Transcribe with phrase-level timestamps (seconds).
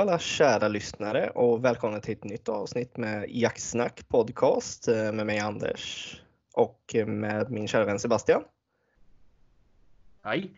[0.00, 5.26] Hallå alla kära lyssnare och välkomna till ett nytt avsnitt med Jaktsnack podcast eh, med
[5.26, 6.14] mig Anders
[6.54, 8.44] och med min kära vän Sebastian.
[10.22, 10.50] Hej!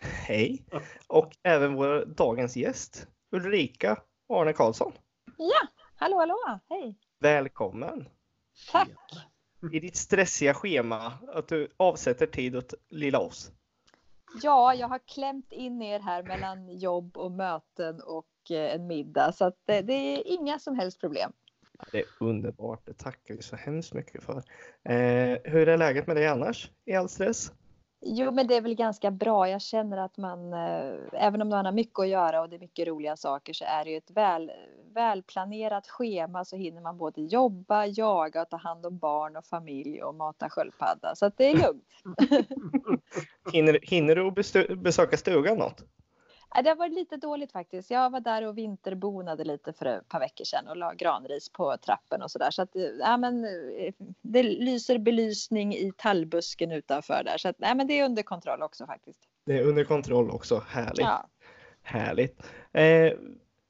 [0.00, 0.62] Hej!
[1.06, 3.96] Och även vår dagens gäst Ulrika
[4.28, 4.92] Arne Karlsson.
[5.36, 6.98] Ja, hallå hallå, hej!
[7.18, 8.08] Välkommen!
[8.72, 8.88] Tack!
[9.72, 13.52] I ditt stressiga schema att du avsätter tid åt lilla oss.
[14.42, 19.32] Ja, jag har klämt in er här mellan jobb och möten och eh, en middag
[19.32, 21.32] så att det, det är inga som helst problem.
[21.92, 24.36] Det är underbart, det tackar vi så hemskt mycket för.
[24.84, 27.52] Eh, hur är läget med dig annars i all stress?
[28.06, 29.48] Jo, men det är väl ganska bra.
[29.48, 32.60] Jag känner att man, eh, även om man har mycket att göra och det är
[32.60, 34.52] mycket roliga saker så är det ju ett väl,
[34.94, 40.14] välplanerat schema så hinner man både jobba, jaga, ta hand om barn och familj och
[40.14, 41.14] mata sköldpadda.
[41.14, 41.88] Så att det är lugnt.
[43.52, 45.84] hinner, hinner du besöka stugan något?
[46.54, 47.90] Ja, Det har varit lite dåligt faktiskt.
[47.90, 51.76] Jag var där och vinterbonade lite för ett par veckor sedan och la granris på
[51.76, 52.50] trappen och så där.
[52.50, 57.38] Så att, ja, men, eh, det lyser belysning i tallbusken utanför där.
[57.38, 59.20] Så att, ja, men det är under kontroll också faktiskt.
[59.44, 60.98] Det är under kontroll också, härligt.
[60.98, 61.26] Ja.
[61.82, 62.42] Härligt.
[62.72, 63.12] Eh,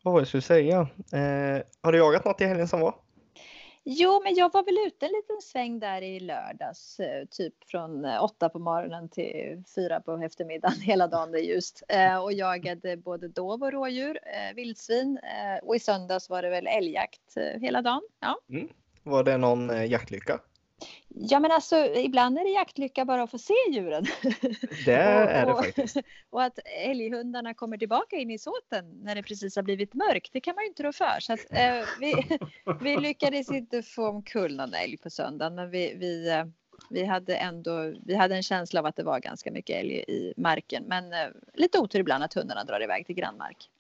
[0.03, 0.81] vad var det jag skulle säga?
[1.13, 2.95] Eh, har du jagat något i helgen som var?
[3.87, 8.05] Jo, men jag var väl ute en liten sväng där i lördags, eh, typ från
[8.05, 11.83] eh, åtta på morgonen till fyra på eftermiddagen hela dagen det är ljust.
[11.89, 14.19] Eh, och jagade både dov och rådjur,
[14.55, 15.19] vildsvin
[15.63, 18.03] och i söndags var det väl älgjakt hela dagen.
[18.21, 18.39] Ja.
[18.51, 18.69] Mm.
[19.03, 20.41] Var det någon jaktlycka?
[21.17, 24.07] Ja men alltså ibland är det jaktlycka bara att få se djuren.
[24.85, 25.97] Det är det och, faktiskt.
[26.31, 30.41] och att älghundarna kommer tillbaka in i såten när det precis har blivit mörkt, det
[30.41, 31.21] kan man ju inte rå för.
[31.21, 32.39] Så att, eh, vi,
[32.81, 36.45] vi lyckades inte få omkull någon älg på söndagen men vi, vi, eh,
[36.91, 40.35] vi, hade ändå, vi hade en känsla av att det var ganska mycket älg i
[40.37, 40.85] marken.
[40.87, 43.71] Men eh, lite otur ibland att hundarna drar iväg till grannmark.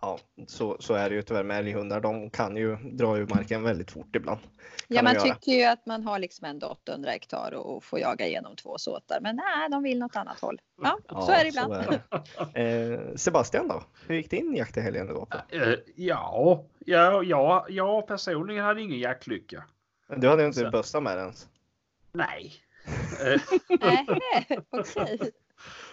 [0.00, 2.00] Ja, så, så är det ju tyvärr med älghundar.
[2.00, 4.40] De kan ju dra ur marken väldigt fort ibland.
[4.88, 8.26] Ja, man tycker ju att man har liksom ändå 800 hektar och, och får jaga
[8.26, 9.18] igenom två såtar.
[9.20, 10.60] Men nej, de vill något annat håll.
[10.82, 11.72] Ja, så är det ibland.
[11.72, 12.02] är det.
[12.60, 13.82] Eh, Sebastian då?
[14.06, 15.36] Hur gick din jakt i helgen du var på?
[15.48, 19.64] Eh, ja, ja, ja, jag personligen hade ingen jaktlycka.
[20.16, 20.70] Du hade ju inte Så.
[20.70, 21.48] bössa med ens.
[22.12, 22.52] Nej.
[23.24, 23.40] Eh,
[23.80, 24.06] Nej,
[24.70, 25.18] okej.
[25.20, 25.26] eh,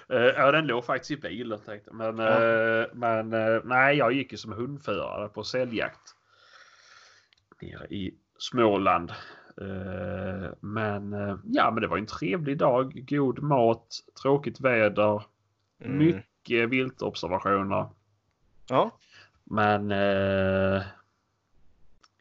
[0.08, 1.60] ja, den låg faktiskt i bilen.
[1.66, 1.94] Tänkte.
[1.94, 2.44] Men, Ja.
[2.44, 6.16] eh, men eh, nej, jag gick ju som hundförare på säljjakt.
[7.62, 9.10] Nere i Småland.
[9.62, 13.06] Eh, men eh, ja, men det var en trevlig dag.
[13.10, 13.88] God mat,
[14.22, 15.24] tråkigt väder,
[15.86, 15.98] Mm.
[15.98, 17.88] mycket viltobservationer.
[18.70, 18.98] Ja,
[19.44, 20.82] Men eh,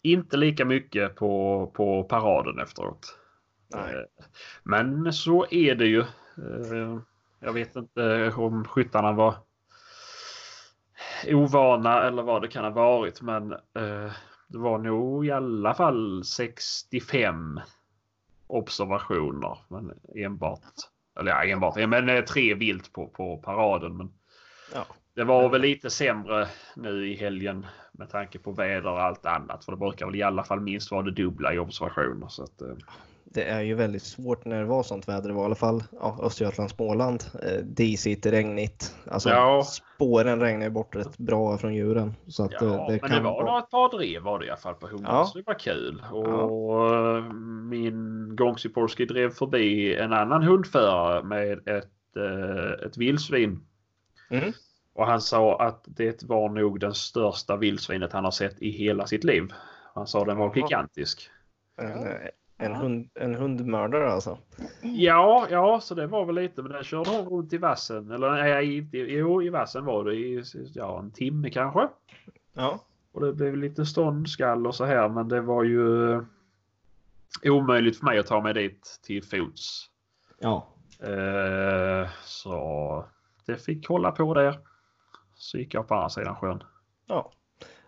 [0.03, 3.19] inte lika mycket på, på paraden efteråt.
[3.75, 3.95] nej.
[3.95, 4.25] Eh,
[4.63, 6.01] Men så är det ju.
[6.01, 6.99] Eh,
[7.45, 9.35] Jag vet inte om skyttarna var
[11.27, 13.23] ovana eller vad det kan ha varit.
[13.23, 14.13] Men eh,
[14.49, 17.61] det var nog i alla fall 65
[18.47, 19.59] observationer.
[19.69, 20.61] Men enbart,
[21.21, 23.97] eller ja, enbart, men eh, tre vilt på, på paraden.
[23.97, 24.13] Men
[24.75, 24.87] Ja.
[25.15, 29.65] det var väl lite sämre nu i helgen med tanke på väder och allt annat.
[29.65, 32.29] För det brukar väl i alla fall minst vara det dubbla i observationer.
[32.29, 32.75] Så att, eh,
[33.35, 35.29] Det är ju väldigt svårt när det var sånt väder.
[35.29, 37.25] Det var i alla fall ja, Östergötland, Småland.
[37.43, 38.97] Eh, disigt, regnigt.
[39.11, 39.65] Alltså Ja.
[39.65, 42.15] spåren regnar ju bort rätt bra från djuren.
[42.27, 44.47] Så att Ja, det, det men kan det var några ett par drev var det
[44.47, 45.13] i alla fall på hundar.
[45.13, 45.25] Ja.
[45.25, 46.03] Så det var kul.
[46.13, 47.33] Och eh,
[47.71, 53.61] min Gångsyporski drev förbi en annan hundförare med ett, eh, ett vildsvin.
[54.31, 54.53] Mm.
[54.95, 59.07] Och han sa att det var nog den största vildsvinet han har sett i hela
[59.07, 59.49] sitt liv.
[59.95, 61.31] Han sa den var gigantisk.
[61.79, 62.13] En, eh,
[62.63, 62.79] en, Ja.
[62.79, 64.39] hund, en hundmördare alltså.
[64.83, 68.11] Ja, ja, så det var väl lite, men den körde hon runt i vassen.
[68.11, 70.43] Eller nej, inte, jo, i vassen var det i
[70.75, 71.89] ja, en timme kanske.
[72.53, 72.81] Ja.
[73.13, 76.23] Och det blev lite ståndskall och så här men det var ju eh,
[77.45, 79.91] omöjligt för mig att ta mig dit till fots.
[80.39, 80.67] Ja.
[81.01, 83.05] Eh, så
[83.47, 84.59] det fick hålla på där.
[85.35, 86.63] Så gick jag på andra sidan sjön.
[87.07, 87.33] Ja.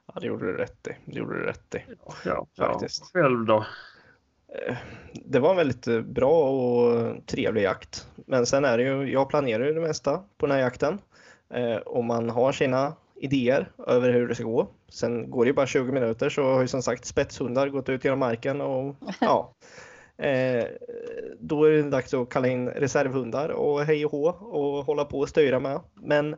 [0.07, 0.97] Ja, det gjorde du rätt i.
[1.05, 1.79] Det gjorde du rätt i.
[2.25, 3.13] Ja, ja, Faktiskt.
[3.13, 3.65] Själv då?
[4.55, 4.77] Eh,
[5.25, 8.09] Det var en väldigt eh, bra och trevlig jakt.
[8.27, 10.99] Men sen är det ju, jag planerar ju det mesta på den här jakten.
[11.55, 14.69] Eh, och man har sina idéer över hur det ska gå.
[14.89, 18.05] Sen går det ju bara 20 minuter så har ju som sagt spetshundar gått ut
[18.05, 19.55] genom marken och ja.
[20.17, 20.65] Eh,
[21.41, 25.19] då är det dags att kalla in reservhundar och hej och hå och hålla på
[25.19, 25.81] och styra med.
[25.95, 26.37] Men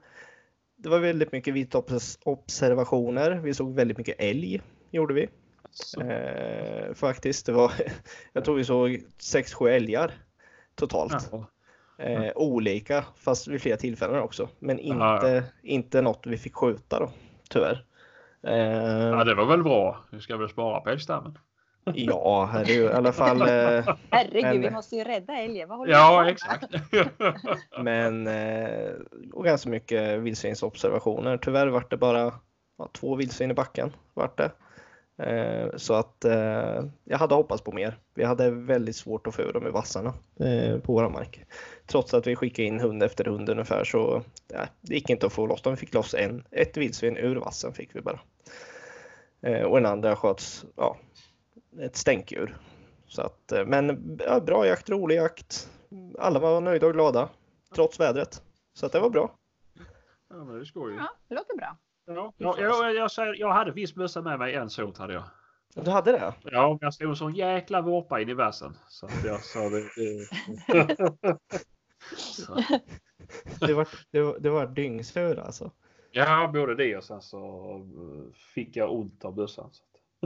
[0.76, 3.40] det var väldigt mycket vitobservationer.
[3.44, 5.28] Vi såg väldigt mycket älg, gjorde vi.
[6.00, 7.72] Eh, faktiskt, det var,
[8.32, 8.90] jag tror vi såg
[9.20, 10.12] 6-7 älgar
[10.74, 11.28] totalt.
[11.32, 11.46] ja.
[11.98, 14.48] Eh, olika, fast vid flera tillfällen också.
[14.58, 15.42] Men inte, Ja.
[15.62, 17.10] inte något vi fick skjuta då,
[17.50, 17.84] tyvärr.
[18.46, 18.56] Eh,
[19.08, 20.04] Ja, det var väl bra.
[20.10, 21.38] Vi ska väl spara på älgstammen.
[21.94, 23.40] ja, herregud, i alla fall.
[23.42, 23.46] Eh,
[24.10, 25.68] Herregud, Men- vi måste ju rädda älgen.
[25.68, 26.64] Vad håller Ja, på exakt.
[27.82, 28.90] men eh,
[29.32, 31.36] och ganska mycket vildsvinsobservationer.
[31.38, 32.32] Tyvärr vart det bara
[32.78, 33.92] ja, två vildsvin i backen.
[34.14, 34.50] Vart det.
[35.18, 37.98] Eh, så att eh, jag hade hoppats på mer.
[38.14, 41.44] Vi hade väldigt svårt att få ur dem i vassarna eh, på våra mark.
[41.86, 45.32] Trots att vi skickade in hund efter hund ungefär så ja, det gick inte att
[45.32, 45.72] få loss dem.
[45.72, 48.20] Vi fick loss en, ett vildsvin ur vassen fick vi bara.
[49.40, 50.96] Eh, och den andra sköts, ja,
[51.80, 52.56] ett stänktdjur.
[53.06, 55.70] Så att, eh, men ja, bra jakt, rolig jakt.
[56.18, 57.28] Alla var nöjda och glada
[57.74, 58.42] trots vädret.
[58.74, 59.36] Så att det var bra.
[60.28, 60.94] Ja, men det är skoj.
[60.98, 61.76] Ja, det låter bra.
[62.06, 65.22] Ja, ja, jag, jag, säger- jag hade viss mössa med mig, en såt hade jag.
[65.74, 66.34] Du hade det?
[66.42, 68.76] Ja, men jag stod en sån jäkla vårpa in i vassen.
[68.88, 69.82] Så att jag sa det.
[70.66, 70.96] det.
[72.16, 72.62] Så.
[73.66, 75.70] Det var, det var, det var dyngsur alltså.
[76.10, 79.70] Ja, både det och sen så eh, fick jag ont av bössan.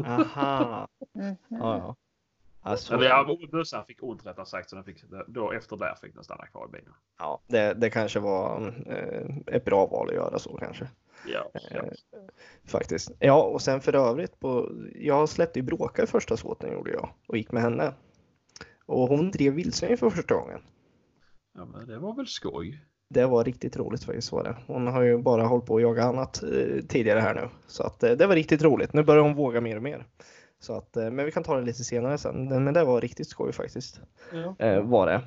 [0.07, 0.89] Aha.
[1.15, 1.37] Mhm.
[1.49, 1.97] Ja, ja.
[2.63, 4.71] Alltså, Eller bössan fick ont rättare sagt.
[4.71, 6.93] Så den fick, då, efter det fick den stanna kvar i bilen.
[7.19, 10.89] ja, det, det kanske var eh, ett bra val att göra så kanske.
[11.27, 11.83] Ja, ja.
[11.83, 11.93] Eh,
[12.65, 13.11] faktiskt.
[13.19, 17.15] Ja, och sen för övrigt på, jag släppte ju bråka i första såten gjorde jag
[17.29, 17.95] och gick med henne.
[18.87, 20.61] Och hon drev vildsvin för första gången.
[21.55, 22.85] ja, men det var väl skoj.
[23.09, 24.57] Det var riktigt roligt faktiskt var det.
[24.67, 27.49] Hon har ju bara hållit på att jaga annat eh, tidigare här nu.
[27.67, 28.93] Så att eh, det var riktigt roligt.
[28.93, 30.07] Nu börjar hon våga mer och mer.
[30.59, 32.65] Så att, eh, men vi kan ta det lite senare sen.
[32.65, 34.01] Men det var riktigt skoj faktiskt.
[34.33, 34.57] Ja.
[34.67, 35.23] Eh, var det.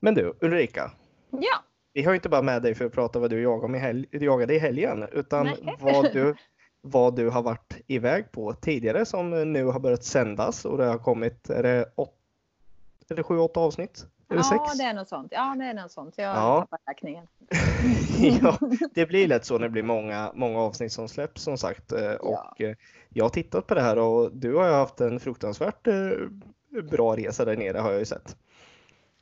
[0.00, 0.90] Men du Ulrika.
[1.30, 3.80] Ja, Vi har ju inte bara med dig för att prata vad du jagade, i
[3.80, 5.04] helg, jagade i helgen.
[5.12, 5.76] Utan Nej.
[5.80, 6.34] vad du,
[6.80, 10.64] vad du har varit iväg på tidigare som nu har börjat sändas.
[10.64, 12.14] Och det har kommit, är det åt,
[13.08, 14.06] är det sju, åtta avsnitt?
[14.28, 14.78] Är det ja sex?
[14.78, 15.32] det är något sånt.
[15.32, 16.14] Ja, det är något sånt.
[16.18, 16.60] Jag Ja.
[16.60, 17.26] tappar räkningen.
[18.42, 18.58] ja,
[18.94, 21.92] det blir lätt så när det blir många, många avsnitt som släpps som sagt.
[21.92, 22.74] Eh, Och eh,
[23.08, 26.10] jag har tittat på det här och du har ju haft en fruktansvärt eh,
[26.90, 28.36] bra resa där nere har jag ju sett.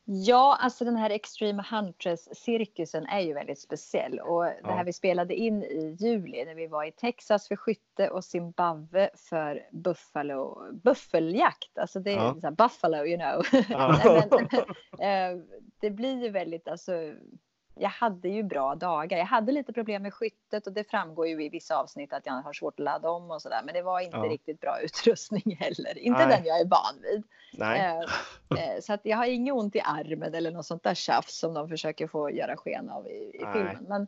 [0.04, 4.20] Ja, alltså den här Extreme Huntress-cirkusen är ju väldigt speciell.
[4.20, 4.70] Och det Ja.
[4.70, 9.10] här vi spelade in i juli när vi var i Texas för skytte och Zimbabwe
[9.16, 11.78] för buffalo, buffeljakt.
[11.78, 12.37] Alltså det är Ja.
[12.40, 13.62] så buffalo, you know.
[13.69, 13.96] Ja.
[14.31, 14.49] Men,
[15.38, 15.44] eh,
[15.81, 16.93] det blir ju väldigt, alltså,
[17.74, 19.19] jag hade ju bra dagar.
[19.19, 22.32] Jag hade lite problem med skyttet och det framgår ju i vissa avsnitt att jag
[22.32, 23.60] har svårt att ladda om och sådär.
[23.64, 24.22] Men det var inte Ja.
[24.22, 25.98] riktigt bra utrustning heller.
[25.98, 26.36] Inte Nej.
[26.36, 27.22] den jag är van vid.
[27.62, 27.98] Eh,
[28.74, 31.54] eh, Så att jag har inget ont i armen eller något sånt där tjafs som
[31.54, 33.86] de försöker få göra sken av i, i filmen.
[33.88, 34.06] Men,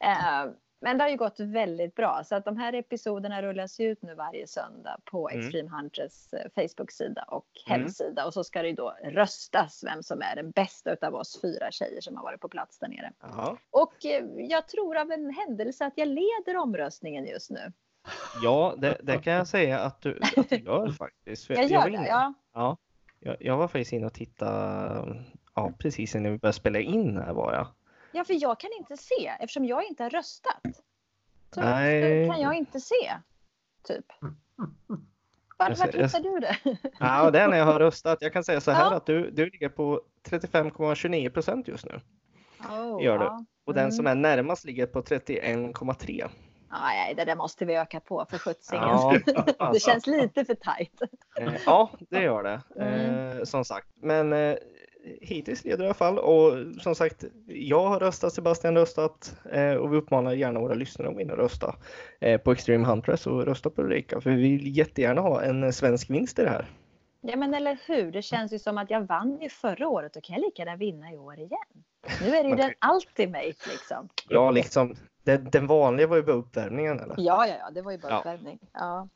[0.00, 0.52] eh,
[0.82, 2.22] men det har ju gått väldigt bra.
[2.24, 5.40] Så att de här episoderna rullas ut nu varje söndag på Mm.
[5.40, 7.80] Extreme Hunters eh, Facebook-sida och Mm.
[7.80, 8.26] hemsida.
[8.26, 11.70] Och så ska det ju då röstas vem som är den bästa av oss fyra
[11.70, 13.12] tjejer som har varit på plats där nere.
[13.20, 13.56] ja.
[13.70, 17.72] Och eh, jag tror av en händelse att jag leder omröstningen just nu.
[18.42, 21.50] ja det, det kan jag säga att du, att du gör faktiskt.
[21.50, 22.34] Jag var gör det, ja.
[22.54, 22.76] Ja,
[23.20, 25.24] jag, jag var faktiskt inne och tittade
[25.54, 27.66] ja, precis innan vi började spela in här var jag.
[28.12, 30.60] Ja, för jag kan inte se eftersom jag inte har röstat.
[31.54, 32.28] Så, Nej.
[32.28, 33.12] kan jag inte se.
[33.88, 34.04] Typ.
[35.58, 36.56] Vart jag- hittar du det?
[37.00, 38.18] Ja, det är när jag har röstat.
[38.20, 38.96] Jag kan säga så här Ja.
[38.96, 42.00] att du, du ligger på 35,29 procent just nu.
[42.70, 43.24] Oh, Gör du.
[43.24, 43.44] Ja.
[43.64, 43.92] Och den Mm.
[43.92, 46.28] som är närmast ligger på 31,3.
[46.70, 48.84] Ja, nej, det där måste vi öka på för sjuttsingen.
[48.88, 49.90] Ja, det alltså.
[49.90, 51.02] känns lite för tajt.
[51.40, 52.60] Eh, ja, det gör det.
[52.76, 53.38] Mm.
[53.38, 53.88] Eh, som sagt.
[53.96, 54.56] Men eh,
[55.20, 56.18] hittills leder i alla fall.
[56.18, 59.36] Och som sagt, jag har röstat, Sebastian röstat.
[59.52, 61.76] Eh, och vi uppmanar gärna våra lyssnare att gå in och rösta
[62.20, 64.20] eh, på Extreme Huntress och rösta på Ulrika.
[64.20, 66.66] För vi vill jättegärna ha en eh, svensk vinst i det här.
[67.20, 68.12] Ja, men eller hur?
[68.12, 70.76] Det känns ju som att jag vann ju förra året och kan jag lika gärna
[70.76, 71.58] vinna i år igen.
[72.22, 74.08] Nu är det ju den ultimate liksom.
[74.28, 74.96] Ja, liksom.
[75.24, 77.14] Den, den vanliga var ju bara uppvärmningen eller?
[77.18, 78.58] Ja, ja, ja, det var ju bara uppvärmning.
[78.72, 79.08] Ja.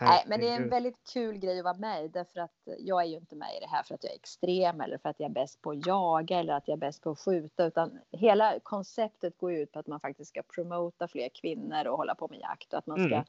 [0.00, 3.02] Nej, men det är en väldigt kul grej att vara med i därför att jag
[3.02, 5.20] är ju inte med i det här för att jag är extrem eller för att
[5.20, 7.98] jag är bäst på att jaga eller att jag är bäst på att skjuta utan
[8.10, 12.14] hela konceptet går ju ut på att man faktiskt ska promota fler kvinnor och hålla
[12.14, 13.24] på med jakt och att man ska Mm.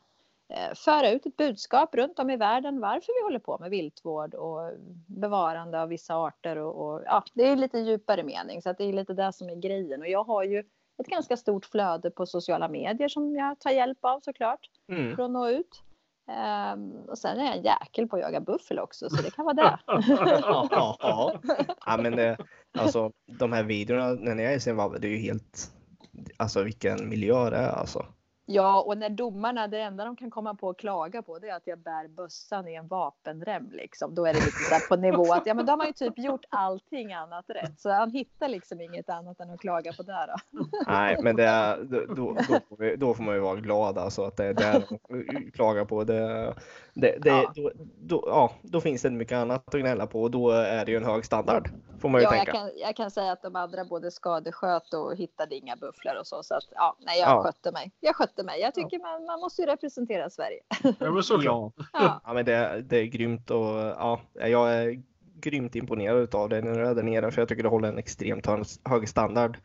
[0.69, 4.33] eh, föra ut ett budskap runt om i världen varför vi håller på med viltvård
[4.35, 4.71] och
[5.07, 8.83] bevarande av vissa arter och, och ja, det är lite djupare mening så att det
[8.83, 10.63] är lite det som är grejen och jag har ju
[11.01, 15.15] ett ganska stort flöde på sociala medier som jag tar hjälp av såklart Mm.
[15.15, 15.83] för att nå ut.
[16.31, 19.45] Ehm, och sen är jag en jäkel på att jaga buffel också så det kan
[19.45, 19.79] vara det.
[20.41, 20.67] ja,
[21.01, 21.39] ja.
[21.85, 22.38] ja, men det,
[22.77, 25.71] alltså de här videorna när ni är i Zimbabwe, det är ju helt,
[26.38, 28.05] alltså vilken miljö det är alltså.
[28.45, 31.55] Ja, och när domarna, det enda de kan komma på att klaga på det är
[31.55, 34.15] att jag bär bössan i en vapenrem liksom.
[34.15, 36.13] Då är det lite så på nivå att ja, men då har man ju typ
[36.17, 37.79] gjort allting annat rätt.
[37.79, 40.65] Så han hittar liksom inget annat än att klaga på det då.
[40.88, 41.83] Nej, men det är,
[42.15, 44.83] då, då, får vi, då får man ju vara glad alltså att det är det
[44.89, 46.03] de klagar på.
[46.03, 46.53] Det,
[46.93, 47.51] det, det, Ja.
[47.55, 47.71] Då,
[48.01, 50.97] då, ja, då finns det mycket annat att gnälla på och då är det ju
[50.97, 51.69] en hög standard.
[52.00, 52.51] Får man ju Ja, jag tänka.
[52.59, 56.43] kan, jag kan säga att de andra både skadesköt och hittade inga bufflar och så.
[56.43, 57.43] Så att ja, nej, jag Ja.
[57.43, 57.91] skötte mig.
[58.00, 58.62] Jag skötte mig.
[58.62, 60.59] Jag tycker man, man måste ju representera Sverige.
[61.00, 61.73] Ja, men såklart.
[61.77, 62.21] Ja, Ja.
[62.25, 65.01] ja men det, det är grymt och ja, jag är
[65.39, 67.97] grymt imponerad av det när du är där nere för jag tycker det håller en
[67.97, 69.62] extremt hö- hög standard eh,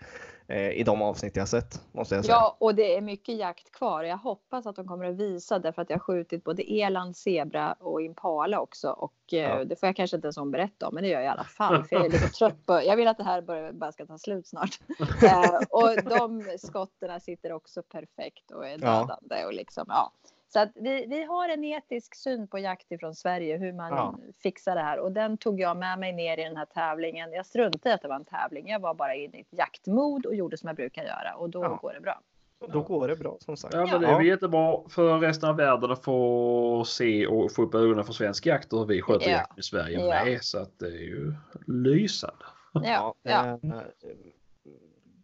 [0.54, 2.34] i de avsnitt jag sett måste jag säga.
[2.36, 4.02] Ja, och det är mycket jakt kvar.
[4.04, 7.72] Jag hoppas att de kommer att visa därför att jag har skjutit både eland, zebra
[7.72, 8.90] och impala också.
[8.90, 9.64] Och eh, Ja.
[9.64, 11.44] det får jag kanske inte ens om berätta om, men det gör jag i alla
[11.44, 11.84] fall.
[11.84, 14.18] För jag är lite trött på, jag vill att det här bara, bara ska ta
[14.18, 14.80] slut snart.
[15.22, 18.76] eh, och de skotterna sitter också perfekt och är Ja.
[19.00, 20.12] dödande och liksom, ja.
[20.48, 24.18] Så att vi, vi har en etisk syn på jakt ifrån Sverige, hur man Ja.
[24.42, 24.98] fixar det här.
[24.98, 27.32] Och den tog jag med mig ner i den här tävlingen.
[27.32, 28.68] Jag struntade i att det var en tävling.
[28.68, 31.34] Jag var bara inne i ett jaktmod och gjorde som jag brukar göra.
[31.36, 31.78] Och då Ja.
[31.82, 32.20] går det bra.
[32.72, 33.74] Då går det bra som sagt.
[33.74, 37.74] Ja, men det är jättebra för resten av världen att få se och få upp
[37.74, 39.36] ögonen för svensk jakt och hur vi sköter Ja.
[39.36, 40.24] jakten i Sverige Ja.
[40.24, 40.38] med.
[40.44, 41.32] Så att det är ju
[41.66, 42.44] lysande.
[42.72, 43.58] Ja, ja.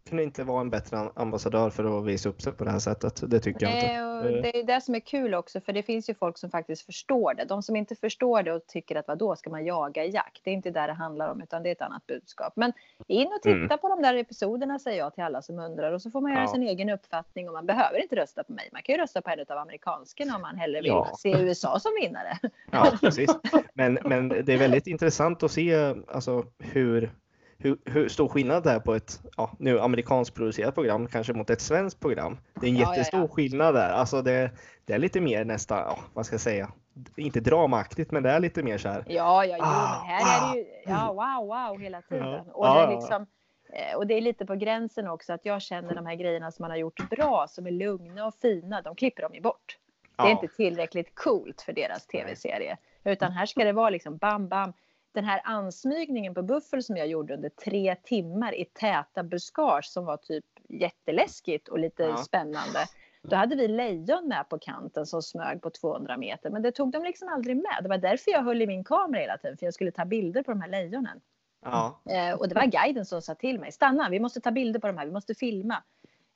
[0.09, 3.21] Kunde inte vara en bättre ambassadör för att visa upp sig på det här sättet.
[3.31, 3.87] Det tycker jag inte.
[3.87, 4.03] Nej,
[4.37, 6.85] och det är det som är kul också, för det finns ju folk som faktiskt
[6.85, 7.45] förstår det.
[7.45, 10.41] De som inte förstår det och tycker att vad då ska man jaga i jakt?
[10.43, 12.53] Det är inte där det handlar om, utan det är ett annat budskap.
[12.55, 12.73] Men
[13.07, 13.77] in och titta Mm.
[13.77, 16.41] på de där episoderna säger jag till alla som undrar och så får man göra
[16.41, 16.47] Ja.
[16.47, 18.69] sin egen uppfattning och man behöver inte rösta på mig.
[18.73, 21.15] Man kan ju rösta på en av amerikanskarna om man hellre vill Ja.
[21.19, 22.37] se USA som vinnare.
[22.71, 23.29] Ja, precis.
[23.73, 27.11] Men, men det är väldigt intressant att se alltså, hur,
[27.57, 31.49] hur, hur stor skillnad det är på ett ja, nu amerikanskt producerat program kanske mot
[31.49, 32.37] ett svenskt program.
[32.53, 33.27] Det är en Ja, jättestor ja.
[33.27, 33.89] skillnad där.
[33.89, 34.51] Alltså det,
[34.85, 36.71] det är lite mer nästan, ja, vad ska jag säga,
[37.15, 39.03] inte dramaaktigt men det är lite mer så här.
[39.07, 42.39] Ja, ja, jo, Ah, men här är det ju ja, wow, wow hela tiden.
[42.51, 43.25] Och, det är liksom,
[43.69, 46.63] eh, och det är lite på gränsen också att jag känner de här grejerna som
[46.63, 49.77] man har gjort bra, som är lugna och fina, de klipper de ju bort.
[50.17, 52.77] Det är inte tillräckligt coolt för deras tv-serie.
[53.03, 54.73] Utan här ska det vara liksom bam, bam.
[55.15, 60.05] Den här ansmygningen på buffel som jag gjorde under tre timmar i täta buskage som
[60.05, 62.17] var typ jätteläskigt och lite Ja.
[62.17, 62.79] spännande.
[63.21, 66.49] Då hade vi lejon med på kanten som smög på 200 meter.
[66.49, 67.79] Men det tog de liksom aldrig med.
[67.83, 69.57] Det var därför jag höll i min kamera hela tiden.
[69.57, 71.21] För jag skulle ta bilder på de här lejonen.
[71.63, 73.71] Ja, Eh, och det var guiden som sa till mig.
[73.71, 75.05] Stanna, vi måste ta bilder på de här.
[75.05, 75.83] Vi måste filma.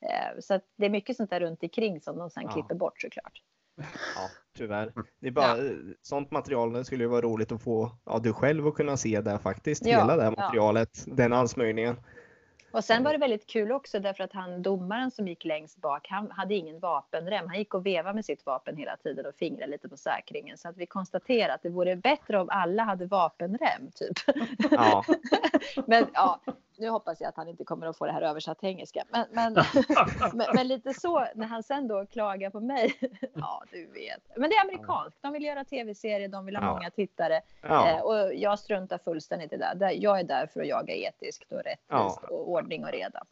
[0.00, 2.52] Eh, så det är mycket sånt där runt omkring som de sen Ja.
[2.52, 3.42] klipper bort såklart.
[4.16, 4.92] Ja, tyvärr.
[5.20, 5.56] Det är bara,
[6.02, 9.20] Sånt material det skulle ju vara roligt att få ja, du själv att kunna se
[9.20, 9.86] där faktiskt.
[9.86, 10.42] Ja, Hela det här ja.
[10.42, 11.96] materialet, den ansmöjningen.
[12.72, 16.06] Och sen var det väldigt kul också därför att han domaren som gick längst bak,
[16.10, 17.48] han hade ingen vapenrem.
[17.48, 20.58] Han gick och vevade med sitt vapen hela tiden och fingrade lite på säkringen.
[20.58, 24.18] Så att vi konstaterade att det vore bättre om alla hade vapenrem typ.
[24.70, 25.04] Ja,
[25.86, 26.40] Men ja,
[26.80, 29.04] nu hoppas jag att han inte kommer att få det här översatt till engelska.
[29.10, 29.52] Men, men,
[30.34, 32.94] men, men lite så när han sen då klagar på mig.
[33.34, 34.22] Ja, du vet.
[34.36, 35.18] Men det är amerikanskt.
[35.22, 36.72] De vill göra tv-serier, de vill ha Ja.
[36.74, 37.40] många tittare.
[37.62, 39.72] ja, Eh, och jag struntar fullständigt i det.
[39.76, 42.20] Där- Jag är där för att jaga etiskt och rättvist Ja.
[42.30, 43.22] och ordning och reda.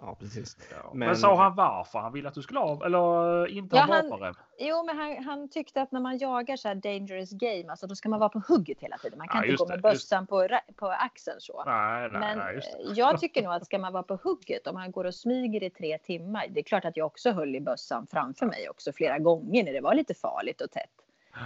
[0.00, 0.56] Ja precis.
[0.70, 0.90] Ja.
[0.94, 3.82] Men- Men, sa han varför han ville att du skulle av eller eh, inte Ja,
[3.82, 4.34] ha vapenrem?
[4.58, 7.94] Jo, men han, han tyckte att när man jagar så här dangerous game, alltså då
[7.94, 9.18] ska man vara på hugget hela tiden.
[9.18, 11.62] Man kan Ja, inte gå med det, bössan på, på axeln så.
[11.66, 12.62] Nej, nej, Men nej, eh,
[12.94, 15.70] jag tycker nog att ska man vara på hugget, om man går och smyger i
[15.70, 16.46] tre timmar.
[16.50, 19.72] Det är klart att jag också höll i bössan framför mig också flera gånger när
[19.72, 20.90] det var lite farligt och tätt.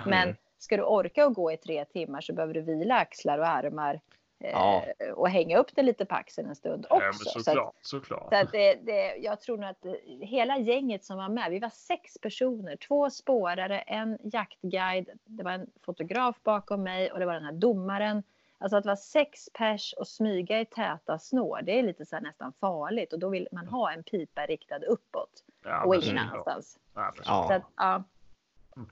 [0.06, 0.36] Men Mm.
[0.58, 4.00] ska du orka att gå i tre timmar så behöver du vila axlar och armar
[4.50, 4.84] Ja.
[5.14, 7.24] och hänga upp det lite på axeln en stund Ja, men också.
[7.24, 8.28] så att, såklart, såklart.
[8.32, 11.58] så att det, det, jag tror nog att eh, hela gänget som var med, vi
[11.58, 17.26] var sex personer, två spårare, en jaktguide, det var en fotograf bakom mig och det
[17.26, 18.22] var den här domaren.
[18.58, 22.22] Alltså att vara sex pers och smyga i täta snår, det är lite så här
[22.22, 26.16] nästan farligt och då vill man ha en pipa riktad uppåt Ja, och men ingen
[26.16, 26.32] såklart.
[26.32, 26.78] annanstans.
[26.94, 27.44] Ja, men Ja.
[27.48, 28.02] Så att, ja.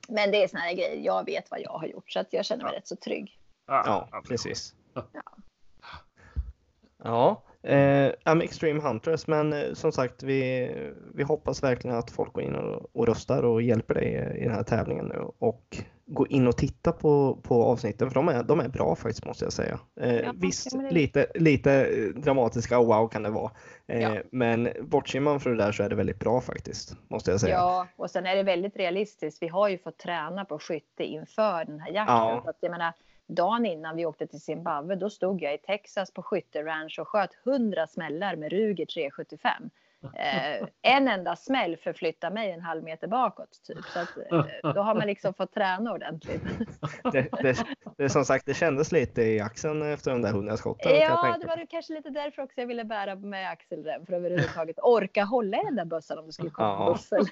[0.09, 2.45] Men det är såna här grejer, jag vet vad jag har gjort så att jag
[2.45, 2.79] känner mig Ja.
[2.79, 3.39] rätt så trygg.
[3.67, 4.75] Ja, precis.
[5.13, 5.23] Ja.
[7.05, 10.71] Ja, eh, I'm Extreme Hunters, men eh, som sagt, vi,
[11.15, 14.55] vi hoppas verkligen att folk går in och, och röstar och hjälper dig i den
[14.55, 15.77] här tävlingen nu och
[16.07, 19.45] gå in och titta på, på avsnitten för de är, de är bra faktiskt måste
[19.45, 19.79] jag säga.
[20.01, 23.51] Eh, Ja, visst, lite, lite eh, dramatiska wow kan det vara.
[23.87, 24.23] Eh, Ja.
[24.33, 27.55] Men bortser man från det där så är det väldigt bra faktiskt, måste jag säga.
[27.55, 29.43] Ja, och sen är det väldigt realistiskt.
[29.43, 32.17] Vi har ju fått träna på skytte inför den här jakten.
[32.17, 32.41] Ja.
[32.45, 32.93] Så att jag menar,
[33.35, 37.31] dagen innan vi åkte till Zimbabwe, då stod jag i Texas på skytteranch och sköt
[37.47, 39.71] 100 smällar med Ruger 375
[40.03, 43.63] eh, en enda smäll förflyttar mig en halv meter bakåt.
[43.67, 43.85] Typ.
[43.85, 46.43] Så att, eh, då har man liksom fått träna ordentligt.
[47.13, 47.65] Det, det,
[47.97, 50.97] det, som sagt, det kändes lite i axeln efter de där hundra skotten.
[50.97, 54.19] Ja, det var det kanske lite därför också jag ville bära med axelrem för att
[54.19, 56.93] överhuvudtaget orka hålla i den där bössan om det skulle komma Ja.
[56.93, 57.27] buffel.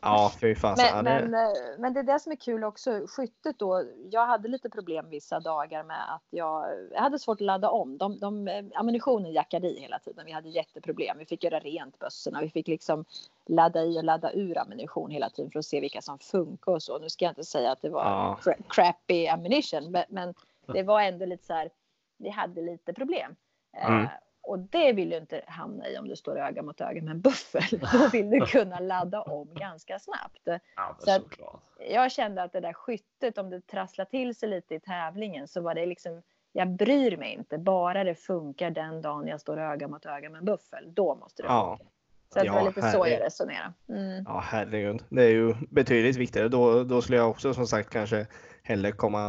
[0.00, 1.04] Ja, fy fasen.
[1.04, 3.06] Men, men, eh, men det är det som är kul också.
[3.08, 3.84] Skyttet då.
[4.10, 7.98] Jag hade lite problem vissa dagar med att jag, jag hade svårt att ladda om.
[7.98, 10.26] De, de, ammunitionen jackade i hela tiden.
[10.26, 11.18] Vi hade jätteproblem.
[11.18, 12.40] Vi fick göra rent bössorna.
[12.40, 13.04] Vi fick liksom
[13.46, 16.82] ladda i och ladda ur ammunition hela tiden för att se vilka som funkar och
[16.82, 16.98] så.
[16.98, 18.38] Nu ska jag inte säga att det var Ja.
[18.42, 20.34] cra- crappy ammunition, men, men
[20.66, 21.70] det var ändå lite så här.
[22.18, 23.36] Vi hade lite problem.
[23.76, 24.06] Eh, Mm.
[24.42, 27.20] och det vill du inte hamna i om du står öga mot öga med en
[27.20, 27.62] buffel.
[27.92, 30.48] Då vill du kunna ladda om ganska snabbt.
[30.76, 31.22] Ja, Så att-
[31.90, 35.60] jag kände att det där skyttet, om det trasslar till sig lite i tävlingen så
[35.60, 39.88] var det liksom, jag bryr mig inte, bara det funkar den dagen jag står öga
[39.88, 41.76] mot öga med en buffel, då måste det Ja.
[41.78, 41.92] funka.
[42.32, 43.12] Så att det var Ja, lite så herregud.
[43.20, 43.72] jag resonerade.
[43.88, 44.24] Mm.
[44.28, 45.02] Ja, herregud.
[45.08, 46.48] Det är ju betydligt viktigare.
[46.48, 48.26] Då, då skulle jag också som sagt kanske
[48.62, 49.26] hellre komma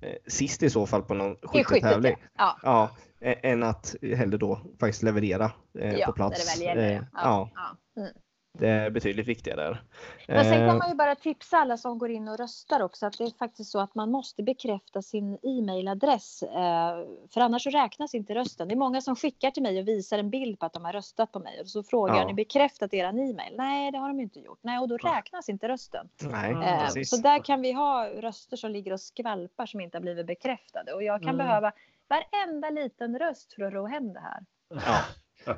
[0.00, 2.16] eh, sist i så fall på någon skyttetävling.
[2.38, 2.56] ja.
[2.62, 2.90] Ja,
[3.20, 6.58] än att hellre då faktiskt leverera eh, Ja, på plats.
[6.60, 6.96] när det väl gäller.
[6.96, 7.20] Eh, Ja.
[7.22, 7.50] ja,
[7.94, 8.02] Ja.
[8.02, 8.12] Mm.
[8.58, 9.82] Det är betydligt viktigare där.
[10.28, 13.06] Men sen Eh, kan man ju bara tipsa alla som går in och röstar också
[13.06, 16.42] att det är faktiskt så att man måste bekräfta sin e-mailadress.
[16.42, 17.04] Eh,
[17.34, 18.68] för annars så räknas inte rösten.
[18.68, 20.92] Det är många som skickar till mig och visar en bild på att de har
[20.92, 22.26] röstat på mig och så frågar Ja.
[22.26, 23.54] ni bekräftat eran e-mail?
[23.56, 24.58] Nej, det har de inte gjort.
[24.62, 25.16] Nej, och då Ja.
[25.16, 26.08] räknas inte rösten.
[26.22, 27.10] Nej, Eh, Eh, precis.
[27.10, 30.92] Så där kan vi ha röster som ligger och skvalpar som inte har blivit bekräftade.
[30.92, 31.46] Och jag kan Mm.
[31.46, 31.72] behöva
[32.08, 34.44] varenda liten röst för att ro hem det här.
[34.68, 34.98] Ja.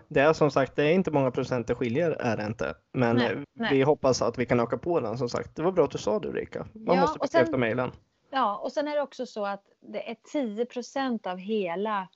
[0.09, 2.75] Det är som sagt, det är inte många procent det skiljer är det inte.
[2.93, 3.75] Men Nej, eh, nej.
[3.75, 5.57] vi hoppas att vi kan öka på den som sagt.
[5.57, 6.67] Det var bra att du sa det Ulrika.
[6.75, 7.93] Man Ja, måste bekräfta mejlen.
[8.31, 9.63] Ja, och sen är det också så att
[9.93, 12.09] det är 10% av hela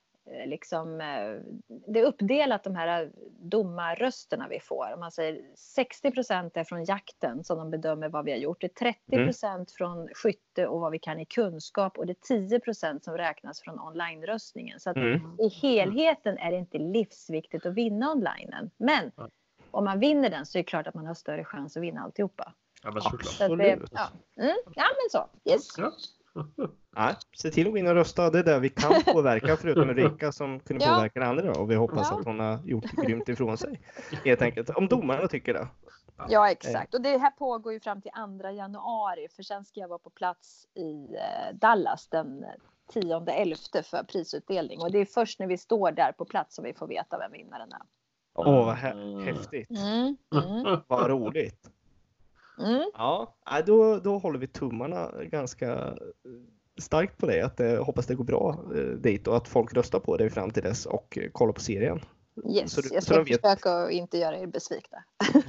[0.45, 1.41] liksom, eh,
[1.87, 4.93] det är uppdelat de här domarrösterna vi får.
[4.93, 8.61] Om man säger 60 är från jakten som de bedömer vad vi har gjort.
[8.61, 13.03] Det är 30% från skytte och vad vi kan i kunskap och det är 10%
[13.03, 14.79] som räknas från online-röstningen.
[14.79, 15.35] Så att Mm.
[15.39, 18.71] i helheten är det inte livsviktigt att vinna onlinen.
[18.77, 19.11] Men
[19.71, 22.01] om man vinner den så är det klart att man har större chans att vinna
[22.01, 22.53] alltihopa.
[22.83, 23.25] Ja, men såklart.
[23.25, 24.09] Så det, ja.
[24.37, 25.51] Mm, ja, men så.
[25.51, 25.77] Yes.
[25.77, 25.91] Ja.
[26.95, 28.29] Nej, se till att gå in och rösta.
[28.29, 30.95] Det är där vi kan påverka förutom Ulrika som kunde Ja.
[30.95, 31.51] påverka det andra.
[31.51, 32.19] Och vi hoppas Ja.
[32.19, 33.81] att hon har gjort grymt ifrån sig.
[34.25, 34.69] Helt enkelt.
[34.69, 35.67] Om domarna tycker det.
[36.29, 36.93] Ja, exakt.
[36.93, 40.09] Och det här pågår ju fram till 2 januari, för sen ska jag vara på
[40.09, 42.45] plats i eh, Dallas den
[42.93, 44.81] 10-11 för prisutdelning.
[44.81, 47.31] Och det är först när vi står där på plats som vi får veta vem
[47.31, 47.81] vinnaren är.
[48.35, 49.69] Åh, vad hä- häftigt.
[49.69, 50.17] Mm,
[50.65, 51.69] mm, Vad roligt.
[52.59, 52.91] Mm.
[52.93, 53.33] Ja,
[53.65, 55.93] då, då håller vi tummarna ganska eh,
[56.81, 57.41] starkt på det.
[57.41, 60.51] Att det, hoppas det går bra eh, dit och att folk röstar på det fram
[60.51, 61.99] till dess och eh, kollar på serien.
[62.55, 64.97] Yes, Så du- jag så ska de vet- försöka att inte göra er besvikna.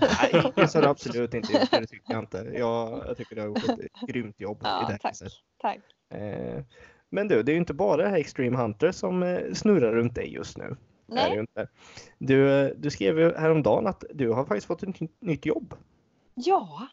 [0.01, 1.69] Nej, det ska du absolut inte.
[1.71, 2.51] Det tycker jag inte.
[2.55, 5.17] Jag, jag tycker du har gjort ett grymt jobb i Ja, det här tack.
[5.61, 5.79] Tack.
[6.21, 6.63] Eh,
[7.11, 10.15] Men du, det är ju inte bara det här Extreme Hunter som eh, snurrar runt
[10.15, 10.65] dig just nu.
[10.65, 10.75] Är
[11.15, 11.69] det Nej, inte.
[12.19, 15.75] Du, eh, du skrev ju häromdagen att du har faktiskt fått ett nytt jobb.
[16.35, 16.89] ja.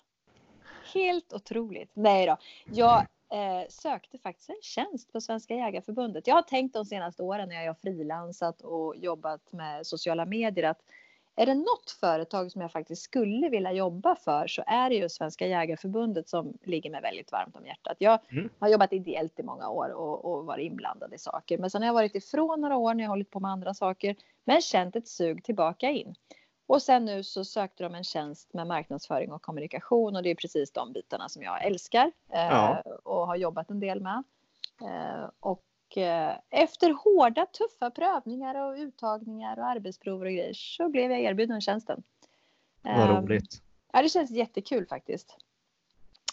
[0.93, 1.91] Helt otroligt.
[1.93, 2.37] Nej då.
[2.65, 2.97] Jag
[3.31, 6.27] eh, sökte faktiskt en tjänst på Svenska Jägareförbundet.
[6.27, 10.63] Jag har tänkt de senaste åren när jag har frilansat och jobbat med sociala medier
[10.69, 10.79] att
[11.39, 15.09] är det något företag som jag faktiskt skulle vilja jobba för så är det ju
[15.09, 17.97] Svenska Jägareförbundet som ligger mig väldigt varmt om hjärtat.
[17.99, 18.49] Jag Mm.
[18.59, 21.57] har jobbat ideellt i många år och, och varit inblandad i saker.
[21.57, 23.73] Men sen har jag varit ifrån några år när jag har hållit på med andra
[23.73, 24.15] saker.
[24.45, 26.15] Men känt ett sug tillbaka in.
[26.67, 30.35] Och sen nu så sökte de en tjänst med marknadsföring och kommunikation och det är
[30.35, 32.81] precis de bitarna som jag älskar eh, Ja.
[33.03, 34.23] och har jobbat en del med.
[34.81, 41.11] Eh, och eh, efter hårda tuffa prövningar och uttagningar och arbetsprover och grejer så blev
[41.11, 42.03] jag erbjuden tjänsten.
[42.81, 43.61] Vad Ehm, roligt.
[43.93, 45.37] Ja, det känns jättekul faktiskt.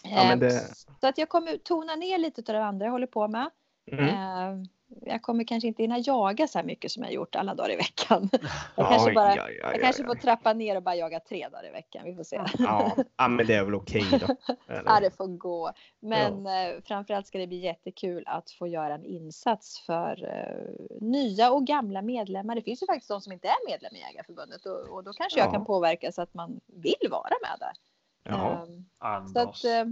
[0.03, 3.07] Ja, Ehm, det- Så att jag kommer tona ner lite av det andra jag håller
[3.07, 3.49] på med.
[3.91, 4.67] Mm.
[5.01, 7.75] Jag kommer kanske inte hinna jaga så här mycket som jag gjort alla dagar i
[7.75, 8.29] veckan.
[8.41, 8.41] Jag
[8.75, 10.07] Ja, kanske, bara, ja, ja, jag ja, kanske ja.
[10.07, 12.01] får trappa ner och bara jaga tre dagar i veckan.
[12.05, 12.41] Vi får se.
[12.57, 14.35] Ja, ja, men det är väl okej då.
[14.73, 14.83] Eller?
[14.85, 15.71] Ja, det får gå.
[15.99, 21.51] Men eh, framförallt ska det bli jättekul att få göra en insats för eh, nya
[21.51, 22.55] och gamla medlemmar.
[22.55, 25.39] Det finns ju faktiskt de som inte är medlem i Jägarförbundet och, och då kanske
[25.39, 25.51] jag Ja.
[25.51, 27.71] kan påverka så att man vill vara med där.
[28.23, 28.63] Ja.
[28.63, 29.33] Ehm, Anders.
[29.33, 29.91] så att, eh,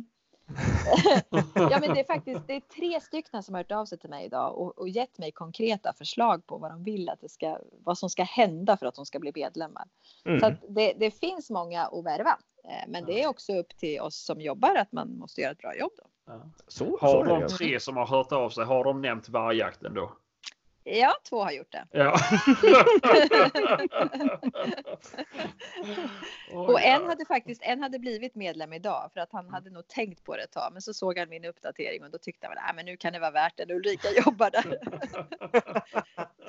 [1.56, 4.10] ja, men det är faktiskt det är tre stycken som har hört av sig till
[4.10, 7.58] mig idag och, och gett mig konkreta förslag på vad de vill att det ska,
[7.84, 9.84] vad som ska hända för att de ska bli medlemmar.
[10.24, 10.44] Så Mm.
[10.44, 12.38] att det, det finns många att värva.
[12.64, 15.58] Eh, Men det är också upp till oss som jobbar att man måste göra ett
[15.58, 15.92] bra jobb.
[15.98, 16.04] Då.
[16.26, 16.42] Ja.
[16.68, 17.40] Så, så Har det.
[17.40, 20.14] de tre som har hört av sig, har de nämnt vargjakten då?
[20.84, 21.88] Ja, två har gjort det.
[21.92, 22.20] Ja.
[26.54, 30.24] Och en hade faktiskt en hade blivit medlem idag för att han hade nog tänkt
[30.24, 30.70] på det ett tag.
[30.74, 33.20] Men så såg han min uppdatering och då tyckte han att men nu kan det
[33.20, 33.74] vara värt det.
[33.74, 34.80] Ulrika jobbar där.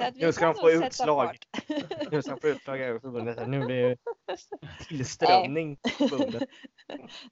[0.14, 1.38] Nu ska han få utslag.
[2.10, 3.48] Nu ska han få utslag i förbundet.
[3.48, 3.96] Nu blir det
[4.88, 5.78] tillströmning.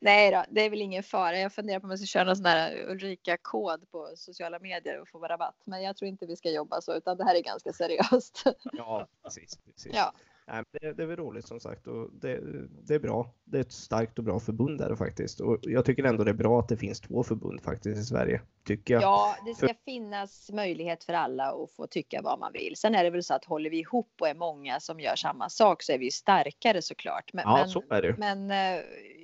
[0.01, 1.39] Nej då, det är väl ingen fara.
[1.39, 5.09] Jag funderar på om jag ska köra någon sån här Ulrika-kod på sociala medier och
[5.09, 5.63] få rabatt.
[5.65, 8.45] Men jag tror inte vi ska jobba så utan det här är ganska seriöst.
[8.73, 9.59] Ja, precis.
[9.65, 9.93] precis.
[9.95, 10.13] Ja,
[10.47, 12.41] Nej, det, det är väl roligt som sagt och det,
[12.87, 13.35] det är bra.
[13.45, 15.41] Det är ett starkt och bra förbund där faktiskt.
[15.41, 18.41] Och jag tycker ändå det är bra att det finns två förbund faktiskt i Sverige.
[18.67, 19.03] Tycker jag.
[19.03, 22.77] ja, det ska finnas möjlighet för alla att få tycka vad man vill.
[22.77, 25.49] Sen är det väl så att håller vi ihop och är många som gör samma
[25.49, 27.33] sak så är vi starkare såklart.
[27.33, 28.83] Men, Ja, men, så är det men eh,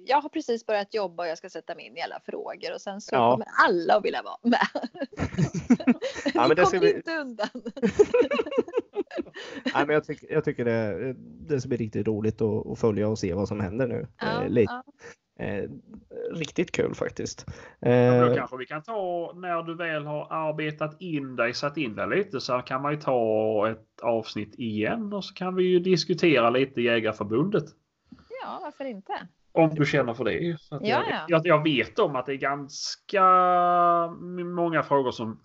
[0.08, 2.80] jag har precis börjat jobba och jag ska sätta mig in i alla frågor och
[2.80, 3.30] sen så Ja.
[3.30, 4.66] kommer alla att vilja vara med.
[6.34, 7.48] Ja, men vi det kommer bli- inte undan.
[9.74, 11.12] Nej, men jag, tycker, jag tycker det,
[11.48, 14.06] det ska bli riktigt roligt att, att följa och se vad som händer nu.
[14.20, 14.72] Ja, eh, lite.
[14.72, 14.82] ja.
[15.44, 15.68] Eh,
[16.32, 17.46] riktigt kul faktiskt.
[17.80, 21.76] Ja, Eh, Då kanske vi kan ta när du väl har arbetat in dig, satt
[21.76, 25.64] in dig lite så kan man ju ta ett avsnitt igen och så kan vi
[25.64, 27.64] ju diskutera lite Jägarförbundet.
[28.42, 29.12] ja, varför inte?
[29.58, 30.56] Om du känner för det.
[30.70, 31.02] Ja, ja.
[31.28, 33.22] Jag, jag vet om att det är ganska
[34.44, 35.40] många frågor som,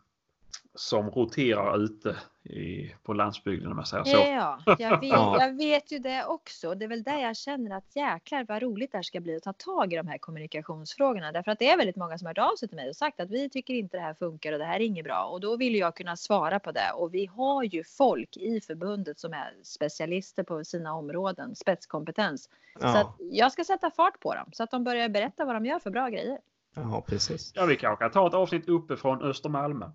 [0.76, 4.18] som roterar ute i, på landsbygden om jag säger så.
[4.18, 5.38] Ja, jag vet, Ja.
[5.40, 6.76] jag vet ju det också.
[6.76, 9.44] Det är väl där jag känner att jäklar vad roligt det här ska bli att
[9.44, 11.32] ta tag i de här kommunikationsfrågorna.
[11.32, 13.20] Därför att det är väldigt många som har hört av sig till mig och sagt
[13.20, 15.24] att vi tycker inte det här funkar och det här är inget bra.
[15.24, 16.92] Och då vill jag kunna svara på det.
[16.96, 22.44] Och vi har ju folk i förbundet som är specialister på sina områden, spetskompetens.
[22.44, 22.50] Så
[22.88, 25.66] ja, att jag ska sätta fart på dem så att de börjar berätta vad de
[25.66, 26.38] gör för bra grejer.
[26.76, 27.52] ja, precis.
[27.56, 29.86] Ja, vi kanske kan ta ett avsnitt uppifrån Östermalm.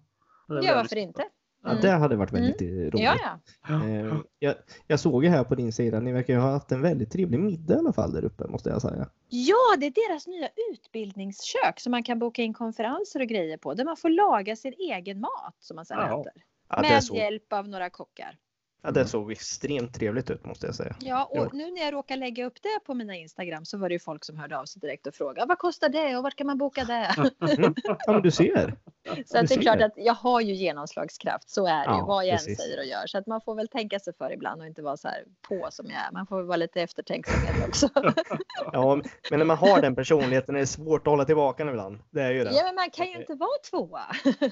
[0.49, 1.23] Ja, varför inte?
[1.65, 2.95] Ja, det hade varit väldigt roligt.
[2.95, 3.17] Ja,
[3.69, 3.85] ja.
[3.85, 4.55] Eh, jag,
[4.87, 7.41] jag såg ju här på din sida, ni verkar ju ha haft en väldigt trevlig
[7.41, 9.09] middag i alla fall där uppe måste jag säga.
[9.29, 13.75] Ja, det är deras nya utbildningskök som man kan boka in konferenser och grejer på.
[13.75, 16.21] Där man får laga sin egen mat som man sedan Ja.
[16.21, 16.43] äter.
[16.83, 18.37] Med hjälp av några kockar.
[18.83, 20.97] Ja, det såg extremt trevligt ut måste jag säga.
[21.01, 23.93] Ja, och nu när jag råkar lägga upp det på mina Instagram så var det
[23.93, 26.47] ju folk som hörde av sig direkt och frågade vad kostar det och vart kan
[26.47, 27.15] man boka det?
[28.07, 28.75] Ja, men du ser.
[29.27, 31.51] Så att det är klart att jag har ju genomslagskraft.
[31.51, 33.07] Så är det ju Ja, vad jag än säger och gör.
[33.07, 35.69] Så att man får väl tänka sig för ibland och inte vara så här på
[35.71, 36.13] som jag är.
[36.13, 37.89] Man får väl vara lite eftertänksam också.
[38.73, 41.99] Ja, men när man har den personligheten är det svårt att hålla tillbaka den ibland.
[42.11, 42.51] Det är ju det.
[42.55, 44.03] ja, men man kan ju inte vara tvåa.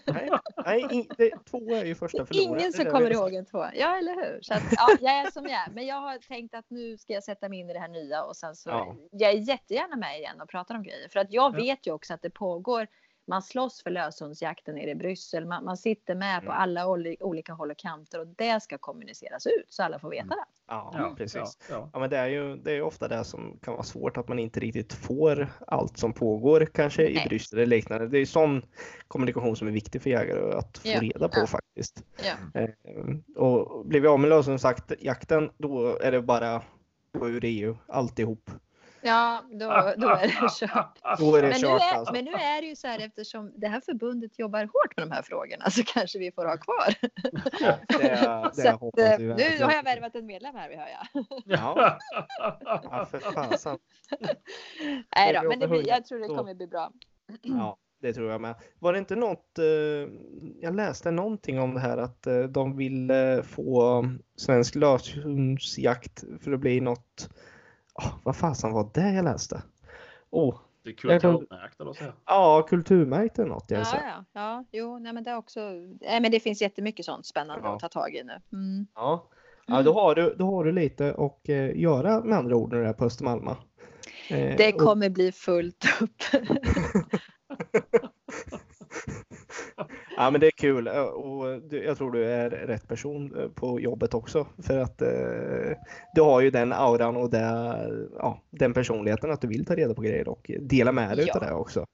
[0.04, 0.30] Nej,
[0.64, 2.60] nej in, det, två är ju första förloraren.
[2.60, 3.70] Ingen som kommer ihåg en tvåa.
[3.74, 4.42] Ja, eller hur?
[4.42, 5.70] Så att, ja, jag är som jag är.
[5.70, 8.22] Men jag har tänkt att nu ska jag sätta mig in i det här nya
[8.24, 8.70] och sen så.
[8.70, 8.96] Ja.
[9.10, 11.56] Jag är jättegärna med igen och pratar om grejer för att jag Ja.
[11.56, 12.86] vet ju också att det pågår.
[13.28, 15.46] Man slåss för löshundsjakten nere i Bryssel.
[15.46, 16.62] Man, man sitter med på Mm.
[16.62, 20.22] alla oli, olika håll och kanter och det ska kommuniceras ut så alla får veta
[20.24, 20.36] Mm.
[20.38, 20.44] det.
[20.68, 21.34] Ja, Ja, precis.
[21.34, 21.90] Ja, ja.
[21.92, 24.28] Ja, men det är ju det är ju ofta det som kan vara svårt att
[24.28, 27.26] man inte riktigt får allt som pågår kanske i Nej.
[27.28, 28.08] Bryssel eller liknande.
[28.08, 28.62] Det är ju sån
[29.08, 31.46] kommunikation som är viktig för jägare att få Ja, reda på ja.
[31.46, 32.02] faktiskt.
[32.24, 32.60] Ja.
[32.60, 32.70] Eh,
[33.36, 36.62] Och blir vi av med lösenjakten då är det bara
[37.12, 38.50] gå ur EU alltihop.
[39.06, 39.66] Ja, då,
[39.96, 40.98] då är det kört.
[41.04, 42.12] Är det Men nu, kört är, alltså.
[42.12, 45.14] men nu är det ju så här eftersom det här förbundet jobbar hårt med de
[45.14, 46.94] här frågorna så kanske vi får ha kvar.
[47.60, 50.68] Ja, det, Så det att, hoppas eh, vi nu har jag värvat en medlem här,
[50.68, 51.24] vi hör jag.
[51.44, 51.98] Ja.
[52.64, 53.78] Ja, för fasen.
[55.16, 56.92] Nej då, men det blir, jag tror det kommer bli bra.
[57.42, 58.54] Ja, det tror jag med.
[58.78, 59.64] Var det inte något, eh,
[60.60, 64.04] jag läste någonting om det här att eh, de vill eh, få
[64.36, 67.28] svensk löshundsjakt för att bli något,
[67.98, 69.62] oh, vad fasen var det jag läste?
[70.30, 72.04] Oh, Det är kulturmärkt eller så.
[72.26, 75.60] ja, kulturmärkt eller något jag Ja, ja, ja, jo, nej, men det är också.
[76.00, 77.74] Nej, men det finns jättemycket sånt spännande Ja.
[77.74, 78.40] att ta tag i nu.
[78.52, 78.86] Mm.
[78.94, 79.26] Ja.
[79.66, 82.78] Ja, då har du, då har du lite att eh, göra med andra ord när
[82.80, 83.56] du är på Östermalma.
[84.30, 86.10] Eh, Det och- kommer bli fullt upp.
[90.16, 93.80] Ja men det är kul eh, och jag tror du är rätt person eh, på
[93.80, 95.78] jobbet också för att eh,
[96.14, 97.38] du har ju den auran och det,
[98.18, 101.34] ja, den personligheten att du vill ta reda på grejer och dela med dig Ja.
[101.34, 101.86] av det också.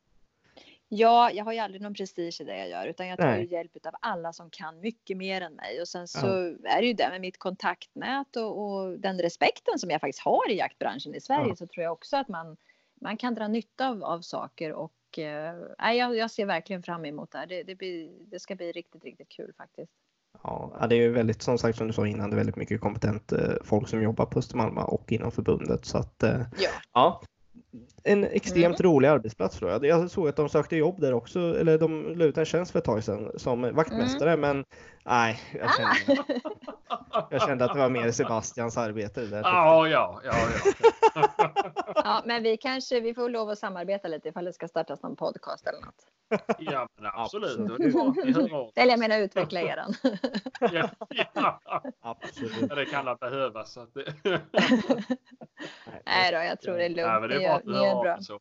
[0.89, 3.33] Ja, jag har ju aldrig någon prestige i det jag gör utan jag tar ju
[3.33, 3.53] Nej.
[3.53, 6.27] hjälp av alla som kan mycket mer än mig och sen så
[6.65, 10.51] är det ju det med mitt kontaktnät och, och den respekten som jag faktiskt har
[10.51, 11.57] i jaktbranschen i Sverige Ja.
[11.57, 12.57] så tror jag också att man,
[13.01, 17.31] man kan dra nytta av, av saker och eh, jag, jag ser verkligen fram emot
[17.31, 17.47] det här.
[17.47, 19.93] Det, det, blir, det ska bli riktigt, riktigt kul faktiskt.
[20.43, 22.57] Ja, ja, det är ju väldigt, som sagt som du sa innan, det är väldigt
[22.57, 26.71] mycket kompetent eh, folk som jobbar på Östermalma och inom förbundet så att eh, Ja.
[26.93, 27.23] ja,
[28.05, 28.93] en extremt Mm.
[28.93, 29.85] rolig arbetsplats tror jag.
[29.85, 32.79] Jag såg att de sökte jobb där också, eller de la ut en tjänst för
[32.79, 34.65] ett tag sedan som vaktmästare, men
[35.05, 36.25] nej, jag kände,
[37.31, 39.21] jag kände att det var mer Sebastians arbete.
[39.21, 39.41] Där.
[39.43, 40.35] Ja, ja, ja,
[40.65, 40.71] ja.
[42.05, 45.17] Ja, men vi kanske vi får lov att samarbeta lite ifall det ska startas någon
[45.17, 45.95] podcast eller något.
[46.59, 47.59] ja men absolut.
[48.77, 49.95] Eller jag menar utveckla eran.
[50.61, 51.61] Ja, ja.
[52.01, 52.53] Absolut.
[52.69, 53.73] Ja, det kan behövas.
[53.73, 54.05] Så att det...
[56.07, 57.21] Nej då, jag tror det är Ja, lugnt.
[57.21, 58.21] men Ni det är bra av bra.
[58.21, 58.41] så.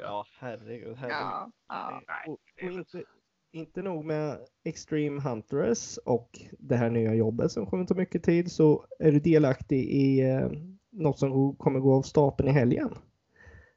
[0.00, 0.96] Ja, herregud.
[0.96, 1.16] herregud.
[1.20, 2.02] Ja, ja.
[2.26, 3.04] Och, är och inte,
[3.52, 8.52] inte nog med Extreme Hunters och det här nya jobbet som kommer ta mycket tid
[8.52, 10.50] så är du delaktig i eh,
[10.90, 12.98] något som kommer gå av stapeln i helgen.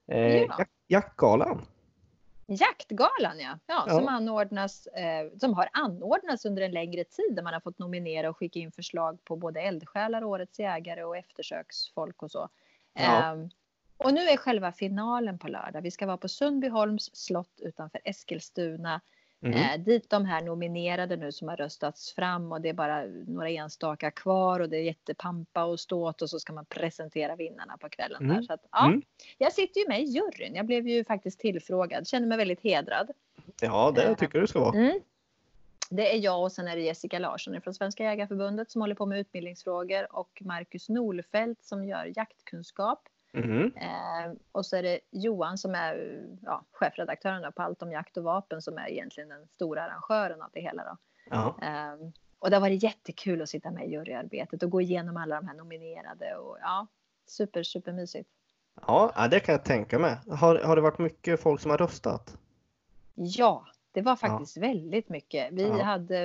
[0.08, 0.56] Eh, Ja.
[0.60, 1.62] jak- jaktgalan.
[2.48, 3.94] Jaktgalan ja, ja, Ja.
[3.94, 8.30] Som, anordnas, eh, som har anordnats under en längre tid där man har fått nominera
[8.30, 12.50] och skicka in förslag på både eldsjälar, årets jägare och eftersöksfolk och så.
[12.94, 13.36] Ja.
[13.98, 15.82] Och nu är själva finalen på lördag.
[15.82, 19.02] Vi ska vara på Sundbyholms slott utanför Eskilstuna.
[19.42, 19.58] Mm.
[19.58, 23.50] Eh, dit de här nominerade nu som har röstats fram och det är bara några
[23.50, 27.90] enstaka kvar och det är jättepampa och ståt och så ska man presentera vinnarna på
[27.90, 28.24] kvällen.
[28.24, 28.36] Mm.
[28.36, 28.44] Där.
[28.44, 29.02] Så att, ja, Mm.
[29.38, 30.56] Jag sitter ju med i juryn.
[30.56, 32.08] Jag blev ju faktiskt tillfrågad.
[32.08, 33.12] Känner mig väldigt hedrad.
[33.62, 34.78] Ja, det tycker du ska vara.
[34.78, 35.00] Mm.
[35.90, 39.06] Det är jag och sen är det Jessica Larsson från Svenska Jägareförbundet som håller på
[39.06, 43.10] med utbildningsfrågor och Marcus Nolfelt som gör jaktkunskap.
[43.44, 43.74] Mm.
[43.76, 48.24] Eh, och så är det Johan som är ja, chefredaktören på Allt om jakt och
[48.24, 50.84] vapen som är egentligen den stora arrangören av det hela.
[50.84, 50.98] Då.
[51.30, 51.56] Ja.
[51.62, 55.36] Eh, och det har varit jättekul att sitta med i juryarbetet och gå igenom alla
[55.36, 56.88] de här nominerade och ja,
[57.28, 58.30] super, super mysigt.
[58.88, 60.18] Ja, ja, det kan jag tänka mig.
[60.30, 62.38] Har, har det varit mycket folk som har röstat?
[63.16, 65.48] Ja, det var faktiskt väldigt mycket.
[65.52, 65.84] Vi Ja.
[65.84, 66.16] hade,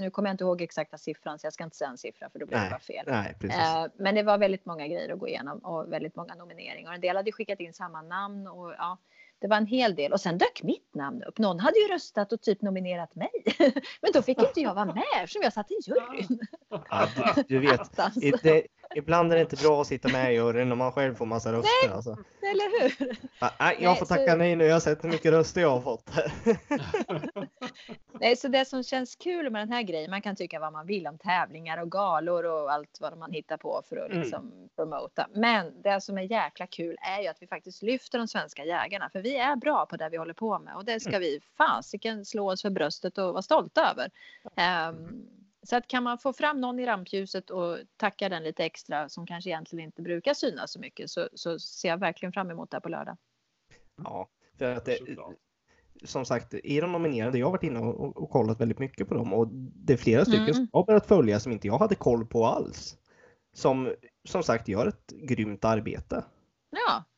[0.00, 2.38] nu kommer jag inte ihåg exakta siffran så jag ska inte säga en siffra för
[2.38, 3.04] då blir det bara fel.
[3.06, 3.34] Nej.
[3.42, 6.92] Eh, Men det var väldigt många grejer att gå igenom och väldigt många nomineringar.
[6.92, 8.98] En del hade skickat in samma namn och ja,
[9.40, 10.12] det var en hel del.
[10.12, 11.38] Och sen dök mitt namn upp.
[11.38, 13.30] Någon hade ju röstat och typ nominerat mig.
[14.00, 16.38] Men då fick inte jag vara med eftersom jag satt i juryn.
[16.68, 17.08] Ja,
[17.48, 20.92] du- vet, det, ibland är det inte bra att sitta med i juryn om man
[20.92, 21.90] själv får massa röster.
[21.94, 22.10] Alltså.
[22.42, 23.16] Eller hur?
[23.40, 24.64] Ja, Nej, jag Nej, får så- tacka nej nu.
[24.64, 26.10] Jag har sett hur mycket röster jag har fått.
[28.20, 30.86] Nej, så det som känns kul med den här grejen, man kan tycka vad man
[30.86, 34.20] vill om tävlingar och galor och allt vad man hittar på för att Mm.
[34.22, 35.26] liksom promota.
[35.34, 39.10] Men det som är jäkla kul är ju att vi faktiskt lyfter de svenska jägarna,
[39.10, 42.24] för vi är bra på det vi håller på med och det ska vi fasiken
[42.24, 44.10] slå oss för bröstet och vara stolta över.
[44.56, 45.26] Ehm,
[45.70, 49.26] så att kan man få fram någon i rampljuset och tacka den lite extra som
[49.26, 52.80] kanske egentligen inte brukar synas så mycket så, så ser jag verkligen fram emot det
[52.80, 53.16] på lördag.
[54.04, 54.28] Ja,
[54.58, 55.34] för att det, Såklart.
[56.04, 59.14] som sagt, i de nominerade, jag har varit inne och, och kollat väldigt mycket på
[59.14, 60.54] dem och det är flera stycken Mm.
[60.54, 62.96] som jag har börjat följa som inte jag hade koll på alls.
[63.52, 63.94] Som
[64.28, 66.24] som sagt gör ett grymt arbete.
[66.70, 67.04] Ja.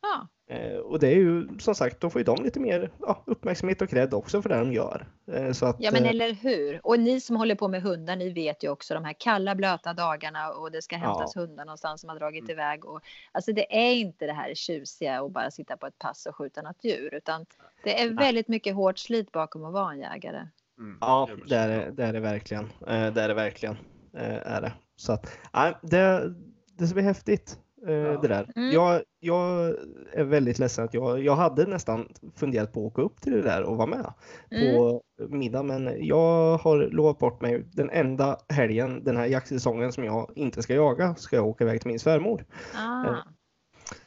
[0.83, 3.89] och det är ju som sagt, då får ju de lite mer ja, uppmärksamhet och
[3.89, 5.07] cred också för det de gör.
[5.31, 6.79] Eh, så att, Ja men eh, eller hur.
[6.83, 9.93] Och ni som håller på med hundar, ni vet ju också de här kalla blöta
[9.93, 12.51] dagarna och det ska hämtas hundar någonstans som har dragit Mm.
[12.51, 12.85] iväg.
[12.85, 16.35] Och, alltså det är inte det här tjusiga och bara sitta på ett pass och
[16.35, 17.45] skjuta något djur utan
[17.83, 20.47] det är väldigt mycket hårt slit bakom att vara en jägare.
[20.77, 22.63] Mm, Ja, det är det är det, är verkligen.
[22.87, 23.77] Eh, Det är det verkligen.
[24.13, 24.73] Eh, Är det.
[24.95, 26.33] Så att, nej, det,
[26.77, 27.59] det ska bli häftigt.
[27.87, 28.17] Eh, Ja.
[28.21, 28.47] Det där.
[28.55, 28.71] Mm.
[28.71, 29.75] Jag, jag
[30.13, 33.41] är väldigt ledsen att jag, jag hade nästan funderat på att åka upp till det
[33.41, 34.13] där och vara med
[34.51, 34.75] Mm.
[34.75, 35.63] på middag.
[35.63, 40.61] Men jag har lovat bort mig den enda helgen den här jaktsäsongen som jag inte
[40.63, 42.45] ska jaga ska jag åka iväg till min svärmor.
[42.75, 43.15] Ah.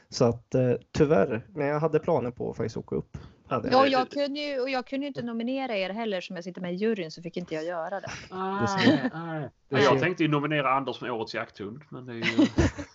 [0.09, 3.17] Så att eh, tyvärr, men jag hade planer på att faktiskt åka upp.
[3.47, 3.81] Hade Ja, jag.
[3.81, 6.73] och jag kunde ju och jag kunde inte nominera er heller som jag sitter med
[6.73, 8.07] i juryn så fick inte jag göra det.
[8.29, 8.35] Det
[9.69, 11.81] Ja, Jag tänkte ju nominera Anders som årets jakthund.
[11.89, 12.21] Men det är ju...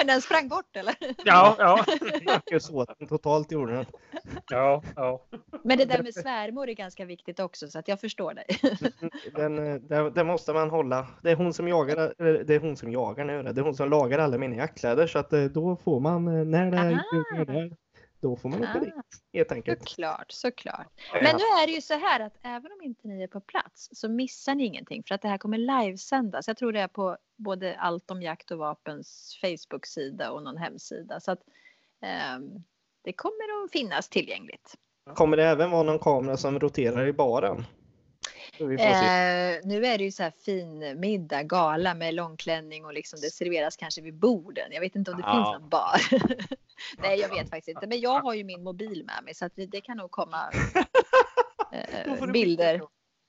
[0.00, 0.94] Men den sprang bort eller?
[1.24, 1.84] Ja, ja.
[2.72, 3.86] Åt den totalt gjorde den.
[4.50, 5.26] ja, ja.
[5.64, 8.44] Men det där med svärmor är ganska viktigt också så att jag förstår dig.
[9.34, 9.56] Den,
[9.88, 11.06] det, det måste man hålla.
[11.22, 13.42] Det är hon som jagar, eller det är hon som jagar nu.
[13.42, 16.44] Det är hon som lagar alla mina jaktkläder så att eh, då får man eh,
[16.44, 17.70] när det är
[18.20, 18.80] då får man åka Ah.
[18.80, 18.94] dit
[19.32, 19.88] helt enkelt.
[19.88, 20.86] Såklart, såklart.
[21.12, 23.88] Men nu är det ju så här att även om inte ni är på plats
[23.92, 26.48] så missar ni ingenting för att det här kommer livesändas.
[26.48, 31.20] Jag tror det är på både Allt om jakt och vapens Facebook-sida och någon hemsida.
[31.20, 31.40] Så att
[32.02, 32.64] ehm,
[33.04, 34.74] det kommer att finnas tillgängligt.
[35.14, 37.64] Kommer det även vara någon kamera som roterar i baren?
[38.60, 43.30] Eh, nu är det ju så här fin middag, gala med långklänning och liksom det
[43.30, 44.64] serveras kanske vid borden.
[44.70, 45.32] Jag vet inte om det Ja.
[45.34, 46.00] finns någon bar.
[47.02, 47.86] Nej, jag vet faktiskt inte.
[47.86, 50.50] Men jag har ju min mobil med mig så att det, kan nog komma
[51.72, 52.82] eh, bilder.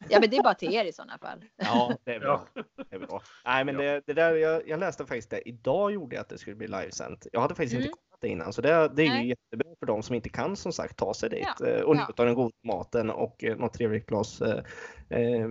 [0.10, 1.46] Ja, men det är bara till er i sådana fall.
[1.56, 2.46] Ja, det är bra.
[2.90, 3.22] Det är bra.
[3.46, 5.50] Nej, men det, det där, jag, jag läste faktiskt det.
[5.50, 7.28] Idag gjorde jag att det skulle bli livesänt.
[7.32, 7.86] Jag hade faktiskt Mm.
[7.86, 8.54] inte det innan.
[8.54, 9.24] Så det, det är Nej.
[9.24, 11.96] ju jättebra för de som inte kan som sagt ta sig dit Ja, eh, och
[11.96, 15.48] njuta av den goda maten och eh, något trevligt glas, eh,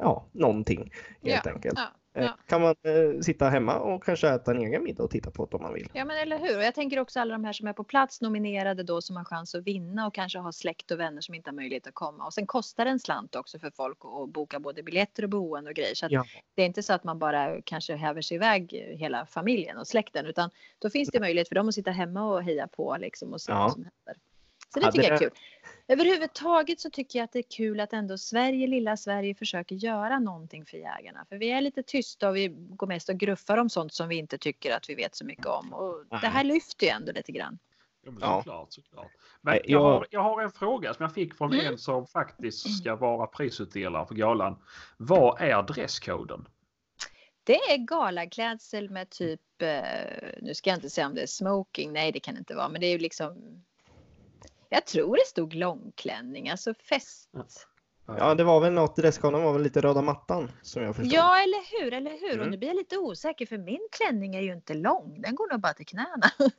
[0.00, 1.78] ja, någonting helt enkelt.
[2.16, 2.30] Ja, Eh.
[2.46, 5.56] Kan man eh, sitta hemma och kanske äta en egen middag och titta på det
[5.56, 5.88] om man vill.
[5.92, 6.56] Ja men eller hur.
[6.56, 9.24] Och jag tänker också alla de här som är på plats nominerade då som har
[9.24, 12.26] chans att vinna och kanske har släkt och vänner som inte har möjlighet att komma.
[12.26, 15.70] Och sen kostar det en slant också för folk att boka både biljetter och boende
[15.70, 15.94] och grejer.
[15.94, 16.24] Så Ja.
[16.54, 20.26] det är inte så att man bara kanske häver sig iväg hela familjen och släkten
[20.26, 23.40] utan då finns det möjlighet för dem att sitta hemma och heja på liksom och
[23.40, 23.58] se Ja.
[23.58, 24.22] vad som händer.
[24.74, 25.38] Så det Ja, tycker jag är det- kul.
[25.88, 30.18] Överhuvudtaget så tycker jag att det är kul att ändå Sverige, lilla Sverige försöker göra
[30.18, 31.24] någonting för jägarna.
[31.28, 34.16] För vi är lite tysta och vi går mest och gruffar om sånt som vi
[34.16, 35.72] inte tycker att vi vet så mycket om.
[35.72, 37.58] Och det här lyfter ju ändå lite grann.
[38.04, 38.38] Ja, men Ja.
[38.38, 39.10] såklart, såklart.
[39.40, 41.66] Men jag, har, jag har en fråga som jag fick från Mm.
[41.66, 44.62] en som faktiskt ska vara prisutdelare för galan.
[44.96, 46.48] Vad är dresskoden?
[47.44, 49.78] Det är galaklädsel med typ, eh,
[50.42, 52.68] nu ska jag inte säga om det är smoking, nej det kan det inte vara,
[52.68, 53.64] men det är ju liksom
[54.74, 57.28] jag tror det stod långklänning, alltså fest.
[58.06, 61.12] Ja, det var väl något, dresskoden var väl lite röda mattan som jag förstod.
[61.12, 62.28] Ja, eller hur, eller hur?
[62.28, 62.50] Och Mm.
[62.50, 65.20] nu blir jag lite osäker för min klänning är ju inte lång.
[65.20, 66.30] Den går nog bara till knäna.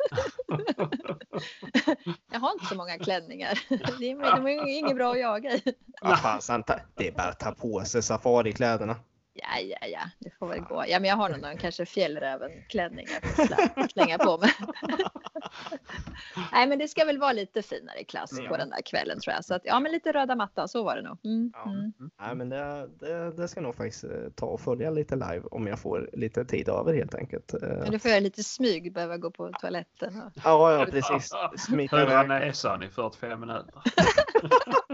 [2.31, 3.59] jag har inte så många klänningar.
[3.99, 5.61] Det är, de är ju inget bra att jaga i.
[6.01, 6.67] Ja, fan, sant.
[6.95, 8.95] Det är bara att ta på sig safarikläderna.
[9.37, 10.83] Ja, ja, ja, det får väl gå.
[10.87, 13.05] Ja, men jag har nog någon kanske fjällräven-klänning
[13.37, 14.49] slä- slänga på mig.
[16.51, 18.57] Nej, men det ska väl vara lite finare klass på Ja.
[18.57, 19.45] den där kvällen tror jag.
[19.45, 21.17] Så att, ja, men lite röda mattan, så var det nog.
[21.25, 21.63] Mm, Ja.
[21.71, 21.93] mm.
[22.21, 25.41] Nej, men det, det, det ska jag nog faktiskt eh, ta och följa lite live
[25.51, 27.53] om jag får lite tid över helt enkelt.
[27.53, 30.21] Eh, Men du får göra lite smyg, behöva gå på toaletten.
[30.21, 30.31] Och...
[30.43, 31.31] Ja, ja precis.
[31.57, 32.27] Smita Höra iväg.
[32.47, 33.73] näsan i 45 minuter.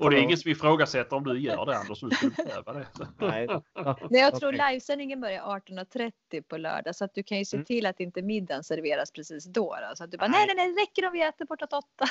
[0.00, 2.00] Och det är ingen som ifrågasätter om du gör det Anders.
[2.00, 2.86] Du skulle behöva det.
[3.18, 3.46] Nej.
[3.74, 7.56] Ja, Nej, jag tror livesändningen börjar 18.30 på lördag så att du kan ju se
[7.56, 7.64] Mm.
[7.64, 9.76] till att inte middagen serveras precis då.
[9.90, 9.96] då.
[9.96, 10.46] Så att du bara, Nej.
[10.46, 12.06] nej, nej, det räcker om vi äter bortåt åtta.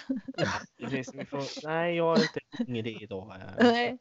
[0.80, 1.68] Precis, vi får...
[1.68, 3.34] Nej, jag har inte ingen idé idag.
[3.60, 3.98] Nej.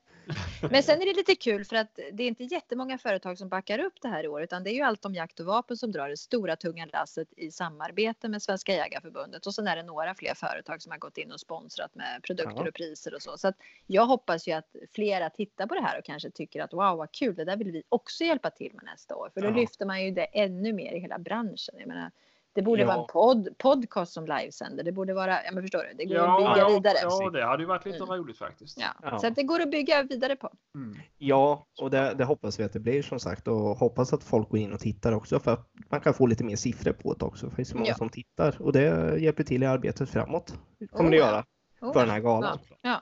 [0.70, 3.78] Men sen är det lite kul för att det är inte jättemånga företag som backar
[3.78, 5.92] upp det här i år utan det är ju allt om jakt och vapen som
[5.92, 10.14] drar det stora tunga lasset i samarbete med Svenska Jägarförbundet och sen är det några
[10.14, 12.68] fler företag som har gått in och sponsrat med produkter Ja.
[12.68, 13.36] och priser och så.
[13.38, 16.72] Så att jag hoppas ju att flera tittar på det här och kanske tycker att
[16.72, 19.30] wow vad kul, det där vill vi också hjälpa till med nästa år.
[19.34, 19.52] För då Ja.
[19.54, 21.74] lyfter man ju det ännu mer i hela branschen.
[21.78, 22.10] Jag menar,
[22.58, 22.86] det borde Ja.
[22.86, 24.84] vara en podd, podcast som livesänder.
[24.84, 26.96] Det borde vara, ja men förstår du, det går att Ja, bygga ja, vidare.
[27.02, 28.08] ja, det hade ju varit lite Mm.
[28.16, 28.78] roligt faktiskt.
[28.80, 28.86] Ja.
[29.02, 29.18] Ja.
[29.18, 30.50] Så att det går att bygga vidare på.
[30.74, 30.96] Mm.
[31.18, 34.48] Ja, och det, det hoppas vi att det blir som sagt och hoppas att folk
[34.48, 37.24] går in och tittar också för att man kan få lite mer siffror på det
[37.24, 37.50] också.
[37.50, 37.94] För det är så många Ja.
[37.94, 40.54] som tittar och det hjälper till i arbetet framåt.
[40.92, 41.44] kommer Oh, det göra
[41.80, 42.58] Oh, för den här galan.
[42.82, 43.00] Ja.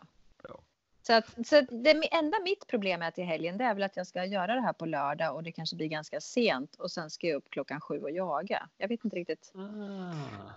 [1.06, 3.96] Så, att, så att det enda mitt problem är till helgen det är väl att
[3.96, 7.10] jag ska göra det här på lördag och det kanske blir ganska sent och sen
[7.10, 8.68] ska jag upp klockan sju och jaga.
[8.78, 9.52] Jag vet inte riktigt.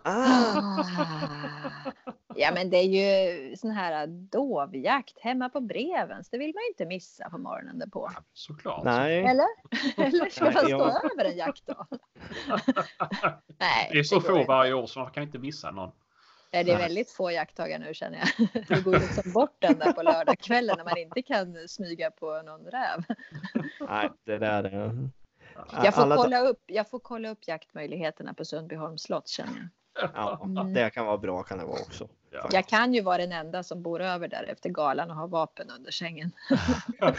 [0.04, 0.12] Ah.
[0.12, 0.84] Ah.
[2.36, 6.30] Ja men det är ju sån här dovjakt hemma på Brevens.
[6.30, 8.10] Det vill man ju inte missa på morgonen därpå.
[8.34, 8.84] Såklart.
[8.84, 9.48] nej, Eller?
[9.98, 11.88] Eller ska man stå jag- över en jaktdag?
[13.58, 13.90] Nej.
[13.92, 15.92] Det är så går få varje år så man kan inte missa någon.
[16.52, 18.48] Nej, det är väldigt få jaktdagar nu känner jag.
[18.68, 22.66] Det går liksom bort den där på lördagskvällen när man inte kan smyga på någon
[22.66, 23.04] räv.
[23.90, 25.10] nej, det där är...
[25.84, 29.70] Jag får, Alla- kolla upp, jag får kolla upp jaktmöjligheterna på Sundbyholms slott känner jag.
[30.16, 30.74] Ja, Mm.
[30.74, 32.10] det kan vara bra kan det vara också.
[32.32, 32.50] Ja.
[32.52, 35.70] Jag kan ju vara den enda som bor över där efter galan och har vapen
[35.78, 36.32] under sängen.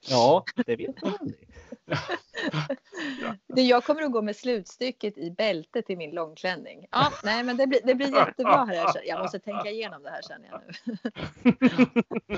[0.00, 1.47] Ja, det vet man aldrig.
[3.46, 6.86] Det jag kommer att gå med slutstycket i bältet i min långklänning.
[6.90, 9.00] Ja, nej, men det blir, det blir jättebra här.
[9.04, 10.96] Jag måste tänka igenom det här känner jag nu.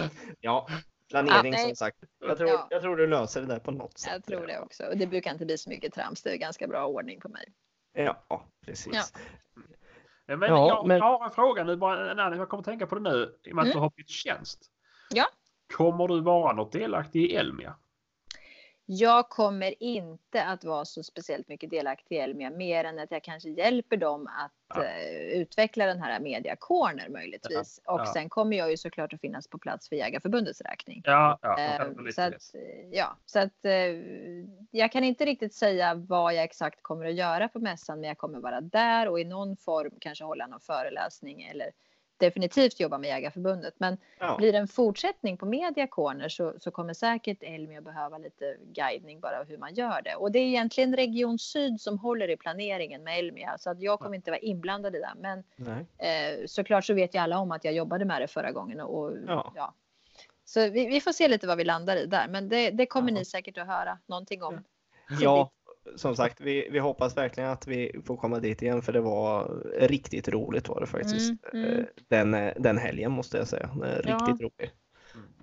[0.40, 0.66] Ja,
[1.10, 1.66] planering Ja, nej.
[1.66, 1.96] som sagt.
[2.20, 2.66] Jag tror, Ja.
[2.70, 4.12] jag tror du löser det där på något sätt.
[4.12, 4.84] Jag tror det också.
[4.84, 6.22] Och det brukar inte bli så mycket trams.
[6.22, 7.52] Det är ganska bra ordning på mig.
[7.92, 8.92] Ja, precis.
[8.94, 9.02] Ja.
[10.36, 12.94] Men Ja, jag, men- jag har en fråga nu, bara annan, jag kommer tänka på
[12.94, 13.74] det nu i och med att Mm.
[13.76, 14.58] du har bytt tjänst.
[15.10, 15.26] Ja.
[15.76, 17.74] Kommer du vara något delaktig i Elmia?
[18.92, 23.22] Jag kommer inte att vara så speciellt mycket delaktig i Elmia mer än att jag
[23.22, 24.84] kanske hjälper dem att Ja.
[24.84, 27.80] eh, utveckla den här Media Corner möjligtvis.
[27.84, 28.06] Och ja.
[28.12, 31.02] sen kommer jag ju såklart att finnas på plats för Jägarförbundets räkning.
[31.04, 33.72] Ja, ja lite så att, eh, ja, så att eh,
[34.70, 38.18] jag kan inte riktigt säga vad jag exakt kommer att göra på mässan, men jag
[38.18, 41.70] kommer vara där och i någon form kanske hålla någon föreläsning eller
[42.20, 43.74] definitivt jobba med Jägarförbundet.
[43.78, 44.36] Men Ja.
[44.38, 49.20] blir det en fortsättning på Media Corner så, så kommer säkert Elmia behöva lite guidning
[49.20, 50.14] bara hur man gör det.
[50.14, 54.00] Och det är egentligen Region Syd som håller i planeringen med Elmia så att jag
[54.00, 55.12] kommer inte vara inblandad i det.
[55.20, 55.38] Men
[55.98, 59.04] eh, såklart så vet ju alla om att jag jobbade med det förra gången och,
[59.04, 59.52] och Ja.
[59.56, 59.74] ja.
[60.44, 63.08] Så vi, vi får se lite vad vi landar i där, men det, det kommer
[63.10, 63.14] Ja.
[63.14, 64.64] ni säkert att höra någonting om.
[65.20, 65.50] Ja,
[65.96, 69.62] som sagt, vi, vi hoppas verkligen att vi får komma dit igen för det var
[69.80, 71.32] riktigt roligt var det faktiskt.
[71.52, 71.78] Mm, mm.
[71.78, 73.70] Eh, Den, den helgen måste jag säga.
[73.84, 74.18] Eh, Ja.
[74.18, 74.70] Riktigt rolig.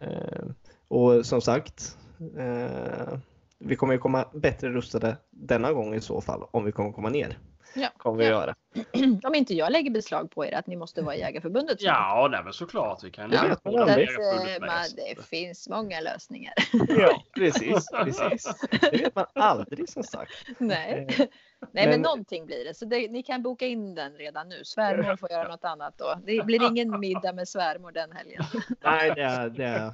[0.01, 0.45] Eh,
[0.87, 1.97] Och som sagt,
[2.37, 3.17] eh,
[3.59, 7.09] vi kommer ju komma bättre rustade denna gång i så fall om vi kommer komma
[7.09, 7.37] ner.
[7.78, 7.89] Ja.
[7.97, 8.30] Kommer vi Ja.
[8.32, 8.55] göra.
[9.23, 11.82] Om inte jag lägger beslag på er att ni måste vara i Jägarförbundet.
[11.82, 13.03] Ja, nej, men såklart.
[13.03, 16.53] Vi kan Ja, det- det man, det finns många lösningar.
[16.88, 18.55] Ja, precis, precis.
[18.82, 20.32] Det vet man aldrig som sagt.
[20.57, 21.07] Nej.
[21.19, 21.25] Eh,
[21.71, 22.73] Nej men men- någonting blir det.
[22.73, 24.61] Så det, ni kan boka in den redan nu.
[24.63, 26.15] Svärmor får göra något annat då.
[26.25, 28.43] Det blir ingen middag med svärmor den helgen.
[28.84, 29.91] Nej, det är, det, är,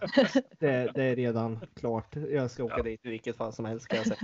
[0.59, 2.15] det, det är redan klart.
[2.29, 2.83] Jag ska åka Ja.
[2.83, 4.17] dit i vilket fall som helst kan jag säga.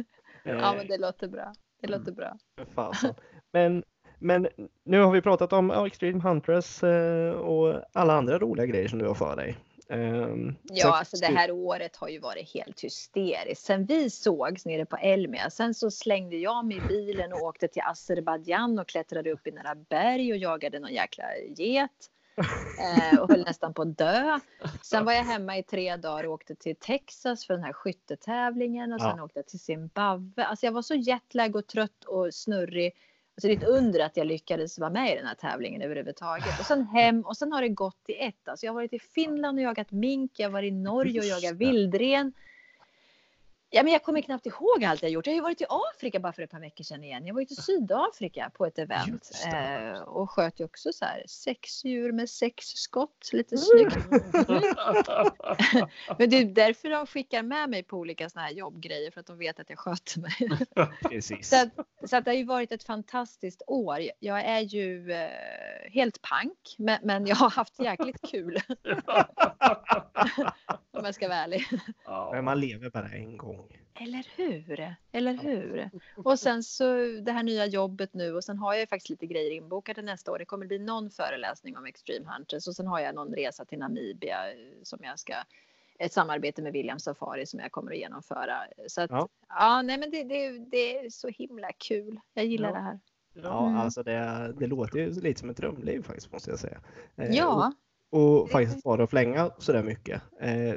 [0.44, 1.54] Ja Eh, men det låter bra.
[1.82, 2.38] Det låter bra.
[2.58, 3.14] för fasen.
[3.52, 3.84] Men,
[4.20, 4.48] men
[4.84, 9.00] nu har vi pratat om ja, Extreme Huntress eh, och alla andra roliga grejer som
[9.00, 9.58] du har för dig.
[9.90, 13.66] Ehm, Ja, alltså det här året har ju varit helt hysteriskt.
[13.66, 17.68] Sen vi sågs nere på Elmia, sen så slängde jag mig i bilen och åkte
[17.68, 21.24] till Azerbajdzjan och klättrade upp i några berg och jagade någon jäkla
[21.58, 21.92] get.
[22.80, 24.40] Eh, och höll nästan på att dö.
[24.84, 28.94] Sen var jag hemma i tre dagar och åkte till Texas för den här skyttetävlingen
[28.94, 29.24] och sen Ja.
[29.24, 30.46] åkte jag till Zimbabwe.
[30.46, 32.94] Alltså jag var så jetlag och trött och snurrig.
[33.40, 36.60] Alltså det är ett under att jag lyckades vara med i den här tävlingen överhuvudtaget.
[36.60, 38.48] Och sen hem och sen har det gått i ett.
[38.48, 41.26] Alltså jag har varit i Finland och jagat mink, jag har varit i Norge och
[41.26, 42.34] jagat vildren.
[43.72, 45.28] Ja, men jag kommer knappt ihåg allt jag gjort.
[45.28, 47.28] Jag har ju varit i Afrika bara för ett par veckor sedan igen.
[47.28, 51.24] Jag var ju till Sydafrika på ett event eh, och sköt ju också så här
[51.28, 53.30] sex djur med sex skott.
[53.34, 53.98] Lite snyggt.
[56.18, 59.28] Men det är därför de skickar med mig på olika såna här jobbgrejer för att
[59.28, 60.50] de vet att jag sköter mig.
[61.02, 61.50] Precis.
[61.50, 61.70] Så att,
[62.10, 64.00] så att det har ju varit ett fantastiskt år.
[64.20, 65.30] Jag är ju eh,
[65.92, 68.58] helt pank, men, men jag har haft jäkligt kul.
[71.00, 71.66] om jag ska vara ärlig.
[72.06, 72.30] Ja.
[72.34, 73.59] Men man lever bara en gång.
[73.94, 74.96] Eller hur?
[75.12, 75.90] Eller hur?
[76.16, 76.84] Och sen så
[77.22, 80.32] det här nya jobbet nu och sen har jag ju faktiskt lite grejer inbokade nästa
[80.32, 80.40] år.
[80.40, 83.80] Det kommer bli någon föreläsning om Extreme Hunters och sen har jag någon resa till
[83.80, 85.34] Namibia eh, som jag ska
[86.00, 88.58] ett samarbete med William Safari som jag kommer att genomföra.
[88.88, 89.28] Så att, ja.
[89.50, 89.82] Ja.
[89.82, 92.20] nej men det, det, det är så himla kul.
[92.34, 92.74] Jag gillar Ja.
[92.76, 93.00] det här.
[93.34, 93.78] Ja, Mm.
[93.80, 96.80] alltså det, det låter ju lite som ett drömliv faktiskt måste jag säga.
[97.16, 97.74] Eh, Ja,
[98.10, 100.22] Och, och faktiskt vara och flänga sådär mycket.
[100.40, 100.74] Eh,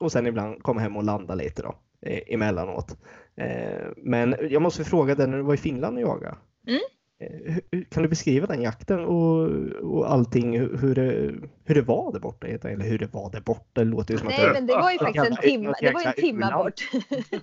[0.00, 1.74] och sen ibland komma hem och landa lite då
[2.06, 2.98] eh, emellanåt.
[3.36, 6.36] Eh, men jag måste fråga dig när du var i Finland och jagade.
[6.66, 6.80] Mm.
[7.18, 9.50] Eh, kan du beskriva den jakten och,
[9.82, 11.34] och allting, hur, det,
[11.64, 12.46] hur det var där borta?
[12.46, 14.74] Eller hur det var där borta, det låter ju som att nej det men det
[14.74, 16.74] var ju faktiskt en timma, det var ju en timma bort.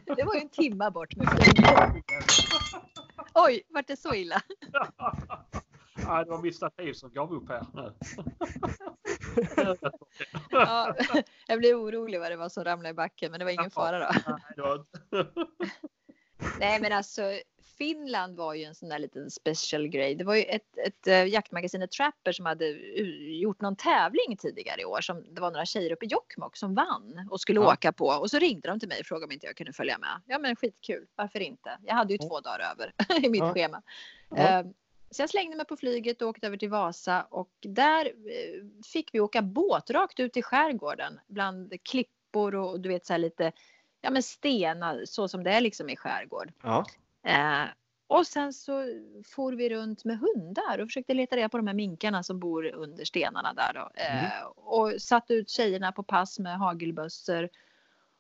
[0.17, 1.13] Det var ju en timma bort.
[3.33, 4.41] Oj, vart det så illa?
[6.05, 6.69] Ja, det var Mr.
[6.69, 7.93] Steve som gav upp här nu.
[10.51, 10.95] Ja,
[11.47, 14.11] jag blev orolig vad det var som ramlade i backen, men det var ingen fara
[14.57, 14.85] då.
[16.59, 17.21] Nej, men alltså
[17.77, 20.15] Finland var ju en sån där liten special grej.
[20.15, 22.69] Det var ju ett, ett uh, jaktmagasinet Trapper som hade
[23.41, 26.75] gjort någon tävling tidigare i år som det var några tjejer uppe i Jokkmokk som
[26.75, 27.73] vann och skulle Ja.
[27.73, 29.97] åka på och så ringde de till mig och frågade om inte jag kunde följa
[29.97, 30.21] med.
[30.25, 31.05] Ja, men skitkul.
[31.15, 31.77] Varför inte?
[31.83, 32.27] Jag hade ju Ja.
[32.29, 32.93] två dagar över
[33.25, 33.53] i mitt Ja.
[33.53, 33.81] schema.
[34.29, 34.63] Ja.
[35.13, 39.09] Så jag slängde mig på flyget och åkte över till Vasa och där eh, fick
[39.13, 43.51] vi åka båt rakt ut i skärgården bland klippor och du vet så här lite
[44.01, 46.51] ja men stenar så som det är liksom i skärgård.
[46.63, 46.85] Ja,
[47.23, 47.65] Eh,
[48.07, 48.73] och sen så
[49.25, 52.65] for vi runt med hundar och försökte leta reda på de här minkarna som bor
[52.65, 53.91] under stenarna där då.
[53.95, 57.49] Eh, och satte ut tjejerna på pass med hagelbössor.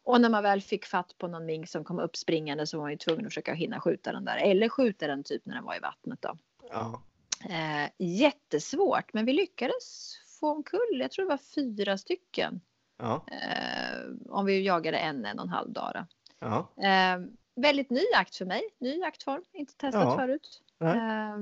[0.03, 2.83] Och när man väl fick fatt på någon mink som kom upp springande så var
[2.83, 4.37] man ju tvungen att försöka hinna skjuta den där.
[4.37, 6.37] Eller skjuta den typ när den var i vattnet då.
[6.69, 7.01] Ja.
[7.49, 12.61] Eh, jättesvårt men vi lyckades få omkull, jag tror det var fyra stycken.
[12.97, 13.99] ja, Eh,
[14.29, 16.05] om vi jagade en, en och en halv dag.
[16.39, 16.69] Ja.
[16.77, 17.19] Eh,
[17.55, 20.17] väldigt ny jakt för mig, ny jaktform, inte testat Ja.
[20.17, 20.61] förut.
[20.77, 20.97] Nej.
[20.97, 21.37] Eh,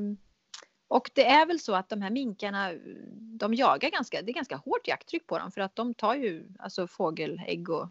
[0.88, 2.72] och det är väl så att de här minkarna,
[3.18, 6.48] de jagar ganska, det är ganska hårt jakttryck på dem för att de tar ju
[6.60, 7.88] alltså fågelägg och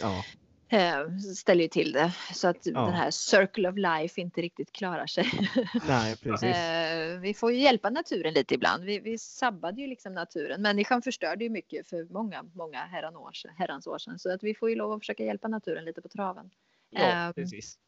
[0.00, 0.24] ja.
[0.68, 2.80] Eh, ställer ju till det så att Ja.
[2.80, 5.26] den här circle of life inte riktigt klarar sig.
[5.88, 6.56] Nej, precis.
[6.56, 8.84] Eh, vi får ju hjälpa naturen lite ibland.
[8.84, 10.62] Vi, vi sabbade ju liksom naturen.
[10.62, 14.18] Människan förstörde ju mycket för många, många herran år, herrans år sedan.
[14.18, 16.50] Så att vi får ju lov att försöka hjälpa naturen lite på traven.
[16.90, 17.78] Ja, ehm, precis.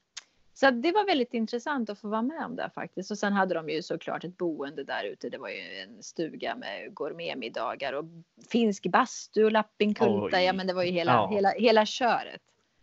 [0.54, 3.10] Så det var väldigt intressant att få vara med om det faktiskt.
[3.10, 5.28] Och sen hade de ju såklart ett boende där ute.
[5.28, 8.04] Det var ju en stuga med gourmetmiddagar och
[8.50, 10.36] finsk bastu och lappinkulta.
[10.36, 10.44] Oj.
[10.44, 11.30] Ja men det var ju hela, Ja.
[11.30, 12.40] hela, hela köret.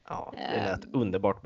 [0.07, 0.91] Ja, det lät Ehm.
[0.93, 1.43] underbart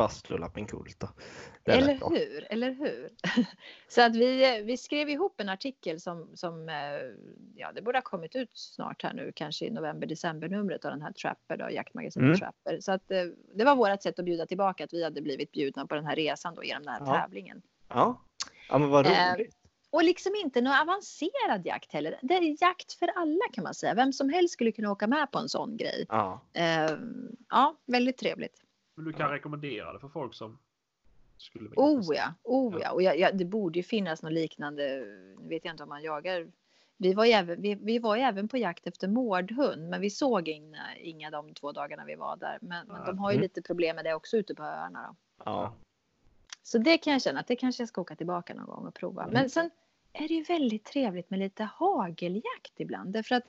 [1.71, 2.09] lät Eller bra.
[2.09, 2.47] hur?
[2.49, 3.09] Eller hur?
[3.87, 6.75] Så att vi, vi skrev ihop en artikel som, som eh,
[7.55, 11.01] ja, det borde ha kommit ut snart här nu, kanske i november-december numret av den
[11.01, 12.39] här Trapper, då, jaktmagasinet Mm.
[12.39, 12.79] Trapper.
[12.79, 13.23] Så att eh,
[13.55, 16.15] det var vårt sätt att bjuda tillbaka, att vi hade blivit bjudna på den här
[16.15, 17.21] resan då genom den här Ja.
[17.21, 17.61] tävlingen.
[17.87, 18.21] Ja.
[18.69, 19.55] ja, men vad Ehm, roligt.
[19.91, 22.19] Och liksom inte någon avancerad jakt heller.
[22.21, 23.93] Det är jakt för alla kan man säga.
[23.93, 26.05] Vem som helst skulle kunna åka med på en sån grej.
[26.09, 26.41] Ja.
[26.53, 26.97] Eh,
[27.49, 28.63] ja, väldigt trevligt.
[28.95, 29.33] Men du kan Ja.
[29.35, 30.59] rekommendera det för folk som
[31.37, 32.91] skulle vilja Oh ja, oh ja.
[32.91, 34.83] Och jag, jag, det borde ju finnas något liknande.
[35.41, 36.51] Nu vet jag inte om man jagar.
[36.97, 40.09] Vi var ju även, vi, vi var ju även på jakt efter mårdhund, men vi
[40.09, 42.57] såg inga, inga de två dagarna vi var där.
[42.61, 43.41] Men, men de har ju Mm.
[43.43, 45.07] lite problem med det också ute på öarna.
[45.07, 45.15] Då.
[45.45, 45.73] Ja.
[46.71, 48.93] Så det kan jag känna att det kanske jag ska åka tillbaka någon gång och
[48.93, 49.21] prova.
[49.23, 49.33] Mm.
[49.33, 49.69] Men sen
[50.13, 53.13] är det ju väldigt trevligt med lite hageljakt ibland.
[53.13, 53.43] Därför att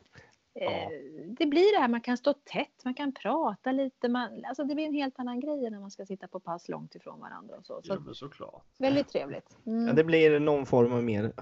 [0.54, 0.88] eh,
[1.26, 4.08] det blir det här, man kan stå tätt, man kan prata lite.
[4.08, 6.94] Man, alltså det blir en helt annan grej när man ska sitta på pass långt
[6.94, 7.56] ifrån varandra.
[7.56, 7.82] Och så.
[7.82, 8.64] Så Ja, såklart.
[8.78, 9.56] väldigt trevligt.
[9.66, 9.86] Mm.
[9.86, 11.32] ja, det blir någon form av mer,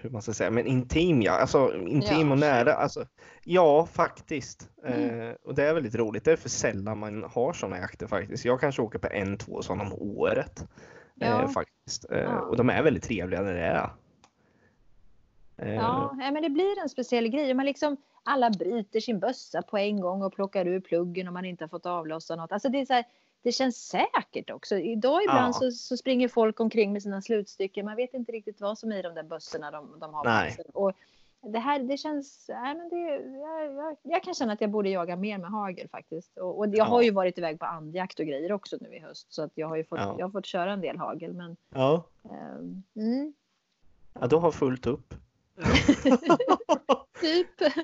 [0.00, 1.32] hur man ska säga, men intim ja.
[1.32, 2.32] Alltså intim Ja.
[2.32, 2.74] och nära.
[2.74, 3.06] Alltså,
[3.44, 4.70] ja, faktiskt.
[4.84, 5.20] Mm.
[5.20, 6.24] Eh, och det är väldigt roligt.
[6.24, 8.44] Det är för sällan man har sådana jakter faktiskt.
[8.44, 10.60] Jag kanske åker på en, två sådana om året.
[11.20, 11.48] Eh, Ja.
[11.48, 12.10] faktiskt.
[12.10, 12.40] Eh, Ja.
[12.40, 13.90] Och de är väldigt trevliga när det är.
[15.56, 17.54] Eh, Ja, men det blir en speciell grej.
[17.54, 21.44] Man liksom, alla bryter sin bössa på en gång och plockar ur pluggen om man
[21.44, 22.52] inte har fått avlossa något.
[22.52, 23.04] Alltså det, är så här,
[23.44, 24.76] det känns säkert också.
[24.76, 25.52] Idag ibland Ja.
[25.52, 27.84] så, så springer folk omkring med sina slutstycken.
[27.86, 30.24] Man vet inte riktigt vad som är i de där bössorna de, de har.
[30.24, 30.56] Nej.
[30.74, 30.92] Och
[31.42, 32.46] det här det känns...
[32.48, 33.00] Nej, men det,
[33.38, 36.36] jag, jag, jag kan känna att jag borde jaga mer med hagel faktiskt.
[36.38, 37.04] Och, och jag har Ja.
[37.04, 39.32] ju varit iväg på andjakt och grejer också nu i höst.
[39.32, 40.14] Så att jag har ju fått, Ja.
[40.18, 41.32] jag har fått köra en del hagel.
[41.32, 42.04] Men, ja.
[42.24, 43.34] ehm, mm,
[44.20, 45.14] ja, du har fullt upp.
[47.24, 47.74] typ.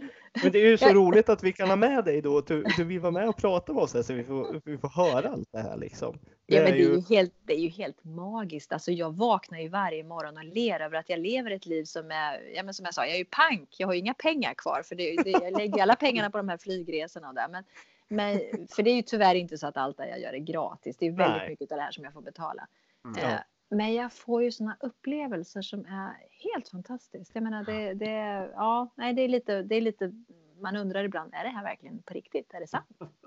[0.43, 2.39] Men det är ju så roligt att vi kan ha med dig då.
[2.39, 4.79] att Du, du vill vara med och prata med oss här, så vi får, vi
[4.79, 6.19] får höra allt det här liksom.
[6.47, 8.73] Det Ja, men är det är, ju- helt, det är ju helt magiskt.
[8.73, 12.11] Alltså, jag vaknar ju varje morgon och ler över att jag lever ett liv som
[12.11, 13.69] är, ja, men som jag sa, jag är ju pank.
[13.79, 16.49] Jag har ju inga pengar kvar för det, det, jag lägger alla pengarna på de
[16.49, 17.49] här flygresorna och där.
[17.49, 17.65] Men,
[18.09, 20.97] men, för det är ju tyvärr inte så att allt det jag gör är gratis.
[20.97, 21.49] Det är väldigt Nej.
[21.51, 22.67] mycket av det här som jag får betala.
[23.05, 23.25] Mm.
[23.25, 27.31] Eh, Men jag får ju såna upplevelser som är helt fantastiskt.
[27.35, 30.13] Jag menar, det, det, ja, nej, det, är lite, det är lite,
[30.61, 32.55] man undrar ibland, är det här verkligen på riktigt?
[32.55, 32.87] Är det sant?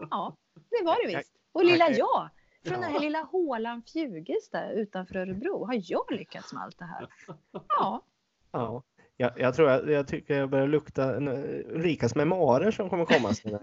[0.09, 1.33] Ja, det var det visst.
[1.51, 2.29] Och lilla jag-
[2.65, 7.07] från den här lilla hålan Fjugesta utanför Örebro, har jag lyckats med allt det här?
[7.67, 8.01] Ja,
[8.51, 8.83] Ja.
[9.17, 11.29] Jag, jag tror jag, jag tycker jag börjar lukta en,
[11.83, 13.59] Rikas memoarer som kommer komma sen.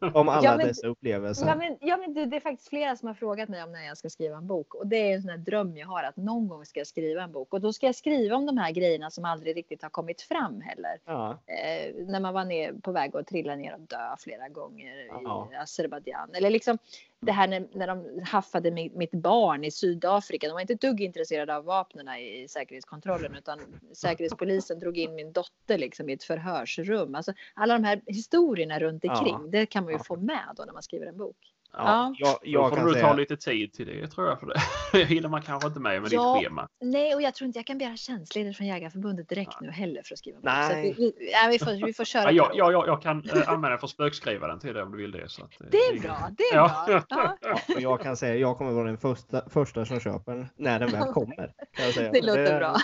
[0.14, 1.46] Om alla Ja, men- dessa upplevelser.
[1.46, 3.86] ja men, ja, men du, det är faktiskt flera som har frågat mig om när
[3.86, 4.74] jag ska skriva en bok.
[4.74, 7.22] Och det är en sån här dröm jag har att någon gång ska jag skriva
[7.22, 7.52] en bok.
[7.52, 10.60] Och då ska jag skriva om de här grejerna som aldrig riktigt har kommit fram
[10.60, 10.98] heller.
[11.04, 11.30] Ja.
[11.46, 15.48] eh, när man var ner, på väg att trilla ner och dö flera gånger Ja.
[15.52, 16.30] i Azerbajdzjan.
[16.34, 16.78] Eller liksom
[17.22, 20.46] det här när, när de haffade mitt, barn i Sydafrika.
[20.46, 23.58] De var inte ett dugg intresserade av vapnen i säkerhetskontrollen utan
[23.92, 27.14] säkerhetspolisen drog in min dotter liksom i ett förhörsrum.
[27.14, 29.18] Alltså, alla de här historierna runt Ja.
[29.18, 30.04] omkring, det kan man ju Ja.
[30.04, 31.51] få med då när man skriver en bok.
[31.76, 34.40] Ja, jag, Då jag får kan du ta säga, lite tid till det tror jag.
[34.40, 34.52] För
[34.92, 36.34] det hinner man kanske inte med med Ja.
[36.34, 36.68] ditt schema.
[36.80, 40.14] Nej, och jag tror inte jag kan begära tjänstledigt från Jägarförbundet direkt nu heller för
[40.14, 40.94] att skriva Nej.
[40.98, 43.48] vi, vi, ja, vi, får, vi får köra Ja, jag, jag, jag, jag kan äh,
[43.48, 45.28] använda den för att spökskriva den till det om du vill det.
[45.28, 46.84] Så att, eh, Det är inget- bra, det är Ja.
[46.86, 47.02] bra.
[47.08, 47.36] Ja.
[47.40, 50.90] ja, och jag kan säga jag kommer vara den första, första som köper när den
[50.90, 51.52] väl kommer.
[51.76, 52.10] Kan jag säga.
[52.12, 52.76] Det låter bra.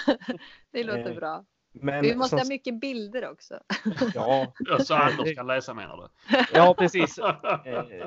[0.72, 1.44] Det eh, låter bra.
[1.72, 3.60] Men Vi måste som, ha mycket bilder också.
[4.14, 4.52] ja,
[4.84, 6.36] Så Anders kan läsa menar du?
[6.52, 7.18] ja, precis.
[7.64, 8.06] Eh,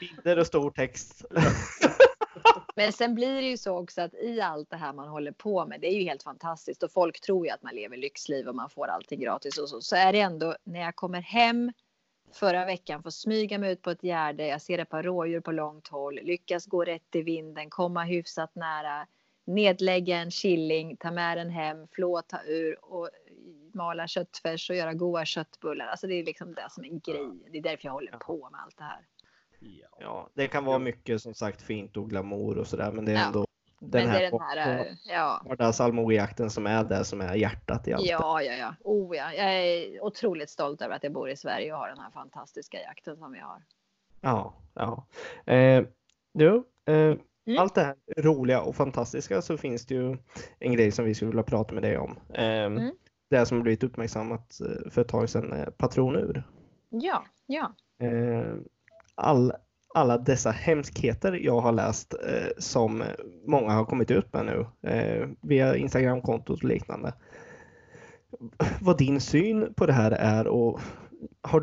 [0.00, 1.24] bilder och stor text.
[2.76, 5.66] Men sen blir det ju så också att i allt det här man håller på
[5.66, 8.54] med, det är ju helt fantastiskt och folk tror ju att man lever lyxliv och
[8.54, 9.80] man får allting gratis och så.
[9.80, 11.72] Så är det ändå när jag kommer hem
[12.32, 15.52] förra veckan, får smyga mig ut på ett gärde, jag ser ett par rådjur på
[15.52, 19.06] långt håll, lyckas gå rätt i vinden, komma hyfsat nära,
[19.44, 23.08] nedlägga en killing, ta med den hem, flå, ta ur och
[23.74, 25.86] mala köttfärs och göra goda köttbullar.
[25.86, 27.42] Alltså det är liksom det som är grejen.
[27.52, 29.06] Det är därför jag håller på med allt det här.
[29.98, 30.30] Ja.
[30.34, 33.26] Det kan vara mycket som sagt fint och glamour och sådär, men det är Ja.
[33.26, 33.46] ändå
[33.80, 35.42] den Men det här, är den här, eh, ja.
[35.44, 38.06] vardagsallmogejakten som är det som är hjärtat i allt.
[38.06, 38.74] Ja, ja, ja.
[38.84, 39.32] Oh, ja.
[39.34, 42.82] Jag är otroligt stolt över att jag bor i Sverige och har den här fantastiska
[42.82, 43.62] jakten som vi har.
[44.20, 45.06] Ja, ja.
[45.52, 45.84] Eh,
[46.34, 47.14] du, eh,
[47.46, 47.58] Mm.
[47.62, 50.16] allt det här roliga och fantastiska så finns det ju
[50.58, 52.18] en grej som vi skulle vilja prata med dig om.
[52.34, 52.90] Eh, Mm.
[53.30, 56.42] Det som blivit uppmärksammat eh, för ett tag sedan, patronur.
[56.90, 57.74] Ja, ja.
[58.06, 58.54] Eh,
[59.14, 59.52] all,
[59.94, 63.02] alla dessa hemskheter jag har läst eh, som
[63.46, 67.14] många har kommit ut med nu eh, via Instagramkontot och liknande.
[68.80, 70.80] Vad din syn på det här är och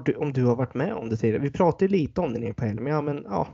[0.05, 1.41] du, om du har varit med om det tidigare.
[1.41, 3.47] Vi pratade lite om det nere på Elmia, men ja.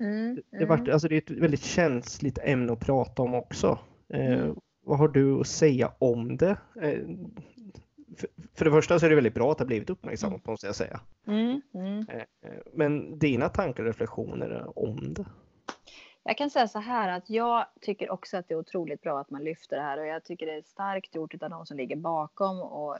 [0.00, 0.92] Mm, Det, vart, mm.
[0.92, 3.78] alltså det är ett väldigt känsligt ämne att prata om också.
[4.08, 4.56] Eh, Mm.
[4.82, 6.56] vad har du att säga om det?
[6.82, 7.00] Eh,
[8.16, 10.76] för, för det första så är det väldigt bra att det blivit uppmärksammat, måste jag
[10.76, 11.00] säga.
[11.26, 12.06] Mm, mm.
[12.08, 15.26] Eh, eh, men dina tankar och reflektioner om det?
[16.22, 19.30] Jag kan säga så här att jag tycker också att det är otroligt bra att
[19.30, 21.96] man lyfter det här och jag tycker det är starkt gjort av de som ligger
[21.96, 22.96] bakom och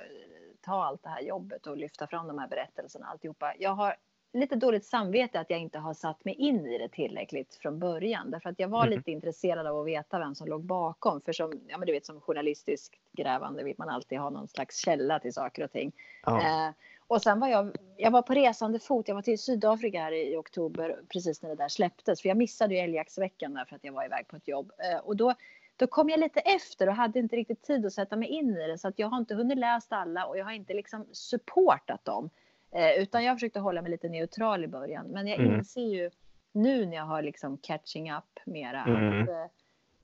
[0.60, 3.54] ta allt det här jobbet och lyfta fram de här berättelserna alltihopa.
[3.58, 3.94] Jag har
[4.32, 8.30] lite dåligt samvete att jag inte har satt mig in i det tillräckligt från början
[8.30, 8.90] därför att jag var Mhm.
[8.96, 12.06] lite intresserad av att veta vem som låg bakom för som ja men du vet
[12.06, 15.92] som journalistiskt grävande vill man alltid ha någon slags källa till saker och ting.
[16.24, 16.72] Ja, Eh,
[17.06, 19.08] och sen var jag, jag var på resande fot.
[19.08, 22.22] Jag var till Sydafrika här i, oktober precis när det där släpptes.
[22.22, 24.72] För jag missade ju älgjaktsveckan där för att jag var iväg på ett jobb.
[24.92, 25.34] Eh, och då,
[25.76, 28.66] då kom jag lite efter och hade inte riktigt tid att sätta mig in i
[28.66, 28.78] det.
[28.78, 32.30] Så att jag har inte hunnit läsa alla och jag har inte liksom supportat dem.
[32.70, 35.06] Eh, utan jag försökte hålla mig lite neutral i början.
[35.06, 35.54] Men jag Mm.
[35.54, 36.10] inser ju
[36.52, 39.22] nu när jag har liksom catching up mera Mm.
[39.22, 39.46] att eh,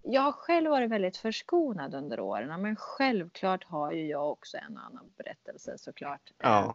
[0.03, 2.63] jag har själv varit väldigt förskonad under åren.
[2.63, 6.33] Men självklart har ju jag också en annan berättelse såklart.
[6.39, 6.75] Ja,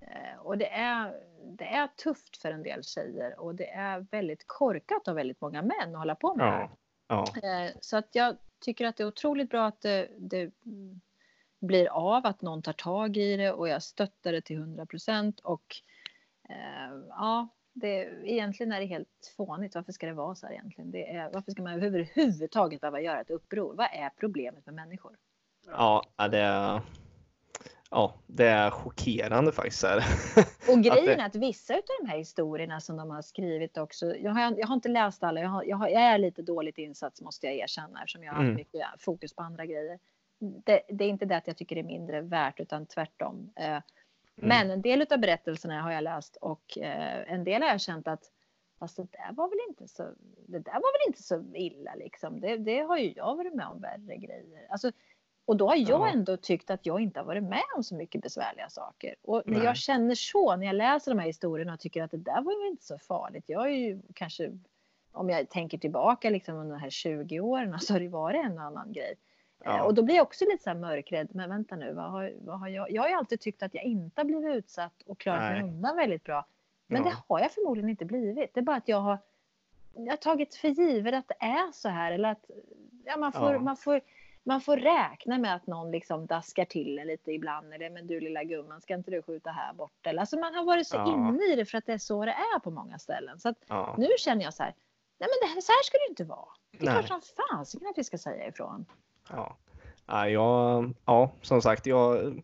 [0.00, 4.44] Eh, Och det är, det är tufft för en del tjejer och det är väldigt
[4.46, 6.70] korkat av väldigt många män att hålla på med det här.
[7.08, 7.24] ja,
[7.80, 10.50] Så att jag tycker att det är otroligt bra att det, det
[11.60, 15.40] blir av, att någon tar tag i det och jag stöttar det till 100 procent.
[15.40, 15.76] Och
[16.48, 19.74] eh, ja, det, egentligen är det helt fånigt.
[19.74, 20.90] Varför ska det vara så här egentligen?
[20.90, 23.74] Det är, varför ska man överhuvudtaget behöva göra ett uppror?
[23.74, 25.16] Vad är problemet med människor?
[25.70, 26.80] ja, det är,
[27.90, 29.82] ja, det är chockerande faktiskt.
[29.84, 29.96] Här.
[30.68, 34.16] Och grejen det- är att vissa av de här historierna som de har skrivit också.
[34.16, 35.40] Jag har, jag har inte läst alla.
[35.40, 38.42] Jag, har, jag, har, jag är lite dåligt insatt måste jag erkänna eftersom jag har
[38.42, 38.54] Mm.
[38.54, 39.98] mycket fokus på andra grejer.
[40.38, 43.50] Det, det är inte det att jag tycker det är mindre värt utan tvärtom.
[43.56, 43.80] Eh,
[44.42, 44.48] Mm.
[44.48, 48.08] Men en del av berättelserna har jag läst och eh, en del har jag känt
[48.08, 48.30] att
[48.78, 50.02] fast det där var väl inte så.
[50.46, 52.40] Det där var väl inte så illa liksom.
[52.40, 54.66] Det, det har ju jag varit med om värre grejer.
[54.70, 54.92] Alltså,
[55.44, 56.08] och då har jag Ja.
[56.08, 59.14] ändå tyckt att jag inte har varit med om så mycket besvärliga saker.
[59.22, 59.64] Och när Nej.
[59.64, 62.52] jag känner så, när jag läser de här historierna och tycker att det där var
[62.52, 63.44] ju inte så farligt.
[63.46, 64.58] Jag är ju kanske,
[65.12, 68.58] om jag tänker tillbaka liksom under de här 20 åren så har det varit en
[68.58, 69.14] och annan grej.
[69.64, 69.82] Eh, Ja.
[69.84, 71.28] Och då blir jag också lite så här mörkrädd.
[71.34, 72.90] Men vänta nu, vad har, vad har jag?
[72.90, 75.62] Jag har ju alltid tyckt att jag inte har blivit utsatt och klarat mig Nej.
[75.62, 76.46] undan väldigt bra.
[76.86, 77.08] Men Ja.
[77.10, 78.54] det har jag förmodligen inte blivit.
[78.54, 79.18] Det är bara att jag har,
[79.94, 82.12] jag har tagit för givet att det är så här.
[82.12, 82.50] Eller att
[83.04, 83.58] ja, man, får, Ja.
[83.58, 84.00] man, får,
[84.42, 87.72] man får räkna med att någon liksom daskar till en lite ibland.
[87.74, 90.06] Eller men du lilla gumman, ska inte du skjuta här bort?
[90.06, 91.14] Eller, alltså man har varit så Ja.
[91.14, 93.38] inne i det för att det är så det är på många ställen.
[93.40, 93.54] Så
[93.98, 94.74] nu känner jag så här.
[95.18, 96.48] Nej men det här, så här ska det inte vara.
[96.70, 97.04] Det är Nej.
[97.04, 98.86] klart som fasiken att vi ska säga ifrån.
[99.30, 99.56] Ja.
[100.06, 102.34] Ja, jag, ja, som sagt, jag,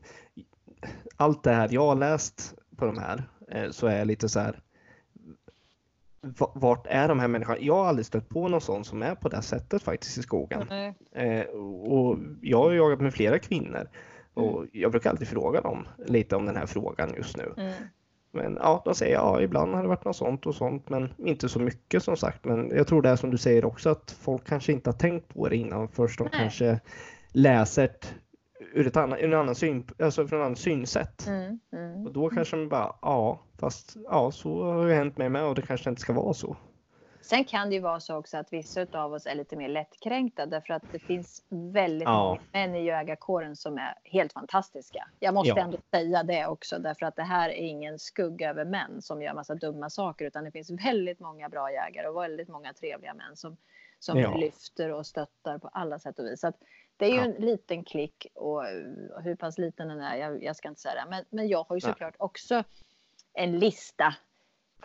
[1.16, 4.40] allt det här jag har läst på de här eh, så är jag lite så
[4.40, 4.60] här.
[6.20, 7.58] va- Vart är de här människorna?
[7.60, 10.68] Jag har aldrig stött på någon sån som är på det sättet faktiskt i skogen.
[11.12, 13.88] Eh, och jag har jagat med flera kvinnor
[14.34, 17.54] och jag brukar alltid fråga dem lite om den här frågan just nu.
[17.56, 17.72] Mm.
[18.34, 21.48] Men ja, de säger ja, ibland har det varit något sånt och sånt, men inte
[21.48, 22.44] så mycket som sagt.
[22.44, 25.28] Men jag tror det är som du säger också att folk kanske inte har tänkt
[25.28, 26.40] på det innan först de Nej.
[26.40, 26.80] kanske
[27.32, 28.06] läser det
[28.72, 31.26] ur ett annat, ur en annan syn, alltså från ett annat synsätt.
[31.26, 31.60] Mm.
[31.72, 32.06] Mm.
[32.06, 35.54] Och då kanske man bara, ja, fast ja, så har ju hänt mig med och
[35.54, 36.56] det kanske inte ska vara så.
[37.24, 40.46] Sen kan det ju vara så också att vissa av oss är lite mer lättkränkta
[40.46, 42.24] därför att det finns väldigt Ja.
[42.28, 45.08] många män i jägarkåren som är helt fantastiska.
[45.20, 45.58] Jag måste Ja.
[45.64, 49.34] ändå säga det också därför att det här är ingen skugga över män som gör
[49.34, 53.36] massa dumma saker utan det finns väldigt många bra jägare och väldigt många trevliga män
[53.36, 53.56] som,
[53.98, 54.36] som Ja.
[54.36, 56.40] lyfter och stöttar på alla sätt och vis.
[56.40, 56.56] Så att
[56.96, 58.64] det är ju en liten klick och
[59.22, 61.10] hur pass liten den är, jag, jag ska inte säga det.
[61.10, 62.64] Men, men jag har ju såklart också
[63.32, 64.14] en lista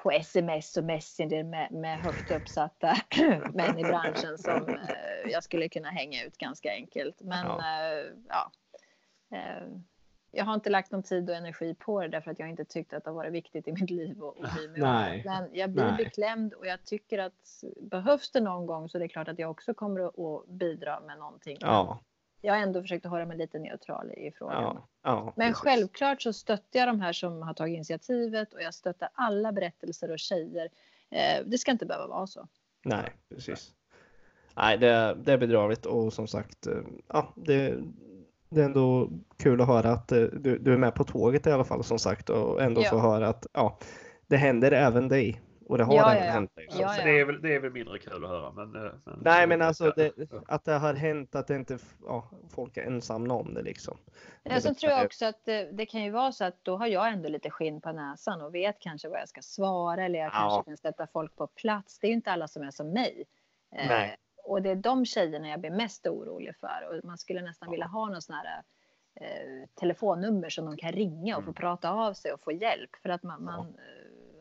[0.04, 2.96] på sms och messenger med, med högt uppsatta
[3.54, 7.22] män i branschen som eh, jag skulle kunna hänga ut ganska enkelt.
[7.22, 7.62] Men Ja.
[7.64, 8.52] ja,
[9.30, 9.68] ja eh,
[10.32, 12.94] jag har inte lagt någon tid och energi på det därför att jag inte tyckt
[12.94, 14.36] att det har varit viktigt i mitt liv mig om
[14.78, 15.24] Nej.
[15.26, 15.98] Men jag blir Nej.
[15.98, 19.52] beklämd och jag tycker att behövs det någon gång så är det klart att jag
[19.52, 21.58] också kommer att, att bidra med någonting.
[21.60, 22.00] Ja,
[22.42, 24.64] Jag har ändå försökt hålla mig lite neutral i frågan.
[24.64, 25.34] ja, ja.
[25.36, 25.64] Men precis.
[25.64, 30.12] självklart så stöttar jag de här som har tagit initiativet och jag stöttar alla berättelser
[30.12, 30.70] och tjejer.
[31.10, 32.48] Eh, det ska inte behöva vara så.
[32.86, 33.74] Nej, precis.
[34.56, 36.78] Nej, det, det är bedrövligt och som sagt, eh,
[37.08, 37.78] ja, det,
[38.50, 41.52] det är ändå kul att höra att eh, du, du är med på tåget i
[41.52, 42.90] alla fall som sagt och ändå Ja.
[42.90, 43.78] få höra att ja,
[44.28, 46.52] det händer även dig Och det har Ja, även ja, hänt.
[46.58, 46.82] Liksom.
[46.82, 47.06] Ja, Så ja.
[47.06, 48.52] det, är väl, det är väl mindre kul att höra.
[48.52, 50.12] Men, eh, men, Nej, men alltså det,
[50.48, 53.98] att det har hänt att det inte ja, folk är ensamma om det liksom.
[54.44, 56.78] Ja, sen Det- tror jag också att det, det kan ju vara så att då
[56.78, 60.20] har jag ändå lite skinn på näsan och vet kanske vad jag ska svara eller
[60.20, 60.32] jag Ja.
[60.32, 62.00] kanske kan sätta folk på plats.
[62.00, 63.26] Det är ju inte alla som är som mig.
[63.76, 64.18] Eh, Nej.
[64.44, 67.86] och det är de tjejerna jag blir mest orolig för och man skulle nästan vilja
[67.88, 68.62] ha någon sån här
[69.22, 71.54] eh, telefonnummer som de kan ringa och få Mm.
[71.54, 73.99] prata av sig och få hjälp för att man, man eh,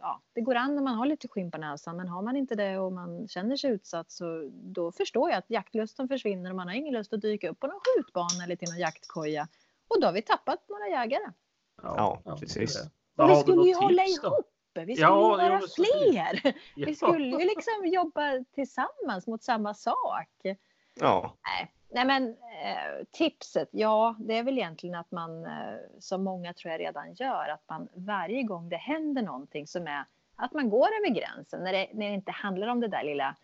[0.09, 2.54] ja, det går an när man har lite skinn på näsan men har man inte
[2.54, 6.68] det och man känner sig utsatt så då förstår jag att jaktlusten försvinner och man
[6.68, 9.48] har ingen lust att dyka upp på någon skjutbana eller till någon jaktkoja.
[9.88, 11.32] Och då har vi tappat några jägare.
[11.82, 12.74] Ja, är precis.
[13.16, 13.22] det.
[13.22, 14.28] Och vi skulle ju hålla tips då?
[14.28, 14.46] ihop.
[14.74, 16.40] Vi skulle Ja, ju vara ja, fler.
[16.74, 16.86] Ja.
[16.86, 20.30] Vi skulle ju liksom jobba tillsammans mot samma sak.
[20.94, 22.28] Ja, Nej, Nej men
[22.62, 27.14] eh, tipset, ja det är väl egentligen att man, eh, som många tror jag redan
[27.14, 30.05] gör, att man varje gång det händer någonting som är
[30.36, 33.36] att man går över gränsen, när det, när det inte handlar om det där lilla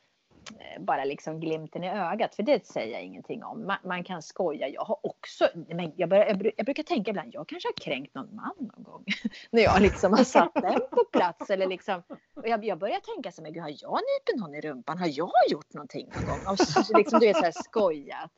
[0.81, 3.67] bara liksom glimten i ögat, för det säger jag ingenting om.
[3.67, 4.69] Man, man kan skoja.
[4.69, 8.15] Jag har också, men jag, börjar, jag, jag brukar tänka ibland, jag kanske har kränkt
[8.15, 9.05] någon man någon gång.
[9.51, 11.51] när jag liksom har satt den på plats.
[11.51, 12.03] Eller liksom,
[12.35, 14.99] och jag, jag börjar tänka så här, men gud, har jag nypit någon i rumpan?
[14.99, 16.53] Har jag gjort någonting någon gång?
[16.53, 18.33] Och så, liksom, du är så här skojat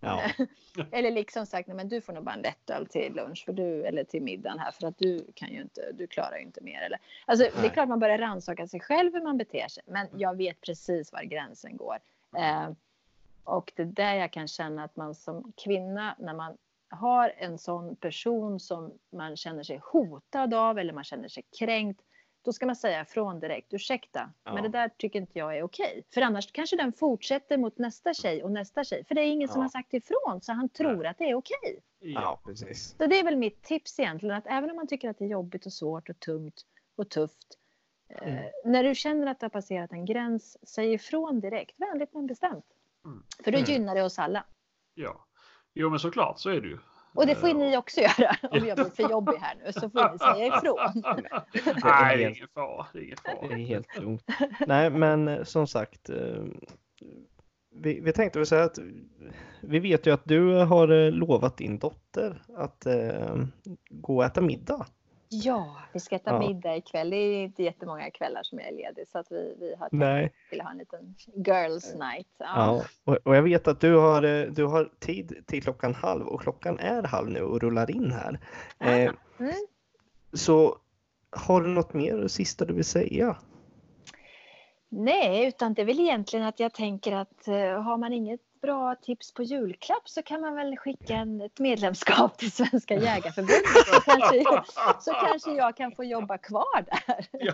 [0.00, 0.22] ja,
[0.92, 3.84] Eller liksom sagt, nej men du får nog bara en lättöl till lunch för du,
[3.84, 6.80] eller till middagen här för att du kan ju inte, du klarar ju inte mer.
[6.80, 10.08] Eller, alltså det är klart man börjar rannsaka sig själv hur man beter sig, men
[10.16, 11.98] jag vet precis var gränsen går.
[12.36, 12.70] Eh,
[13.44, 16.56] och det är där jag kan känna att man som kvinna, när man
[16.88, 22.00] har en sån person som man känner sig hotad av eller man känner sig kränkt,
[22.42, 23.74] då ska man säga ifrån direkt.
[23.74, 24.54] Ursäkta, Ja.
[24.54, 26.02] men det där tycker inte jag är okej.
[26.14, 29.04] För annars kanske den fortsätter mot nästa tjej och nästa tjej.
[29.04, 29.62] För det är ingen som Ja.
[29.64, 31.82] har sagt ifrån så han tror att det är okej.
[31.98, 32.94] ja, precis.
[32.98, 35.28] Så det är väl mitt tips egentligen att även om man tycker att det är
[35.28, 36.62] jobbigt och svårt och tungt
[36.96, 37.56] och tufft.
[38.22, 38.36] Mm.
[38.36, 42.26] Eh, när du känner att du har passerat en gräns, säg ifrån direkt, vänligt men
[42.26, 42.64] bestämt.
[43.04, 43.22] Mm.
[43.44, 43.70] För då Mm.
[43.70, 44.44] gynnar det oss alla.
[44.94, 45.26] Ja.
[45.74, 46.78] Jo, men såklart så är det ju.
[47.14, 49.72] Och det får ju Eh, ni också göra om jag blir för jobbig här nu
[49.72, 51.02] så får ni säga ifrån.
[51.84, 52.86] Nej, det är ingen fara.
[52.92, 53.52] Det är ingen Det fara.
[53.52, 54.24] är helt lugnt.
[54.66, 56.10] Nej, men eh, som sagt.
[56.10, 56.42] eh,
[57.72, 58.78] Vi, vi tänkte väl säga att
[59.60, 63.36] vi vet ju att du har lovat din dotter att eh,
[63.90, 64.86] gå och äta middag.
[65.32, 66.38] Ja, vi ska äta Ja.
[66.38, 67.10] middag ikväll.
[67.10, 70.32] Det är inte jättemånga kvällar som jag är ledig så att vi, vi har Nej.
[70.50, 71.14] vill ha en liten
[71.46, 72.28] girls night.
[72.38, 72.44] Ja.
[72.46, 76.26] Ja, och, och jag vet att du har, eh, du har tid till klockan halv
[76.26, 78.40] och klockan är halv nu och rullar in här.
[78.78, 79.54] Eh, Mm.
[80.32, 80.76] så
[81.30, 83.36] har du något mer sista du vill säga?
[84.88, 88.94] Nej, utan det är väl egentligen att jag tänker att eh, har man inget bra
[88.94, 94.00] tips på julklapp så kan man väl skicka en, ett medlemskap till Svenska Jägareförbundet så
[94.00, 94.44] kanske,
[95.00, 97.26] så kanske jag kan få jobba kvar där.
[97.32, 97.52] Ja.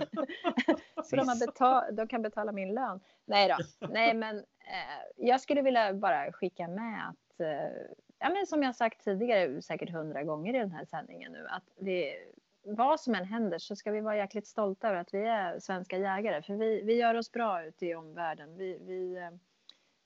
[1.05, 3.01] så de, betal, de kan betala min lön.
[3.25, 8.47] Nej då, nej men eh, jag skulle vilja bara skicka med att eh, ja, men
[8.47, 12.15] som jag sagt tidigare säkert hundra gånger i den här sändningen nu att vi,
[12.63, 15.99] vad som än händer så ska vi vara jäkligt stolta över att vi är svenska
[15.99, 18.57] jägare för vi, vi gör oss bra ute i omvärlden.
[18.57, 19.31] Vi, vi, eh,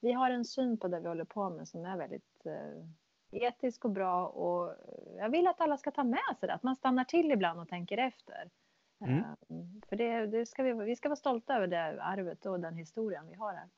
[0.00, 2.86] vi har en syn på det vi håller på med som är väldigt eh,
[3.42, 4.74] etisk och bra och
[5.18, 7.68] jag vill att alla ska ta med sig det, att man stannar till ibland och
[7.68, 8.50] tänker efter.
[9.00, 9.18] Mm.
[9.18, 9.26] Eh,
[9.88, 13.26] För det, det ska vi, vi ska vara stolta över det arvet och den historien
[13.28, 13.68] vi har här.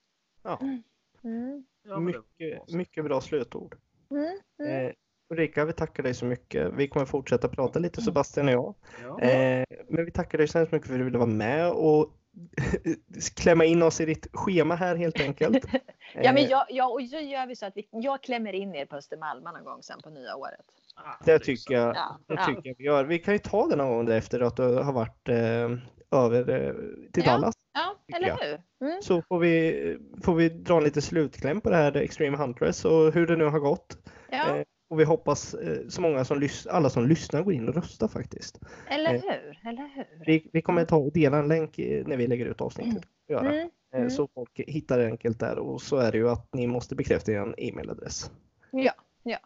[0.43, 0.59] Ja,
[1.25, 1.65] Mm.
[2.05, 3.77] Mycket, mycket bra slutord.
[4.11, 4.39] Mm.
[4.59, 4.87] Mm.
[4.87, 4.93] Eh,
[5.29, 6.73] Ulrika, vi tackar dig så mycket.
[6.73, 8.75] Vi kommer fortsätta prata lite Sebastian och jag.
[9.03, 9.21] Ja.
[9.21, 12.11] Eh, men vi tackar dig så hemskt mycket för att du ville vara med och
[13.37, 15.65] klämma in oss i ditt schema här helt enkelt.
[16.15, 18.75] Ja, men Eh, jag, jag, och så gör vi så att vi, jag klämmer in
[18.75, 20.61] er på Östermalm någon gång sen på nya året.
[20.95, 22.47] Ah, Det tycker jag, Ja, det ja.
[22.47, 23.05] tycker jag vi gör.
[23.05, 26.73] Vi kan ju ta det någon gång efter att du har varit eh, över eh,
[27.13, 27.33] till Ja.
[27.33, 27.55] Dallas.
[27.75, 28.37] Ja, eller jag.
[28.37, 28.89] hur?
[28.89, 29.03] Mm.
[29.03, 33.13] Så får vi, får vi dra en lite slutkläm på det här Extreme Huntress och
[33.13, 33.99] hur det nu har gått.
[34.31, 37.75] Ja, Eh, Och vi hoppas eh, så många som alla som lyssnar går in och
[37.75, 38.61] röstar faktiskt.
[38.89, 39.61] eller eh, hur?
[39.69, 40.25] Eller hur?
[40.27, 43.03] Vi, vi kommer ta och dela en länk eh, när vi lägger ut avsnittet.
[43.29, 43.53] Göra.
[43.53, 43.71] Mm.
[43.95, 44.11] Mm.
[44.11, 47.33] Så folk hittar det enkelt där och så är det ju att ni måste bekräfta
[47.33, 48.31] er e-mailadress.
[48.71, 49.39] Ja, ja.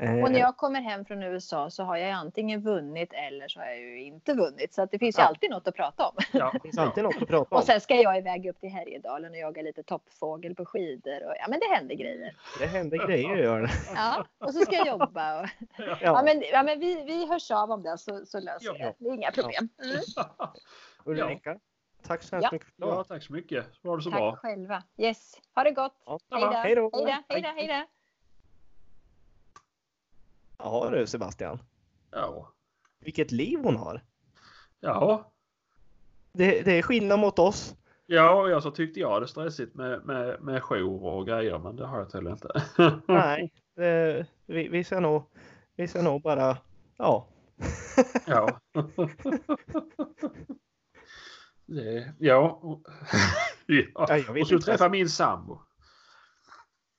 [0.00, 3.60] Eh, Och när jag kommer hem från USA så har jag antingen vunnit eller så
[3.60, 4.74] har jag ju inte vunnit.
[4.74, 5.26] Så att det finns ju Ja.
[5.28, 6.14] alltid något att prata om.
[6.32, 7.58] Ja, Det finns alltid något att prata om.
[7.60, 11.26] Och sen ska jag iväg upp till Härjedalen och jaga lite toppfågel på skidor.
[11.26, 12.34] Och, ja, men det händer grejer.
[12.58, 13.70] Det händer grejer gör det.
[13.94, 15.40] Ja, och så ska jag jobba.
[15.40, 15.46] Och,
[15.78, 18.72] ja, Ja, men, ja, men vi, vi hörs av om det så, så löser Ja.
[18.72, 18.94] vi det.
[18.98, 19.68] Det är inga problem.
[19.84, 19.96] Mm.
[21.04, 21.58] Ulrika,
[22.06, 22.52] tack så hemskt Ja.
[22.52, 23.66] mycket ja, tack så mycket.
[23.82, 24.36] Var det så Tack bra.
[24.36, 24.82] själva.
[24.96, 25.94] Yes, ha det gott.
[26.06, 26.50] Ja, Hej då.
[26.56, 26.90] Hej då.
[27.28, 27.48] Hej då.
[27.48, 27.86] Hej då.
[30.62, 31.58] Ja du Sebastian,
[32.10, 32.52] Ja.
[33.00, 34.02] vilket liv hon har.
[34.80, 35.32] Ja.
[36.32, 37.76] Det, det är skillnad mot oss.
[38.06, 41.76] Ja, och jag så tyckte jag det stressigt med, med, med jour och grejer, men
[41.76, 42.62] det har jag tydligen inte.
[43.08, 45.22] Nej, det, vi, vi ska nog,
[45.76, 46.56] vi ska nog bara,
[46.96, 47.26] ja.
[48.26, 48.60] ja.
[51.66, 52.60] det, ja.
[53.66, 54.06] ja.
[54.08, 55.58] Ja, Och så träffa min sambo.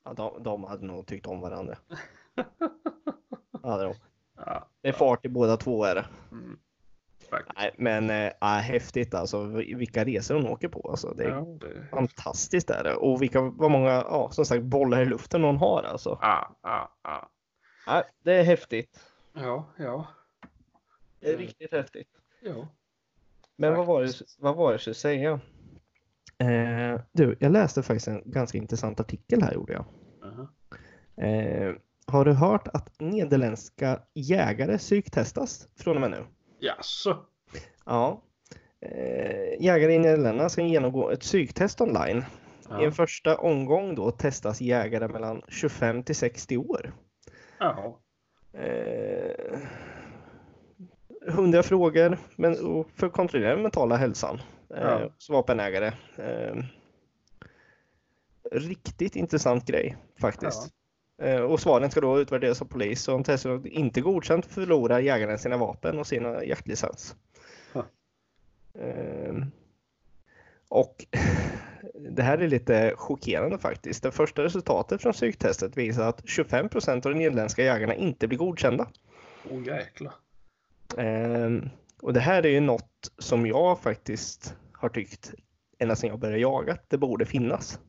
[0.03, 1.77] Ja, de, de hade nog tyckt om varandra.
[3.63, 3.93] Ja, de.
[4.37, 4.67] Ja.
[4.81, 6.05] Det är fart i båda två är det.
[6.31, 6.59] Mm.
[7.55, 8.09] Nej, men
[8.41, 9.43] äh, häftigt alltså.
[9.55, 10.89] Vilka resor hon åker på.
[10.89, 11.13] Alltså.
[11.17, 11.87] Det är Ja, det...
[11.91, 12.95] fantastiskt är det.
[12.95, 16.17] Och vilka, vad många, ja, som sagt, bollar i luften hon har alltså.
[16.21, 17.29] Ja, ja, ja.
[17.87, 18.99] Nej, det är häftigt.
[19.33, 20.07] Ja, ja,
[21.19, 21.45] Det är Mm.
[21.45, 22.07] riktigt häftigt.
[22.41, 22.67] ja.
[23.55, 25.39] Men vad var, det, vad var det jag skulle säga?
[26.37, 29.85] Eh, du, jag läste faktiskt en ganska intressant artikel här gjorde jag.
[30.23, 30.47] Aha.
[31.27, 31.73] Eh,
[32.11, 36.25] har du hört att nederländska jägare psyktestas från och med nu?
[36.59, 37.17] Jaså?
[37.85, 38.21] Ja.
[38.81, 42.17] Eh, jägare i Nederländerna ska genomgå ett psyktest online.
[42.69, 42.91] I en Ja.
[42.91, 46.93] första omgång då testas jägare mellan 25 till 60 år.
[47.59, 47.99] ja.
[48.53, 49.59] Eh,
[51.27, 52.55] 100 frågor men,
[52.95, 54.41] för att kontrollera den mentala hälsan.
[54.75, 55.11] Eh, Ja.
[55.17, 55.91] som vapenägare.
[56.17, 56.55] Eh,
[58.51, 60.69] riktigt intressant grej faktiskt.
[61.21, 65.39] Eh, och svaren ska då utvärderas av polis och om testet inte godkänt förlorar jägaren
[65.39, 67.15] sina vapen och sina jaktlicens.
[67.73, 67.85] Ja.
[68.79, 69.33] Eh,
[70.69, 71.05] och
[72.09, 74.03] det här är lite chockerande faktiskt.
[74.03, 78.37] Det första resultatet från psyktestet visar att 25 procent av de nederländska jägarna inte blir
[78.37, 78.87] godkända.
[79.51, 80.13] Åh jäklar.
[80.97, 81.69] Ehm,
[82.01, 85.33] och det här är ju något som jag faktiskt har tyckt
[85.79, 87.79] ända sedan jag började jaga att det borde finnas.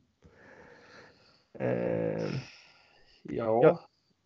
[3.22, 3.62] Ja.
[3.62, 3.78] Ja.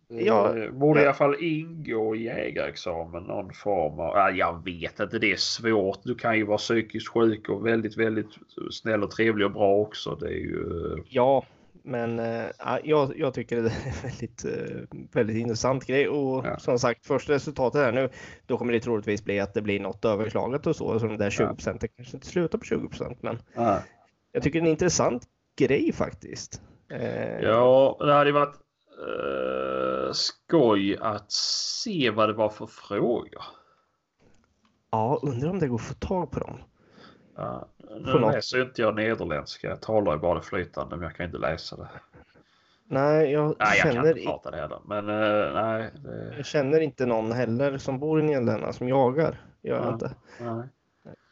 [0.09, 0.53] Ja.
[0.71, 1.09] borde i Ja.
[1.09, 4.15] alla fall ingå i jägarexamen någon form av...
[4.15, 5.99] Ja, jag vet inte, det är svårt.
[6.03, 8.27] Du kan ju vara psykiskt sjuk och väldigt, väldigt
[8.71, 10.15] snäll och trevlig och bra också.
[10.15, 10.63] Det är ju...
[11.09, 11.45] ja,
[11.83, 16.45] men eh, ja, jag, jag tycker det är en väldigt, eh, väldigt intressant grej och
[16.45, 16.57] Ja.
[16.59, 18.09] som sagt första resultatet här nu
[18.45, 21.29] då kommer det troligtvis bli att det blir något överklagat och så som det där
[21.29, 21.53] 20 Ja.
[21.53, 23.79] procenten kanske inte slutar på 20 procent men Ja.
[24.31, 25.23] jag tycker det är en intressant
[25.59, 26.61] grej faktiskt.
[26.91, 28.55] Eh, Ja, det hade varit
[29.07, 33.41] eh, skoj att se vad det var för frågor.
[34.91, 36.57] ja, undrar om det går att få tag på dem.
[37.35, 37.67] Ja,
[38.05, 38.33] nu något.
[38.33, 39.67] läser ju inte jag nederländska.
[39.67, 41.87] Jag talar ju bara det flytande men jag kan inte läsa det.
[42.89, 44.79] Nej, jag Nej, jag kan känner inte prata det heller.
[44.85, 45.91] Men eh, nej.
[46.03, 49.41] Det, Jag känner inte någon heller som bor i Nederländerna som jagar.
[49.61, 49.93] Gör jag Ja.
[49.93, 50.63] inte, nej.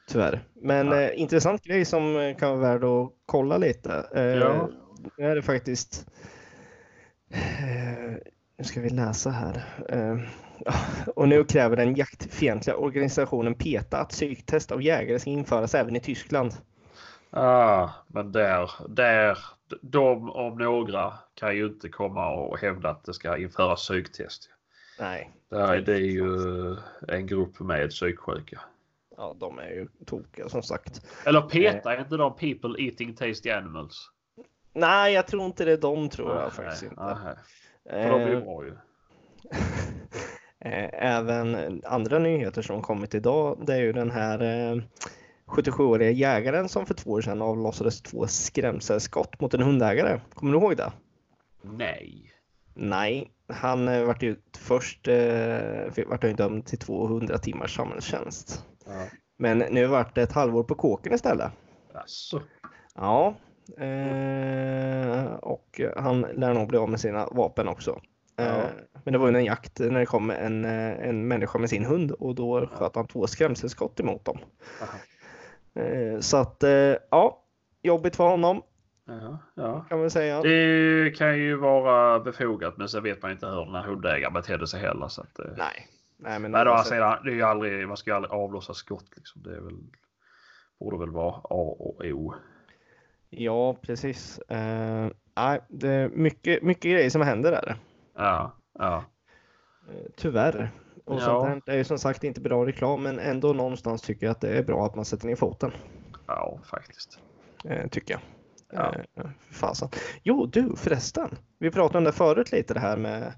[0.08, 0.44] tyvärr.
[0.54, 1.06] Men Nej.
[1.14, 4.06] eh, intressant grej som eh, kan vara värd att kolla lite.
[4.16, 4.70] Eh, Ja.
[5.18, 6.08] Nu är det faktiskt...
[7.36, 8.18] Eh,
[8.58, 9.64] nu ska vi läsa här.
[9.90, 10.18] Eh,
[11.16, 16.00] och nu kräver den jaktfientliga organisationen PETA att psyktest av jägare ska införas även i
[16.00, 16.54] Tyskland.
[17.30, 19.38] Ah, men där, där,
[19.82, 24.50] de om några kan ju inte komma och hävda att det ska införas psyktest.
[25.00, 26.28] Nej, Där är det ju
[27.08, 28.62] en grupp med psyksjuka.
[29.18, 31.02] ja, de är ju tokiga som sagt.
[31.26, 34.12] Eller PETA, är inte de People Eating Tasty Animals?
[34.76, 36.96] Nej, jag tror inte det är de tror jag Nej, faktiskt inte.
[37.04, 37.36] nej.
[37.90, 38.74] För de ju Eh, ju.
[40.60, 44.82] Eh, Även andra nyheter som kommit idag, det är ju den här eh,
[45.46, 50.20] 77-åriga jägaren som för två år sedan avlossades två skrämselskott mot en hundägare.
[50.34, 50.92] Kommer du ihåg det?
[51.62, 52.32] Nej.
[52.74, 58.66] Nej, han eh, vart ju först eh, vart han dömd till 200 timmars samhällstjänst.
[58.86, 59.06] Ja.
[59.38, 61.52] Men nu vart det ett halvår på kåken istället.
[61.94, 62.42] Alltså.
[62.96, 63.36] Ja,
[63.78, 67.91] eh, och han lär nog bli av med sina vapen också.
[68.38, 68.63] Eh, Ja.
[69.03, 71.86] Men det var ju en jakt när det kom en, eh, en människa med sin
[71.86, 74.38] hund och då sköt han två skrämselskott emot dem.
[75.76, 77.43] Eh, Så att eh, ja,
[77.82, 78.61] jobbigt för honom
[79.07, 79.86] Ja, ja.
[79.89, 80.41] kan man säga.
[80.41, 84.68] Det kan ju vara befogat men sen vet man inte hur den här hundägaren betedde
[84.68, 85.07] sig heller.
[85.07, 85.45] Så att, eh.
[85.57, 85.88] Nej.
[86.18, 88.32] Nej, men Men å andra oavsett- sidan, det är ju aldrig, man ska ju aldrig
[88.34, 89.05] avlossa skott.
[89.16, 89.43] Liksom.
[89.43, 89.78] Det är väl,
[90.80, 92.34] borde väl vara A och O.
[93.30, 94.40] Ja, precis.
[94.40, 97.76] Eh, nej, det är mycket, mycket grejer som händer där.
[98.16, 99.04] Ja, ja.
[99.90, 100.72] Eh, Tyvärr.
[101.06, 101.20] Och Ja.
[101.20, 104.42] sånt där är ju som sagt inte bra reklam men ändå någonstans tycker jag att
[104.42, 105.72] det är bra att man sätter ner foten.
[106.28, 107.20] Ja, faktiskt.
[107.66, 108.22] Eh, tycker jag.
[108.74, 108.96] Ja.
[109.24, 109.90] Eh, fasen.
[110.24, 111.30] Jo du förresten.
[111.60, 113.34] Vi pratade om det förut lite det här med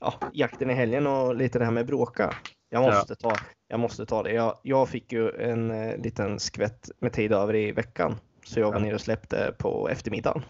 [0.00, 2.34] ja, jakten i helgen och lite det här med bråka.
[2.70, 3.32] Jag måste, ta,
[3.68, 4.32] jag måste ta det.
[4.32, 8.14] Jag, jag fick ju en eh, liten skvätt med tid över i veckan.
[8.48, 8.84] Så jag var Ja.
[8.84, 10.42] nere och släppte på eftermiddagen.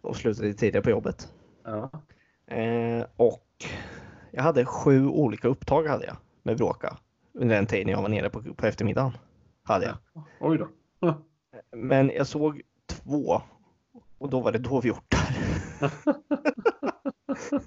[0.00, 1.28] Och slutade tidigare på jobbet.
[1.64, 1.90] Ja.
[2.56, 3.46] Eh, och
[4.30, 6.96] jag hade sju olika upptag hade jag med bråka
[7.32, 9.12] under den tiden jag var nere på, på eftermiddagen.
[9.62, 9.96] hade jag.
[10.40, 10.68] Oj då.
[11.76, 13.40] Men jag såg två
[14.18, 15.36] och då var det dovhjortar.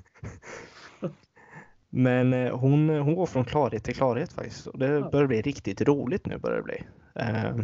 [1.90, 4.68] Men eh, hon, hon går från klarhet till klarhet faktiskt.
[4.68, 5.10] Och det Ja.
[5.10, 6.38] börjar bli riktigt roligt nu.
[6.38, 6.84] Börjar det bli.
[7.16, 7.56] Eh,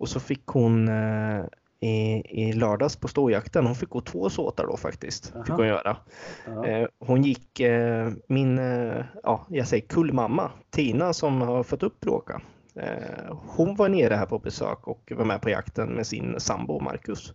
[0.00, 1.44] och så fick hon eh,
[1.80, 5.26] i, i lördags på ståjakten, hon fick gå två såtar då faktiskt.
[5.46, 5.96] Fick hon göra.
[6.66, 12.00] Eh, hon gick, eh, min, eh, ja jag säger kullmamma, Tina som har fått upp
[12.00, 12.40] Bråka.
[12.74, 16.80] Eh, hon var nere här på besök och var med på jakten med sin sambo
[16.80, 17.32] Marcus.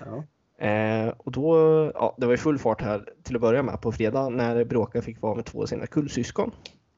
[0.00, 0.24] Ja.
[0.66, 1.56] Eh, och då,
[1.94, 5.02] ja, det var ju full fart här till att börja med på fredag när Bråka
[5.02, 6.50] fick vara med två av sina kullsyskon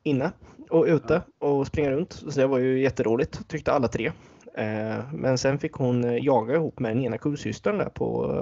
[0.02, 0.32] inne
[0.70, 2.12] och ute och springa runt.
[2.12, 4.12] Så det var ju jätteroligt tyckte alla tre.
[4.54, 8.32] Eh, men sen fick hon eh, jaga ihop med den ena kullsystern där på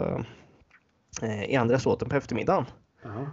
[1.23, 2.65] eh, i andra såten på eftermiddagen.
[3.03, 3.27] Ja.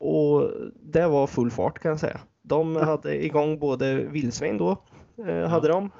[0.00, 2.20] Och det var full fart kan jag säga.
[2.42, 4.76] De hade igång både vildsvin då,
[5.48, 5.90] hade de,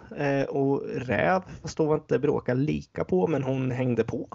[0.48, 4.28] och räv, fast då var inte Bråka lika på, men hon hängde på.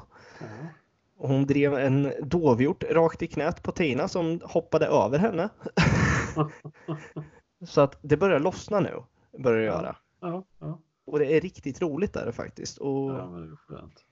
[1.18, 5.50] Och hon drev en dovhjort rakt i knät på Tina som hoppade över henne.
[7.68, 9.04] Så att det börjar lossna nu,
[9.40, 9.96] börjar det göra.
[10.20, 10.44] Ja.
[10.60, 10.80] Ja.
[11.06, 12.78] Och det är riktigt roligt där faktiskt.
[12.78, 14.06] Och, Ja, men det är skönt.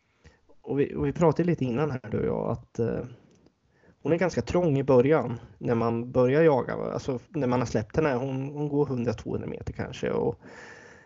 [0.62, 3.06] och, vi, och vi pratade lite innan här du och jag att eh,
[4.02, 6.74] hon är ganska trång i början när man börjar jaga.
[6.74, 8.14] Alltså när man har släppt henne.
[8.14, 10.40] Hon, hon går 100-200 meter kanske och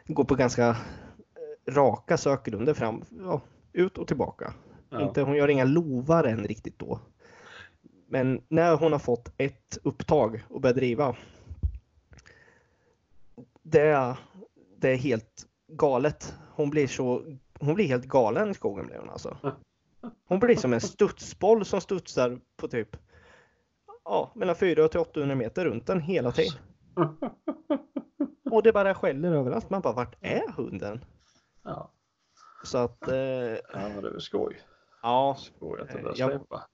[0.05, 3.41] går på ganska eh, raka sökgrunder fram, ja,
[3.73, 4.53] ut och tillbaka.
[4.89, 5.01] Ja.
[5.01, 6.99] Inte, hon gör inga lovar än riktigt då.
[8.07, 11.15] Men när hon har fått ett upptag och börjar driva.
[13.61, 14.15] Det
[14.77, 16.33] det är helt galet.
[16.55, 17.23] Hon blir så
[17.59, 19.37] hon blir helt galen i skogen blir hon alltså.
[20.27, 22.97] Hon blir som en studsboll som studsar på typ
[24.03, 26.53] ja, mellan 400 till 800 meter runt den hela tiden.
[28.51, 29.69] Och det bara skäller överallt.
[29.69, 31.05] Man bara, vart är hunden?
[31.63, 31.91] Ja.
[32.63, 34.57] Så att, eh, ja, det är väl skoj.
[35.01, 36.67] ja, Skoj att det Eh, jag- släppa.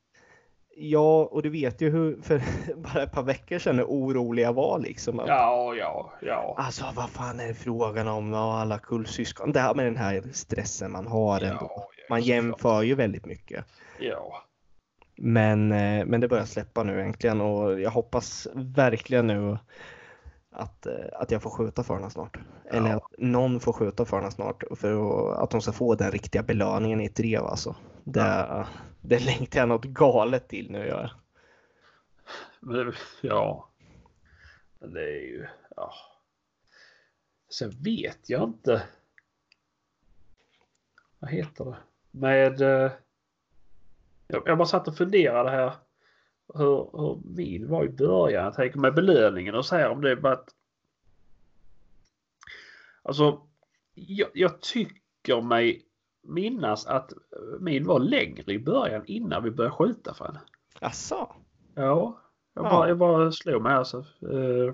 [0.76, 2.42] Ja, och du vet ju hur för
[2.76, 5.20] bara ett par veckor sedan hur orolig jag var liksom.
[5.20, 6.56] Att, Ja, ja, ja.
[6.58, 8.34] Alltså vad fan är det frågan om?
[8.34, 9.52] Ja, alla kullsyskon.
[9.52, 11.58] Det här med den här stressen man har ändå.
[11.62, 13.66] ja, ja, Man jämför ju väldigt mycket.
[14.00, 14.44] Ja.
[15.18, 19.58] Men, eh, men det börjar släppa nu äntligen och jag hoppas verkligen nu
[20.52, 22.38] att, eh, att jag får skjuta för henne snart.
[22.72, 22.96] Eller Ja.
[22.96, 27.02] att någon får skjuta för henne snart för att- de ska få den riktiga belöningen
[27.02, 27.76] i ett drev alltså.
[28.04, 28.66] Det,
[29.02, 31.12] det längtar jag något galet till nu gör jag.
[32.60, 33.70] Men ja.
[34.80, 35.94] Men det är ju, ja.
[37.50, 38.88] Sen vet jag inte.
[41.20, 41.78] Vad heter det?
[42.12, 42.62] Med...
[42.62, 42.92] Eh,
[44.28, 45.74] jag, bara satt och funderade här.
[46.54, 48.44] Hur, hur min var i början.
[48.44, 50.50] Jag tänker med belöningen och så här om det bara att...
[53.02, 53.48] Alltså,
[53.94, 55.86] jag, jag tycker mig
[56.22, 57.14] minnas att
[57.60, 60.40] min var längre i början innan vi började skjuta för henne.
[60.80, 61.36] Asså?
[61.76, 62.18] Ja,
[62.54, 62.70] jag Ja.
[62.70, 63.98] bara, jag bara slog mig alltså.
[64.32, 64.74] Eh,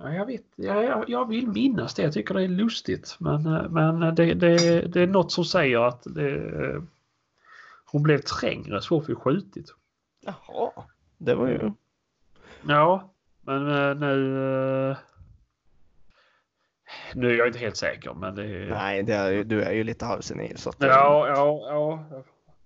[0.00, 2.02] ja, jag vet, jag, jag, jag vill minnas det.
[2.02, 3.16] Jag tycker det är lustigt.
[3.20, 6.82] Men, eh, men det, det, det är något som säger att det, eh,
[7.84, 9.74] hon blev trängre så fort vi skjutit.
[10.20, 10.70] Jaha,
[11.18, 11.72] det var ju...
[12.68, 13.10] Ja,
[13.40, 14.96] men eh, nu...
[17.14, 18.66] Nu är jag inte helt säker men det är...
[18.70, 21.60] Nej, det är, du är ju lite halvsenil så att, Ja, ja,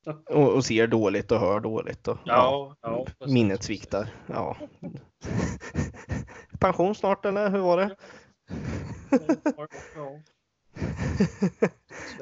[0.05, 0.15] ja.
[0.31, 2.09] och, och ser dåligt och hör dåligt.
[2.09, 3.05] Och, Ja, ja.
[3.19, 3.35] precis.
[3.35, 4.09] minnet sviktar.
[4.27, 4.57] Ja.
[6.61, 7.97] Pension snart eller hur var det?
[9.57, 9.67] Ja,
[9.97, 10.21] ja.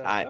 [0.04, 0.28] Nej,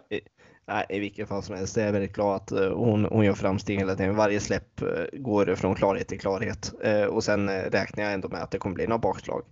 [0.66, 1.76] nej, i vilket fall som helst.
[1.76, 4.16] Jag är väldigt glad att eh, hon, hon gör framsteg hela tiden.
[4.16, 6.72] Varje släpp eh, går från klarhet till klarhet.
[6.82, 9.42] Eh, Och sen räknar jag ändå med att det kommer bli några bakslag.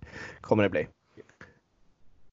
[0.41, 0.87] Kommer det bli.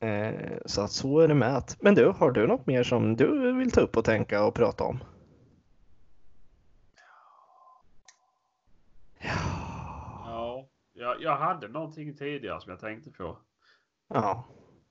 [0.04, 1.62] Eh, Så att så är det med.
[1.80, 4.84] Men du, har du något mer som du vill ta upp och tänka och prata
[4.84, 4.98] om?
[10.24, 13.38] Ja, jag, jag hade någonting tidigare som jag tänkte på.
[14.08, 14.44] Ja,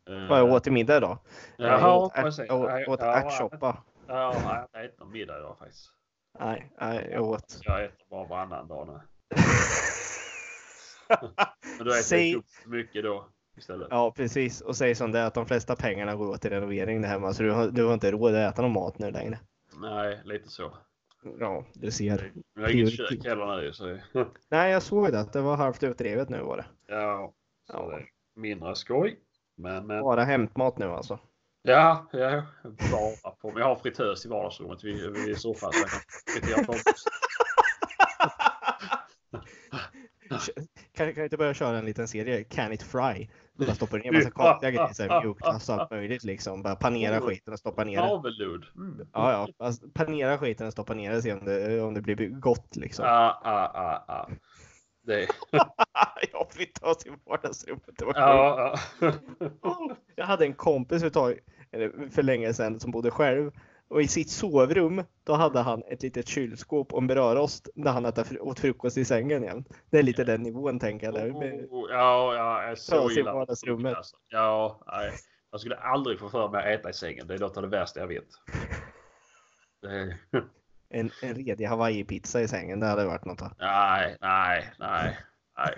[0.10, 1.18] Eh, vad jag åt till middag idag?
[1.58, 2.46] Jag Jaha, åt, precis.
[2.48, 3.78] jag åt, Ja, åt ja, ärtsoppa.
[4.08, 5.92] Ja, jag inte någon middag idag faktiskt.
[6.40, 7.60] Nej, nej, jag åt.
[7.62, 8.94] Jag äter bara varannan dag nu.
[11.78, 13.26] Men då äter Säg- jag upp för mycket då
[13.58, 13.88] istället.
[13.92, 14.62] Ja, precis.
[14.62, 17.34] Och säg som det är att de flesta pengarna går åt till renovering där hemma.
[17.34, 19.40] Så du har, du har inte råd att äta någon mat nu längre.
[19.82, 20.78] Nej, lite så.
[21.40, 22.32] Ja, du ser.
[22.56, 23.98] Jag har inget kök heller nu så
[24.50, 25.28] Nej, jag såg det.
[25.34, 26.66] Det var halvt utdrivet nu var det.
[26.88, 27.34] ja,
[27.72, 27.90] så Ja.
[27.90, 29.20] det är mindre skoj.
[29.56, 31.20] Men, men Bara hämtmat nu alltså.
[31.62, 32.44] ja, ja,
[32.92, 33.60] bara på.
[33.60, 35.72] Jag har fritös i vardagsrummet vid, vid soffan
[40.96, 43.28] kan kan, inte börja köra en liten serie, Can it fry?
[43.54, 46.64] Bara stoppa ner en massa konstiga grejer, så här mjukglass och allt möjligt liksom.
[46.64, 48.66] Bara panera skiten och stoppa ner det.
[48.76, 49.08] Mm.
[49.14, 49.66] Ja, ja.
[49.66, 52.76] Alltså, panera skiten och stoppa ner det och se om det, om det blir gott
[52.76, 53.06] liksom.
[53.06, 54.30] Ah, ah, ah, ah.
[55.06, 55.28] Det...
[56.32, 57.98] jag fick ta till vardagsrummet.
[57.98, 59.98] Det var ja, ja.
[60.16, 61.40] Jag hade en kompis ett tag,
[62.12, 63.52] för länge sedan, som bodde själv.
[63.88, 68.06] Och i sitt sovrum, då hade han ett litet kylskåp och en brödrost när han
[68.40, 69.66] åt frukost i sängen igen.
[69.90, 71.14] Det är lite den nivån tänker jag.
[71.14, 71.32] Där.
[71.32, 73.34] Oh, ja, ja, så illa.
[73.34, 73.98] vardagsrummet.
[73.98, 74.16] Alltså.
[74.28, 75.12] Ja, nej.
[75.52, 77.28] Jag skulle aldrig få för mig att äta i sängen.
[77.28, 78.28] Det är något av det värsta jag vet.
[80.90, 83.60] En, en redig hawaii-pizza i sängen, det hade varit något.
[83.60, 85.18] Nej, nej, nej,
[85.58, 85.78] nej.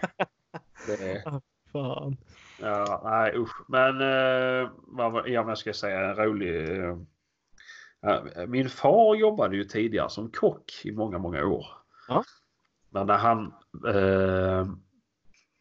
[0.88, 1.24] Det...
[1.72, 2.18] Fan.
[2.62, 3.70] Ja, nej usch.
[3.70, 6.80] Men eh, vad ja, men jag ska säga en rolig.
[6.80, 6.98] Eh,
[8.48, 11.68] min far jobbade ju tidigare som kock i många, många år.
[12.08, 12.24] Ja.
[12.90, 13.54] Men när han,
[13.88, 14.68] eh,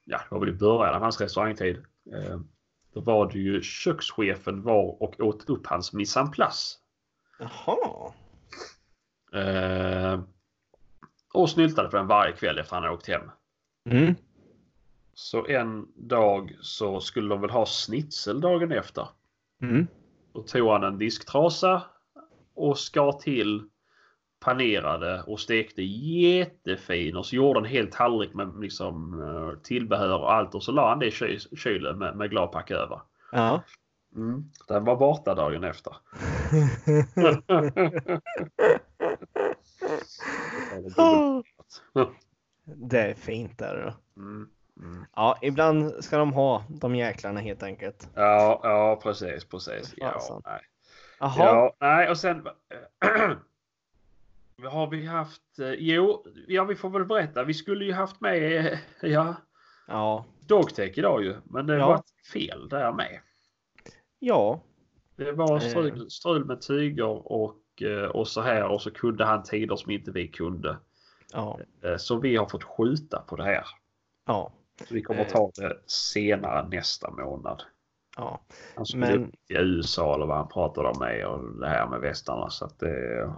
[0.05, 1.77] ja det var väl i början av hans restaurangtid.
[2.13, 2.41] Eh,
[2.93, 6.77] då var det ju kökschefen var och åt upp hans mise en place.
[7.39, 8.13] Jaha.
[9.33, 10.21] Eh,
[11.35, 13.31] och snyltade på den varje kväll efter han hade åkt hem.
[13.91, 14.15] Mm.
[15.15, 19.09] Så en dag så skulle de väl ha snitsel dagen efter.
[19.63, 19.87] Mm.
[20.33, 21.83] Då tog han en disktrasa
[22.55, 23.69] och skar till
[24.41, 30.33] panerade och stekte jättefin och så gjorde en hel tallrik med liksom eh, tillbehör och
[30.33, 33.01] allt och så la han det i ky- kylen med, med gladpack över.
[33.33, 33.63] Ja.
[34.17, 34.51] Mm.
[34.69, 35.97] Den var borta dagen efter.
[42.65, 43.77] det är fint där
[44.17, 44.23] då.
[44.23, 44.49] Mm.
[44.81, 45.05] Mm.
[45.17, 48.09] Ja, ibland ska de ha de jäklarna helt enkelt.
[48.15, 49.95] Ja, ja precis, precis.
[49.97, 50.61] Ja, nej.
[51.25, 51.35] Jaha.
[51.39, 52.47] Ja, nej och sen
[54.71, 55.59] har vi haft?
[55.59, 57.45] eh, Jo, ja vi får väl berätta.
[57.45, 59.35] Vi skulle ju haft med eh, ja,
[59.87, 60.25] Ja.
[60.47, 61.37] Dogtech idag ju.
[61.45, 61.87] Men det Ja.
[61.89, 62.03] var
[62.33, 63.21] fel där med.
[64.19, 64.61] Ja.
[65.17, 65.61] Det var Eh.
[65.69, 67.57] strul, strul med tyger och,
[68.13, 70.77] och så här och så kunde han tider som inte vi kunde.
[71.33, 71.59] Ja.
[71.99, 73.65] Så vi har fått skjuta på det här.
[74.27, 74.53] Ja.
[74.89, 77.63] Så vi kommer ta det senare nästa månad.
[78.17, 78.41] Ja.
[78.77, 82.01] Han skulle Men- till USA eller vad han pratade om med och det här med
[82.01, 82.51] västarna.
[82.51, 83.31] Så att det,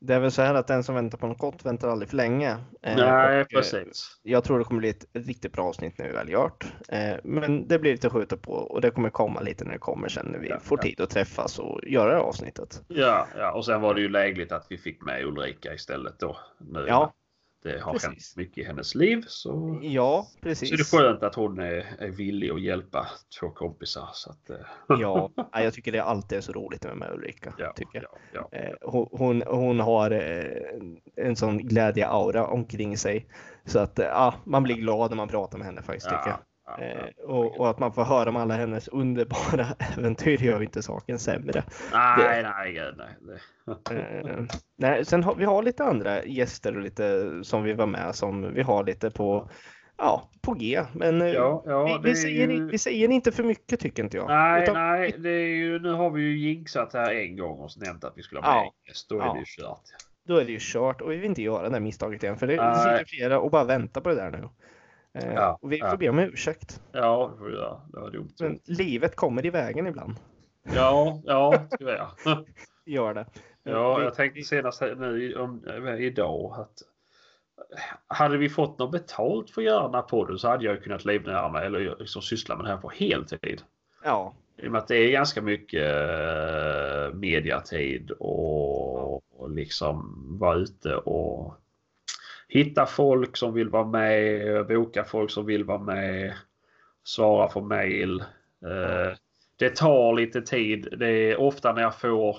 [0.00, 2.16] Det är väl så här att den som väntar på något gott väntar aldrig för
[2.16, 2.50] länge.
[2.82, 4.18] Eh, nej, och, eh, precis.
[4.22, 6.72] Jag tror det kommer bli ett riktigt bra avsnitt vi väl gjort.
[6.88, 10.08] Eh, Men det blir lite skjuta på och det kommer komma lite när det kommer
[10.08, 10.82] sen när vi Ja, får ja.
[10.82, 12.82] tid att träffas och göra det avsnittet.
[12.88, 16.36] Ja, ja, och sen var det ju lägligt att vi fick med Ulrika istället då.
[16.60, 16.84] Nu.
[16.88, 17.12] Ja.
[17.62, 18.08] Det har precis.
[18.08, 20.90] hänt mycket i hennes liv så, Ja, så är det precis.
[20.90, 23.06] skönt att hon är, är villig att hjälpa
[23.40, 24.08] två kompisar.
[24.12, 24.56] Så att, eh,
[24.88, 27.54] Ja, jag tycker det alltid är så roligt med, med Ulrika.
[27.58, 28.02] ja, tycker
[28.32, 28.58] ja, ja.
[28.58, 30.44] Eh, Hon, hon, hon har eh,
[31.16, 33.26] en sån glädje-aura omkring sig.
[33.64, 36.08] Så att ja, man blir glad när man pratar med henne faktiskt.
[36.08, 36.36] tycker
[36.78, 39.66] Eh, och, och att man får höra om alla hennes underbara
[39.98, 41.64] äventyr gör ju inte saken sämre.
[41.92, 43.08] Nej, nej, gud, nej.
[43.20, 43.38] Det,
[43.90, 44.44] Eh,
[44.78, 48.54] nej, sen har vi har lite andra gäster och lite som vi var med som
[48.54, 49.50] vi har lite på,
[49.98, 50.80] ja, på G.
[50.94, 52.68] Men eh, ja, ja, vi, det vi, är säger, ju...
[52.68, 54.28] vi säger inte för mycket tycker inte jag.
[54.28, 57.70] Nej, Utan- nej, det är ju, nu har vi ju jinxat här en gång och
[57.76, 58.72] nämnt att vi skulle ha med Ja.
[58.88, 59.08] gäst.
[59.08, 59.32] Då är Ja.
[59.32, 59.82] det ju kört.
[60.28, 62.46] Då är det ju kört och vi vill inte göra det här misstaget igen för
[62.46, 62.76] det, det Nej.
[62.98, 64.48] sitter flera och bara väntar på det där nu.
[65.14, 65.90] Eh, Ja, och vi ja.
[65.90, 66.80] får be om ursäkt.
[66.92, 67.80] Ja, göra.
[67.92, 68.30] Det var dumt.
[68.40, 70.14] Men livet kommer i vägen ibland.
[70.74, 72.06] Ja, ja, tyvärr.
[72.86, 73.26] Gör det.
[73.62, 76.72] Ja, Vi- jag tänkte senast nu om, eh, idag att
[78.06, 81.04] hade vi fått något betalt för att göra den här podden så hade jag kunnat
[81.04, 83.62] livnära mig eller liksom syssla med det här på heltid.
[84.04, 90.54] Ja, I och med att det är ganska mycket eh, mediatid och, och liksom vara
[90.56, 91.54] ute och
[92.52, 96.34] hitta folk som vill vara med, boka folk som vill vara med,
[97.04, 98.20] svara på mail.
[98.64, 99.16] Eh,
[99.56, 100.88] det tar lite tid.
[100.98, 102.36] Det är ofta när jag får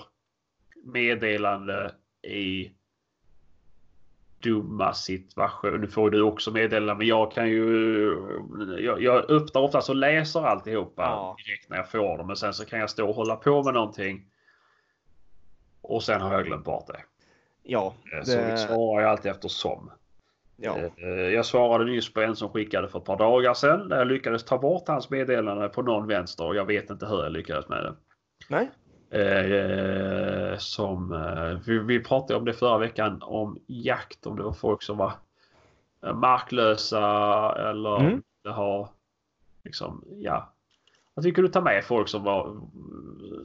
[0.84, 2.70] meddelande i
[4.42, 5.78] dumma situationer.
[5.78, 8.16] Nu får du också meddelande men jag kan ju...
[8.78, 11.36] Jag, jag öppnar oftast och läser alltihopa Ja.
[11.46, 12.26] direkt när jag får dem.
[12.26, 14.26] Men sen så kan jag stå och hålla på med någonting.
[15.80, 17.02] Och sen har jag glömt bort det.
[17.62, 17.94] ja.
[18.12, 19.90] Eh, Så Det, svarar ju alltid eftersom.
[20.56, 20.76] Ja.
[20.96, 23.88] Eh, Jag svarade nyss på en som skickade för ett par dagar sedan.
[23.88, 26.44] Där jag lyckades ta bort hans meddelande på någon vänster.
[26.46, 27.94] och Jag vet inte hur jag lyckades med det.
[28.48, 28.70] Nej.
[29.10, 34.26] Eh, som, eh, vi, vi pratade om det förra veckan om jakt.
[34.26, 35.12] Om det var folk som var
[36.14, 37.00] marklösa
[37.70, 38.22] eller Mm.
[38.44, 38.88] det har
[39.64, 40.52] liksom, ja.
[41.14, 42.56] Jag tycker du tar med folk som var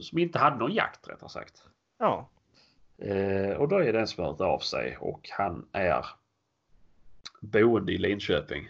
[0.00, 1.62] som inte hade någon jakt rättare sagt.
[1.98, 2.28] Ja.
[2.98, 6.04] Eh, och då är det en som hört av sig och han är
[7.40, 8.68] boende i Linköping.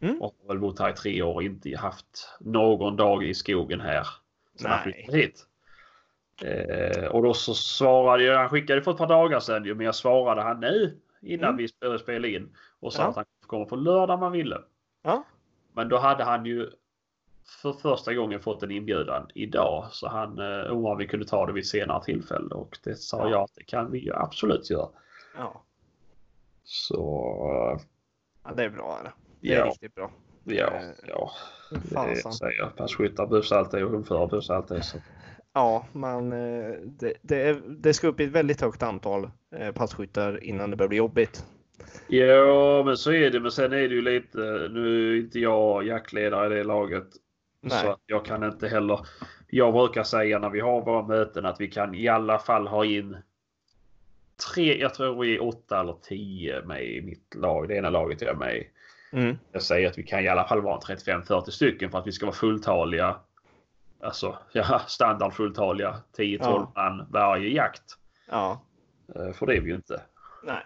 [0.00, 0.22] Mm.
[0.22, 3.80] Och har väl bott här i tre år och inte haft någon dag i skogen
[3.80, 4.06] här.
[4.60, 5.46] Sen han flyttade hit.
[6.42, 9.86] Eh, och då så svarade jag, han skickade för ett par dagar sedan ju, men
[9.86, 11.56] jag svarade han nu innan Mm.
[11.56, 12.56] vi började spela in.
[12.80, 13.08] Och sa Ja.
[13.08, 14.58] att han kommer på lördag om han ville.
[15.02, 15.24] Ja.
[15.72, 16.70] Men då hade han ju
[17.62, 19.86] för första gången fått en inbjudan idag.
[19.90, 22.54] Så han eh, om vi kunde ta det vid ett senare tillfälle.
[22.54, 23.30] Och det sa Ja.
[23.30, 24.88] jag att det kan vi ju absolut göra.
[25.36, 25.62] Ja,
[26.64, 27.80] Så
[28.48, 29.00] ja det är bra.
[29.04, 29.10] Det,
[29.48, 30.10] det är ja, riktigt bra.
[30.44, 31.30] ja, Eh, ja.
[31.94, 32.32] Fasen.
[32.32, 32.76] säger jag.
[32.76, 34.84] Passkyttar busar alltid och hundförare busar alltid.
[34.84, 34.98] Så.
[35.54, 39.72] Ja, man, eh, det, det, är, det ska upp i ett väldigt högt antal eh,
[39.72, 41.44] passkyttar innan det börjar bli jobbigt.
[42.08, 43.40] Ja, men så är det.
[43.40, 44.68] Men sen är det ju lite.
[44.70, 47.06] Nu är inte jag jaktledare i det laget.
[47.62, 47.78] Nej.
[47.78, 49.00] Så att jag kan inte heller.
[49.48, 52.84] Jag brukar säga när vi har våra möten att vi kan i alla fall ha
[52.84, 53.16] in
[54.54, 57.68] tre, jag tror vi är åtta eller tio med i mitt lag.
[57.68, 58.70] Det ena laget jag är med i.
[59.12, 59.38] Mm.
[59.52, 62.26] Jag säger att vi kan i alla fall vara 35-40 stycken för att vi ska
[62.26, 63.16] vara fulltaliga.
[64.00, 66.72] Alltså ja, standard fulltaliga 10-12 Ja.
[66.74, 67.82] man varje jakt.
[68.30, 68.62] Ja,
[69.14, 70.02] Eh, För det är vi ju inte.
[70.44, 70.62] nej.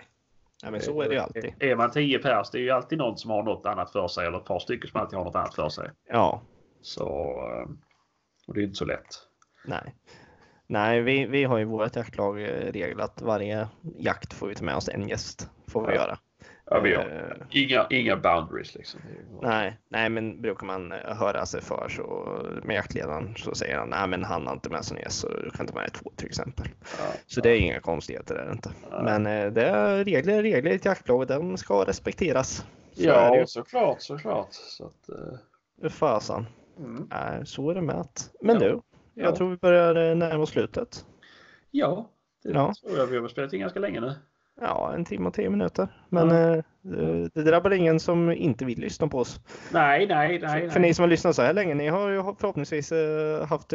[0.62, 1.54] nej, men så är det ju alltid.
[1.58, 4.26] Är man 10 pers, det är ju alltid någon som har något annat för sig
[4.26, 5.90] eller ett par stycken som alltid har något annat för sig.
[6.08, 6.42] Ja,
[6.80, 7.70] Så eh,
[8.46, 9.06] och det är inte så lätt.
[9.64, 9.94] nej.
[10.72, 13.68] Nej, vi, vi har ju vårt jaktlag eh, regel att varje
[13.98, 15.48] jakt får vi ta med oss en gäst.
[15.66, 16.00] Får vi Ja.
[16.00, 16.18] göra.
[16.70, 19.00] Ja, vi har Eh, inga, inga boundaries liksom.
[19.42, 23.88] Nej, nej, men brukar man eh, höra sig för så med jaktledaren så säger han
[23.88, 26.10] nej, men han har inte med sig en gäst så du kan ta med två
[26.16, 26.66] till exempel.
[26.82, 28.70] Ja, Så det är inga konstigheter är det inte.
[28.90, 29.02] Nej.
[29.20, 32.66] Men det är regler, regler i ett jaktlag de ska respekteras.
[32.92, 34.48] Så ja såklart, såklart.
[34.50, 35.08] Så att,
[35.84, 36.46] eh, Fasan.
[36.78, 37.08] mm.
[37.10, 38.30] Nej, så är det med att.
[38.40, 38.60] Men Ja.
[38.68, 38.80] du,
[39.14, 39.36] jag Ja.
[39.36, 41.06] tror vi börjar eh, närma oss slutet.
[41.70, 42.10] ja,
[42.44, 42.72] det Ja.
[42.86, 44.12] tror jag vi har spelat in ganska länge nu.
[44.60, 45.88] Ja, en timme och tio minuter.
[46.08, 46.56] Men Ja.
[46.56, 49.40] eh, det- det drabbar ingen som inte vill lyssna på oss.
[49.72, 50.70] Nej, nej, nej.
[50.70, 50.88] För nej.
[50.88, 53.72] ni som har lyssnat så här länge, ni har ju förhoppningsvis eh, haft,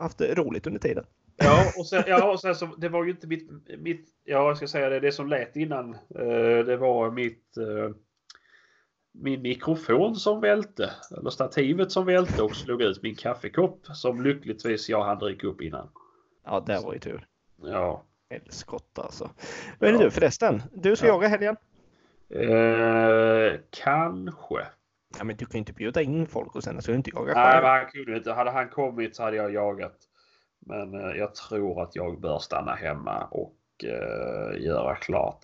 [0.00, 1.04] haft det roligt under tiden.
[1.36, 4.56] Ja, och sen, ja, och sen så, det var ju inte mitt, mitt, ja jag
[4.56, 5.96] ska säga det, det som lät innan,
[6.66, 7.44] det var mitt,
[9.12, 14.88] min mikrofon som välte, eller stativet som välte och slog ut min kaffekopp som lyckligtvis
[14.88, 15.88] jag hann dricka upp innan.
[16.44, 17.26] Ja, det var ju tur.
[17.62, 18.02] Ja.
[18.30, 19.30] Helskott alltså.
[19.78, 19.98] Men Ja.
[20.00, 21.12] du förresten, du ska Ja.
[21.12, 21.56] jaga helgen.
[22.30, 24.66] Eh, kanske.
[25.18, 27.34] Ja, men du kan ju inte bjuda in folk och sen ska du inte jaga
[27.34, 27.62] Nej, själv.
[27.62, 28.32] men han kunde inte.
[28.32, 29.96] Hade han kommit så hade jag jagat.
[30.66, 35.42] Men eh, jag tror att jag bör stanna hemma och eh, göra klart.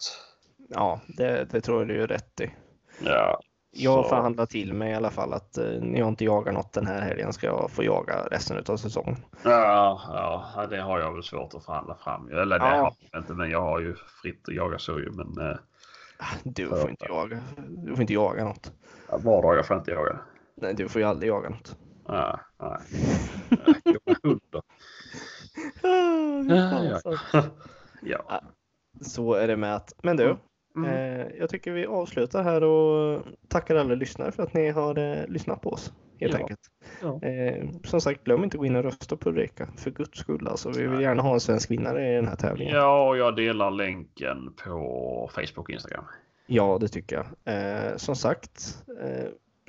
[0.68, 2.50] Ja, det, det tror jag du är rätt i.
[3.04, 3.40] Ja.
[3.70, 6.72] Jag så- förhandlar till mig i alla fall att eh, när jag inte jagar något
[6.72, 9.16] den här helgen ska jag få jaga resten av säsongen.
[9.44, 10.00] Ja,
[10.56, 12.28] ja, det har jag väl svårt att förhandla fram.
[12.28, 12.70] Eller det Ja.
[12.76, 15.10] har jag inte, men jag har ju fritt att jaga så ju.
[15.10, 15.56] Men eh,
[16.44, 17.40] Du får inte jaga.
[17.68, 18.72] Du får inte jaga något.
[19.24, 20.18] vardagar får jag inte jaga.
[20.56, 21.76] Nej, du får ju aldrig jaga något.
[22.08, 22.78] Nej, nej.
[23.84, 24.62] Jaga hundar.
[26.48, 27.00] Ja,
[27.32, 27.42] ja.
[28.02, 28.40] ja.
[29.00, 29.92] Så är det med att.
[30.02, 30.36] Men du,
[30.84, 31.20] Mm.
[31.20, 35.26] eh, jag tycker vi avslutar här och tackar alla lyssnare för att ni har eh,
[35.28, 35.92] lyssnat på oss.
[36.20, 36.38] Helt Ja.
[36.38, 36.60] enkelt.
[37.02, 37.22] Ja.
[37.28, 39.68] Eh, som sagt, glöm inte att gå in och rösta på Ulrika.
[39.76, 40.70] För guds skull alltså.
[40.70, 42.76] Vi vill gärna ha en svensk vinnare i den här tävlingen.
[42.76, 46.04] ja, och jag delar länken på Facebook och Instagram.
[46.46, 48.00] Ja, det tycker jag.
[48.00, 48.84] Som sagt,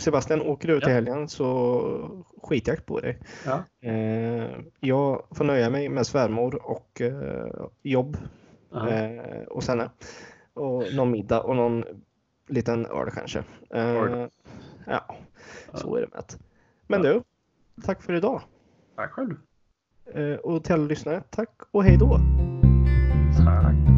[0.02, 0.94] Sebastian, åker du ut i Ja.
[0.94, 3.18] helgen så skitjakt på dig.
[3.46, 3.64] Ja.
[4.80, 7.02] Jag får nöja mig med svärmor och
[7.84, 8.18] jobb
[8.74, 9.82] eh, och sen
[10.60, 11.84] och någon middag och någon
[12.48, 13.44] liten öl kanske.
[13.70, 14.30] Då.
[14.86, 15.16] ja,
[15.74, 16.24] så är det med.
[16.28, 16.38] det.
[16.88, 17.24] Men du,
[17.86, 18.42] tack för idag.
[18.96, 19.36] Tack själv.
[20.14, 22.20] Eh, och till alla lyssnare, tack och hej då.
[23.46, 23.89] Tack.